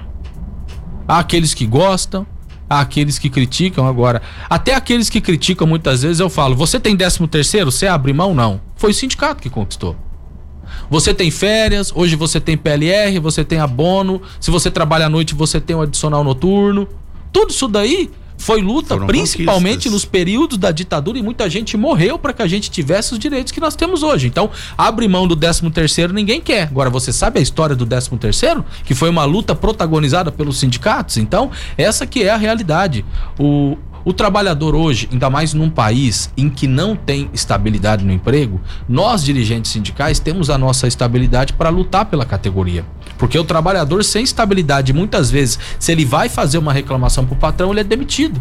Há 1.06 1.18
aqueles 1.18 1.54
que 1.54 1.66
gostam, 1.66 2.26
há 2.68 2.80
aqueles 2.80 3.18
que 3.18 3.28
criticam 3.28 3.86
agora. 3.86 4.22
Até 4.48 4.74
aqueles 4.74 5.10
que 5.10 5.20
criticam 5.20 5.66
muitas 5.66 6.02
vezes 6.02 6.20
eu 6.20 6.30
falo: 6.30 6.54
"Você 6.56 6.78
tem 6.78 6.96
13 6.96 7.26
terceiro? 7.26 7.70
Você 7.70 7.86
abre 7.86 8.12
mão 8.12 8.34
não?" 8.34 8.60
Foi 8.76 8.90
o 8.90 8.94
sindicato 8.94 9.42
que 9.42 9.50
conquistou. 9.50 9.96
Você 10.90 11.14
tem 11.14 11.30
férias, 11.30 11.92
hoje 11.94 12.16
você 12.16 12.40
tem 12.40 12.56
PLR, 12.56 13.18
você 13.18 13.44
tem 13.44 13.58
abono, 13.58 14.22
se 14.40 14.50
você 14.50 14.70
trabalha 14.70 15.06
à 15.06 15.08
noite 15.08 15.34
você 15.34 15.60
tem 15.60 15.74
um 15.76 15.82
adicional 15.82 16.22
noturno. 16.24 16.88
Tudo 17.32 17.50
isso 17.50 17.66
daí 17.68 18.10
foi 18.42 18.60
luta, 18.60 18.94
Foram 18.94 19.06
principalmente 19.06 19.88
nos 19.88 20.04
períodos 20.04 20.58
da 20.58 20.72
ditadura 20.72 21.16
e 21.16 21.22
muita 21.22 21.48
gente 21.48 21.76
morreu 21.76 22.18
para 22.18 22.32
que 22.32 22.42
a 22.42 22.46
gente 22.48 22.70
tivesse 22.70 23.12
os 23.12 23.18
direitos 23.18 23.52
que 23.52 23.60
nós 23.60 23.76
temos 23.76 24.02
hoje. 24.02 24.26
Então, 24.26 24.50
abre 24.76 25.06
mão 25.06 25.28
do 25.28 25.36
13 25.36 25.70
terceiro 25.70 26.12
ninguém 26.12 26.40
quer. 26.40 26.64
Agora, 26.64 26.90
você 26.90 27.12
sabe 27.12 27.38
a 27.38 27.42
história 27.42 27.76
do 27.76 27.86
13 27.86 28.10
terceiro? 28.18 28.64
Que 28.84 28.94
foi 28.94 29.08
uma 29.08 29.24
luta 29.24 29.54
protagonizada 29.54 30.32
pelos 30.32 30.58
sindicatos? 30.58 31.18
Então, 31.18 31.52
essa 31.78 32.04
que 32.04 32.24
é 32.24 32.30
a 32.30 32.36
realidade. 32.36 33.04
O, 33.38 33.76
o 34.04 34.12
trabalhador 34.12 34.74
hoje, 34.74 35.08
ainda 35.12 35.30
mais 35.30 35.54
num 35.54 35.70
país 35.70 36.30
em 36.36 36.48
que 36.48 36.66
não 36.66 36.96
tem 36.96 37.30
estabilidade 37.32 38.04
no 38.04 38.12
emprego, 38.12 38.60
nós 38.88 39.24
dirigentes 39.24 39.70
sindicais 39.70 40.18
temos 40.18 40.50
a 40.50 40.58
nossa 40.58 40.86
estabilidade 40.86 41.52
para 41.52 41.68
lutar 41.68 42.06
pela 42.06 42.24
categoria. 42.24 42.84
Porque 43.18 43.38
o 43.38 43.44
trabalhador 43.44 44.02
sem 44.02 44.24
estabilidade, 44.24 44.92
muitas 44.92 45.30
vezes, 45.30 45.58
se 45.78 45.92
ele 45.92 46.04
vai 46.04 46.28
fazer 46.28 46.58
uma 46.58 46.72
reclamação 46.72 47.24
para 47.24 47.34
o 47.34 47.38
patrão, 47.38 47.70
ele 47.70 47.80
é 47.80 47.84
demitido. 47.84 48.40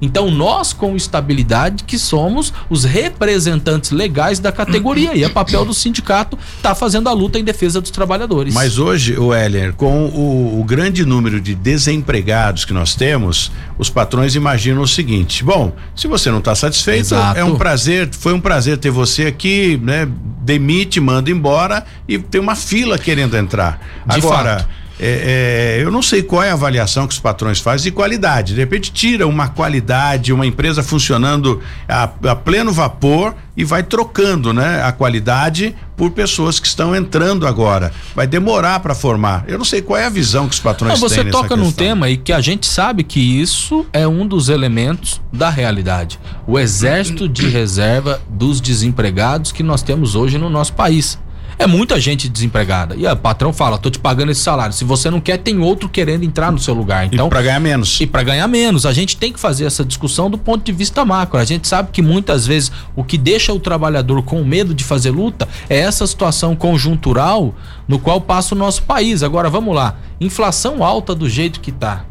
Então, 0.00 0.30
nós, 0.30 0.72
com 0.72 0.96
estabilidade, 0.96 1.84
que 1.84 1.98
somos 1.98 2.52
os 2.68 2.84
representantes 2.84 3.90
legais 3.90 4.38
da 4.38 4.50
categoria. 4.50 5.14
E 5.14 5.24
é 5.24 5.28
papel 5.28 5.64
do 5.64 5.74
sindicato 5.74 6.38
estar 6.56 6.74
fazendo 6.74 7.08
a 7.08 7.12
luta 7.12 7.38
em 7.38 7.44
defesa 7.44 7.80
dos 7.80 7.90
trabalhadores. 7.90 8.54
Mas 8.54 8.78
hoje, 8.78 9.18
o 9.18 9.34
Heller, 9.34 9.74
com 9.74 10.06
o, 10.06 10.60
o 10.60 10.64
grande 10.64 11.04
número 11.04 11.40
de 11.40 11.54
desempregados 11.54 12.64
que 12.64 12.72
nós 12.72 12.94
temos, 12.94 13.52
os 13.78 13.90
patrões 13.90 14.34
imaginam 14.34 14.82
o 14.82 14.88
seguinte: 14.88 15.44
bom, 15.44 15.72
se 15.94 16.06
você 16.06 16.30
não 16.30 16.38
está 16.38 16.54
satisfeito, 16.54 17.00
Exato. 17.00 17.38
é 17.38 17.44
um 17.44 17.56
prazer, 17.56 18.08
foi 18.12 18.32
um 18.32 18.40
prazer 18.40 18.78
ter 18.78 18.90
você 18.90 19.26
aqui, 19.26 19.78
né? 19.82 20.08
Demite, 20.42 21.00
manda 21.00 21.30
embora 21.30 21.84
e 22.08 22.18
tem 22.18 22.40
uma 22.40 22.56
fila 22.56 22.98
querendo 22.98 23.36
entrar. 23.36 23.80
De 24.06 24.16
Agora. 24.16 24.60
fato. 24.60 24.79
É, 25.02 25.78
é, 25.78 25.82
eu 25.82 25.90
não 25.90 26.02
sei 26.02 26.22
qual 26.22 26.42
é 26.42 26.50
a 26.50 26.52
avaliação 26.52 27.06
que 27.06 27.14
os 27.14 27.18
patrões 27.18 27.58
fazem 27.58 27.84
de 27.84 27.90
qualidade. 27.90 28.54
De 28.54 28.60
repente 28.60 28.92
tira 28.92 29.26
uma 29.26 29.48
qualidade, 29.48 30.30
uma 30.30 30.46
empresa 30.46 30.82
funcionando 30.82 31.62
a, 31.88 32.02
a 32.02 32.36
pleno 32.36 32.70
vapor 32.70 33.34
e 33.56 33.64
vai 33.64 33.82
trocando, 33.82 34.52
né, 34.52 34.82
a 34.82 34.92
qualidade 34.92 35.74
por 35.96 36.10
pessoas 36.10 36.60
que 36.60 36.66
estão 36.66 36.94
entrando 36.94 37.46
agora. 37.46 37.92
Vai 38.14 38.26
demorar 38.26 38.80
para 38.80 38.94
formar. 38.94 39.44
Eu 39.48 39.56
não 39.56 39.64
sei 39.64 39.80
qual 39.80 39.98
é 39.98 40.04
a 40.04 40.10
visão 40.10 40.46
que 40.46 40.54
os 40.54 40.60
patrões 40.60 41.00
Não, 41.00 41.08
têm 41.08 41.16
você 41.16 41.30
toca 41.30 41.56
num 41.56 41.72
tema 41.72 42.10
e 42.10 42.18
que 42.18 42.32
a 42.32 42.40
gente 42.40 42.66
sabe 42.66 43.02
que 43.02 43.20
isso 43.20 43.86
é 43.94 44.06
um 44.06 44.26
dos 44.26 44.50
elementos 44.50 45.20
da 45.32 45.48
realidade. 45.48 46.20
O 46.46 46.58
exército 46.58 47.26
de 47.26 47.48
reserva 47.48 48.20
dos 48.28 48.60
desempregados 48.60 49.50
que 49.50 49.62
nós 49.62 49.82
temos 49.82 50.14
hoje 50.14 50.36
no 50.36 50.50
nosso 50.50 50.74
país. 50.74 51.18
É 51.60 51.66
muita 51.66 52.00
gente 52.00 52.26
desempregada. 52.26 52.96
E 52.96 53.06
o 53.06 53.14
patrão 53.14 53.52
fala: 53.52 53.76
tô 53.76 53.90
te 53.90 53.98
pagando 53.98 54.32
esse 54.32 54.40
salário. 54.40 54.72
Se 54.72 54.82
você 54.82 55.10
não 55.10 55.20
quer, 55.20 55.36
tem 55.36 55.58
outro 55.58 55.90
querendo 55.90 56.24
entrar 56.24 56.50
no 56.50 56.58
seu 56.58 56.72
lugar. 56.72 57.04
Então, 57.04 57.26
E 57.26 57.28
para 57.28 57.42
ganhar 57.42 57.60
menos. 57.60 58.00
e 58.00 58.06
para 58.06 58.22
ganhar 58.22 58.48
menos, 58.48 58.86
a 58.86 58.94
gente 58.94 59.14
tem 59.18 59.30
que 59.30 59.38
fazer 59.38 59.66
essa 59.66 59.84
discussão 59.84 60.30
do 60.30 60.38
ponto 60.38 60.64
de 60.64 60.72
vista 60.72 61.04
macro. 61.04 61.38
A 61.38 61.44
gente 61.44 61.68
sabe 61.68 61.90
que 61.92 62.00
muitas 62.00 62.46
vezes 62.46 62.72
o 62.96 63.04
que 63.04 63.18
deixa 63.18 63.52
o 63.52 63.60
trabalhador 63.60 64.22
com 64.22 64.42
medo 64.42 64.72
de 64.72 64.82
fazer 64.82 65.10
luta 65.10 65.46
é 65.68 65.80
essa 65.80 66.06
situação 66.06 66.56
conjuntural 66.56 67.54
no 67.86 67.98
qual 67.98 68.22
passa 68.22 68.54
o 68.54 68.58
nosso 68.58 68.84
país. 68.84 69.22
Agora 69.22 69.50
vamos 69.50 69.74
lá, 69.74 69.96
inflação 70.18 70.82
alta 70.82 71.14
do 71.14 71.28
jeito 71.28 71.60
que 71.60 71.70
tá. 71.70 72.06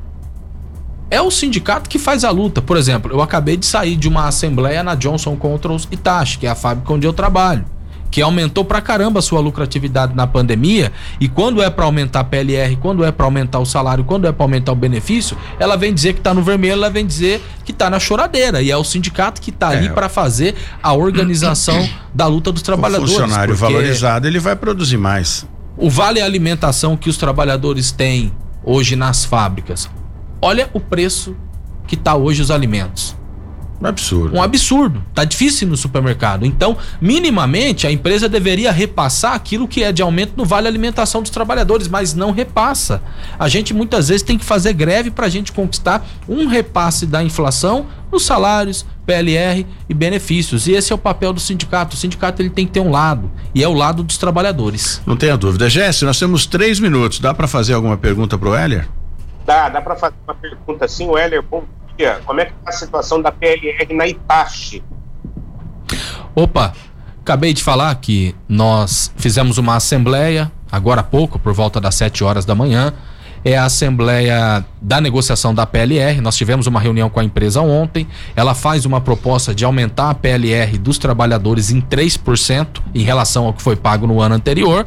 É 1.10 1.20
o 1.20 1.32
sindicato 1.32 1.90
que 1.90 1.98
faz 1.98 2.24
a 2.24 2.30
luta. 2.30 2.62
Por 2.62 2.78
exemplo, 2.78 3.12
eu 3.12 3.20
acabei 3.20 3.58
de 3.58 3.66
sair 3.66 3.96
de 3.96 4.08
uma 4.08 4.28
assembleia 4.28 4.84
na 4.84 4.94
Johnson 4.94 5.36
Controls 5.36 5.88
Itachi, 5.90 6.38
que 6.38 6.46
é 6.46 6.52
a 6.52 6.56
fábrica 6.56 6.94
onde 6.94 7.08
eu 7.08 7.14
trabalho. 7.14 7.66
Que 8.12 8.22
aumentou 8.22 8.66
pra 8.66 8.82
caramba 8.82 9.20
a 9.20 9.22
sua 9.22 9.40
lucratividade 9.40 10.16
na 10.16 10.26
pandemia, 10.26 10.92
e 11.20 11.28
quando 11.28 11.62
é 11.62 11.70
para 11.70 11.86
aumentar 11.86 12.22
a 12.22 12.24
PLR, 12.24 12.76
quando 12.78 13.04
é 13.04 13.12
para 13.12 13.26
aumentar 13.26 13.60
o 13.60 13.66
salário, 13.66 14.04
quando 14.04 14.28
é 14.28 14.32
para 14.32 14.44
aumentar 14.44 14.72
o 14.72 14.76
benefício, 14.76 15.38
ela 15.60 15.76
vem 15.76 15.94
dizer 15.94 16.14
que 16.14 16.22
tá 16.22 16.34
no 16.34 16.42
vermelho, 16.42 16.74
ela 16.74 16.90
vem 16.90 17.06
dizer 17.06 17.42
que 17.64 17.72
tá 17.72 17.90
na 17.90 18.00
choradeira, 18.00 18.62
e 18.62 18.72
é 18.72 18.78
o 18.78 18.84
sindicato 18.84 19.42
que 19.42 19.52
tá 19.52 19.74
é. 19.74 19.78
ali 19.78 19.90
para 19.90 20.10
fazer 20.10 20.56
a 20.82 20.94
organização 20.94 21.88
da 22.14 22.26
luta 22.26 22.52
dos 22.52 22.62
trabalhadores. 22.62 23.12
O 23.12 23.20
funcionário 23.20 23.56
valorizado, 23.56 24.28
ele 24.28 24.40
vai 24.40 24.56
produzir 24.56 24.98
mais. 24.98 25.46
O 25.78 25.90
vale 25.90 26.20
alimentação 26.20 26.98
que 26.98 27.10
os 27.10 27.18
trabalhadores 27.18 27.92
têm 27.92 28.34
hoje 28.64 28.96
nas 28.96 29.24
fábricas. 29.24 29.90
Olha 30.42 30.70
o 30.74 30.80
preço 30.80 31.36
que 31.88 31.96
tá 31.96 32.16
hoje 32.16 32.42
os 32.42 32.52
alimentos. 32.52 33.19
Um 33.82 33.88
absurdo. 33.88 34.36
Um 34.36 34.42
absurdo. 34.42 35.04
Tá 35.14 35.24
difícil 35.24 35.68
no 35.68 35.78
supermercado. 35.78 36.46
Então, 36.46 36.78
minimamente, 37.00 37.88
a 37.88 37.92
empresa 37.92 38.28
deveria 38.28 38.72
repassar 38.72 39.34
aquilo 39.34 39.68
que 39.68 39.84
é 39.84 39.92
de 39.92 40.02
aumento 40.02 40.34
no 40.36 40.44
vale 40.44 40.68
alimentação 40.68 41.22
dos 41.22 41.32
trabalhadores, 41.32 41.88
mas 41.88 42.14
não 42.14 42.32
repassa. 42.32 43.02
A 43.38 43.48
gente 43.48 43.74
muitas 43.74 44.10
vezes 44.10 44.22
tem 44.22 44.38
que 44.38 44.44
fazer 44.44 44.74
greve 44.74 45.10
para 45.10 45.28
a 45.28 45.30
gente 45.30 45.54
conquistar 45.54 46.06
um 46.28 46.48
repasse 46.48 47.06
da 47.06 47.24
inflação 47.24 47.88
nos 48.12 48.26
salários, 48.26 48.86
PLR 49.06 49.66
e 49.88 49.94
benefícios. 49.94 50.68
E 50.68 50.74
esse 50.74 50.92
é 50.92 50.96
o 50.96 50.98
papel 50.98 51.32
do 51.32 51.40
sindicato. 51.40 51.96
O 51.96 51.98
sindicato 51.98 52.42
ele 52.42 52.50
tem 52.50 52.66
que 52.66 52.74
ter 52.74 52.82
um 52.82 52.92
lado 52.92 53.32
e 53.56 53.64
é 53.64 53.68
o 53.68 53.74
lado 53.74 54.04
dos 54.04 54.18
trabalhadores. 54.18 55.02
Não 55.06 55.16
tenha 55.16 55.38
dúvida. 55.38 55.70
Jesse, 55.70 56.04
nós 56.04 56.20
temos 56.20 56.46
três 56.46 56.80
minutos. 56.80 57.20
Dá 57.20 57.34
para 57.34 57.48
fazer 57.48 57.76
alguma 57.76 57.98
pergunta 57.98 58.38
pro 58.38 58.54
Heller? 58.54 58.88
Dá, 59.46 59.70
dá 59.70 59.82
para 59.82 59.96
fazer 59.96 60.16
uma 60.28 60.36
pergunta 60.36 60.88
sim. 60.88 61.08
O 61.08 61.18
Heller, 61.18 61.42
bom 61.42 61.64
como 62.26 62.40
é 62.40 62.46
que 62.46 62.54
está 62.54 62.70
a 62.70 62.74
situação 62.74 63.22
da 63.22 63.32
PLR 63.32 63.94
na 63.94 64.08
Itachi? 64.08 64.84
Opa, 66.34 66.74
acabei 67.22 67.54
de 67.54 67.64
falar 67.64 67.94
que 67.96 68.36
nós 68.48 69.12
fizemos 69.18 69.58
uma 69.58 69.76
assembleia 69.76 70.52
agora 70.72 71.02
há 71.02 71.04
pouco, 71.04 71.38
por 71.40 71.54
volta 71.54 71.82
das 71.82 71.96
7 71.96 72.24
horas 72.24 72.46
da 72.46 72.56
manhã. 72.56 72.94
É 73.44 73.58
a 73.58 73.64
assembleia 73.64 74.66
da 74.82 75.00
negociação 75.00 75.54
da 75.54 75.66
PLR. 75.66 76.20
Nós 76.20 76.36
tivemos 76.36 76.68
uma 76.68 76.80
reunião 76.80 77.10
com 77.10 77.22
a 77.22 77.24
empresa 77.24 77.62
ontem. 77.62 78.06
Ela 78.36 78.54
faz 78.54 78.86
uma 78.86 79.00
proposta 79.00 79.56
de 79.56 79.64
aumentar 79.64 80.10
a 80.10 80.14
PLR 80.14 80.78
dos 80.78 80.98
trabalhadores 80.98 81.72
em 81.72 81.82
3% 81.82 82.82
em 82.94 83.02
relação 83.02 83.46
ao 83.46 83.54
que 83.54 83.62
foi 83.62 83.78
pago 83.78 84.06
no 84.06 84.20
ano 84.20 84.36
anterior. 84.36 84.86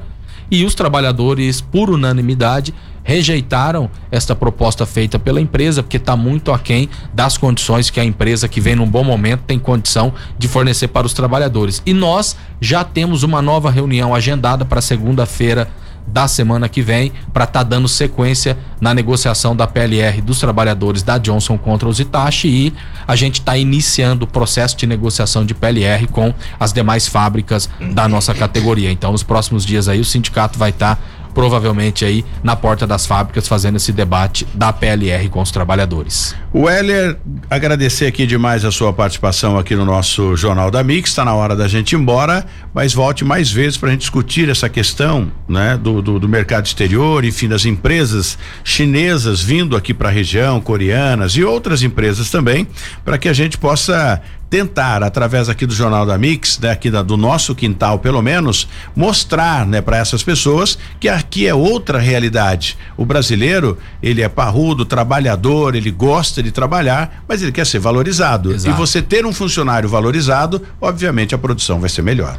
E 0.51 0.67
os 0.67 0.75
trabalhadores, 0.75 1.63
por 1.63 1.89
unanimidade, 1.89 2.75
rejeitaram 3.05 3.91
esta 4.11 4.35
proposta 4.35 4.87
feita 4.87 5.19
pela 5.19 5.41
empresa, 5.41 5.83
porque 5.83 5.97
está 5.97 6.17
muito 6.17 6.53
aquém 6.53 6.89
das 7.13 7.37
condições 7.37 7.91
que 7.91 8.01
a 8.01 8.05
empresa 8.05 8.49
que 8.49 8.61
vem 8.61 8.77
num 8.77 8.89
bom 8.89 9.05
momento 9.05 9.43
tem 9.47 9.59
condição 9.59 10.13
de 10.39 10.49
fornecer 10.49 10.89
para 10.89 11.07
os 11.07 11.13
trabalhadores. 11.13 11.83
E 11.85 11.93
nós 11.93 12.37
já 12.61 12.85
temos 12.85 13.23
uma 13.23 13.43
nova 13.43 13.71
reunião 13.71 14.15
agendada 14.15 14.65
para 14.65 14.81
segunda-feira 14.81 15.69
da 16.07 16.27
semana 16.27 16.69
que 16.69 16.83
vem 16.83 17.13
para 17.33 17.45
estar 17.45 17.61
tá 17.61 17.63
dando 17.63 17.89
sequência 17.89 18.59
na 18.81 18.93
negociação 18.93 19.55
da 19.55 19.67
PLR 19.67 20.21
dos 20.21 20.41
trabalhadores 20.41 21.03
da 21.03 21.19
Johnson 21.19 21.57
contra 21.57 21.89
os 21.89 22.01
Itachi 22.01 22.49
e 22.49 22.73
a 23.07 23.15
gente 23.15 23.41
está 23.41 23.57
iniciando 23.57 24.25
o 24.25 24.29
processo 24.29 24.77
de 24.77 24.87
negociação 24.87 25.45
de 25.45 25.55
PLR 25.55 26.07
com 26.09 26.35
as 26.59 26.73
demais 26.73 27.07
fábricas 27.07 27.69
da 27.93 28.09
nossa 28.09 28.35
categoria. 28.35 28.91
Então, 28.91 29.13
nos 29.13 29.23
próximos 29.23 29.65
dias 29.65 29.89
aí 29.89 30.01
o 30.01 30.05
sindicato 30.05 30.59
vai 30.59 30.71
estar 30.71 30.97
tá 30.97 31.03
provavelmente 31.35 32.05
aí 32.05 32.25
na 32.43 32.55
porta 32.57 32.87
das 32.87 33.07
fábricas 33.07 33.49
fazendo 33.49 33.77
esse 33.77 33.93
debate 33.93 34.47
da 34.55 34.73
PLR 34.73 35.29
com 35.29 35.41
os 35.41 35.51
trabalhadores. 35.51 36.35
O 36.53 36.69
Heller, 36.69 37.17
agradecer 37.49 38.07
aqui 38.07 38.27
demais 38.27 38.65
a 38.65 38.71
sua 38.71 38.93
participação 38.93 39.59
aqui 39.59 39.75
no 39.75 39.85
nosso 39.85 40.37
Jornal 40.37 40.71
da 40.71 40.83
Mix, 40.83 41.11
está 41.11 41.25
na 41.25 41.35
hora 41.35 41.57
da 41.57 41.67
gente 41.67 41.93
ir 41.93 41.97
embora, 41.97 42.45
mas 42.75 42.93
volte 42.93 43.25
mais 43.25 43.51
vezes 43.51 43.77
para 43.77 43.89
a 43.89 43.93
gente 43.93 44.01
discutir 44.01 44.49
essa 44.49 44.69
questão, 44.69 45.31
né, 45.49 45.79
do, 45.83 46.03
do, 46.03 46.19
do 46.19 46.29
mercado 46.29 46.67
exterior, 46.67 47.25
enfim, 47.25 47.49
das 47.49 47.65
empresas 47.65 48.39
chinesas 48.65 49.41
vindo 49.41 49.77
aqui 49.77 49.95
para 49.95 50.09
a 50.09 50.13
região, 50.13 50.61
coreanas 50.61 51.33
e 51.33 51.45
outras 51.45 51.83
empresas 51.83 52.31
também, 52.31 52.67
para 53.05 53.19
que 53.19 53.29
a 53.29 53.33
gente 53.33 53.59
possa 53.59 54.21
tentar 54.53 55.03
através 55.03 55.49
aqui 55.49 55.65
do 55.65 55.73
Jornal 55.73 56.05
da 56.05 56.19
Mix, 56.19 56.59
né, 56.59 56.73
aqui 56.73 56.91
da, 56.91 57.01
do 57.01 57.17
nosso 57.17 57.55
quintal 57.55 57.99
pelo 57.99 58.21
menos, 58.21 58.69
mostrar, 58.95 59.67
né, 59.67 59.81
para 59.81 59.97
essas 59.97 60.23
pessoas 60.23 60.77
que 61.01 61.09
aqui 61.09 61.47
é 61.47 61.55
outra 61.55 61.99
realidade. 61.99 62.77
O 62.95 63.07
brasileiro, 63.07 63.79
ele 64.03 64.21
é 64.21 64.29
parrudo, 64.29 64.85
trabalhador, 64.85 65.75
ele 65.75 65.91
gosta 65.91 66.43
de 66.43 66.51
trabalhar, 66.53 67.25
mas 67.27 67.41
ele 67.41 67.51
quer 67.51 67.65
ser 67.65 67.79
valorizado. 67.79 68.53
Exato. 68.53 68.77
E 68.77 68.79
você 68.79 69.01
ter 69.01 69.25
um 69.25 69.33
funcionário 69.33 69.89
valorizado, 69.89 70.61
obviamente 70.79 71.35
a 71.35 71.39
produção 71.39 71.81
vai 71.81 71.89
ser 71.89 72.03
melhor. 72.03 72.39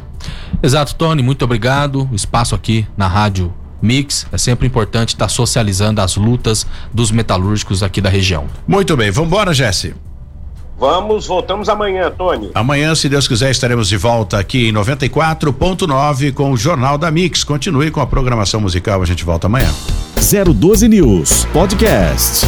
Exato, 0.62 0.94
Tony, 0.94 1.20
muito 1.20 1.44
obrigado. 1.44 2.08
O 2.12 2.14
espaço 2.14 2.54
aqui 2.54 2.86
na 2.96 3.08
rádio 3.08 3.52
Mix. 3.82 4.24
É 4.30 4.38
sempre 4.38 4.68
importante 4.68 5.08
estar 5.08 5.28
socializando 5.28 6.00
as 6.00 6.14
lutas 6.14 6.64
dos 6.92 7.10
metalúrgicos 7.10 7.82
aqui 7.82 8.00
da 8.00 8.08
região. 8.08 8.46
Muito 8.68 8.96
bem, 8.96 9.10
vamos 9.10 9.26
embora, 9.26 9.52
Jesse. 9.52 9.96
Vamos, 10.78 11.26
voltamos 11.26 11.68
amanhã, 11.68 12.10
Tony. 12.10 12.50
Amanhã, 12.54 12.94
se 12.94 13.08
Deus 13.08 13.28
quiser, 13.28 13.50
estaremos 13.50 13.88
de 13.88 13.96
volta 13.96 14.38
aqui 14.38 14.68
em 14.68 14.72
94.9 14.72 16.32
com 16.32 16.52
o 16.52 16.56
Jornal 16.56 16.98
da 16.98 17.10
Mix. 17.10 17.44
Continue 17.44 17.90
com 17.90 18.00
a 18.00 18.06
programação 18.06 18.60
musical, 18.60 19.00
a 19.02 19.06
gente 19.06 19.24
volta 19.24 19.46
amanhã. 19.46 19.72
012 20.16 20.88
News 20.88 21.44
Podcast. 21.52 22.46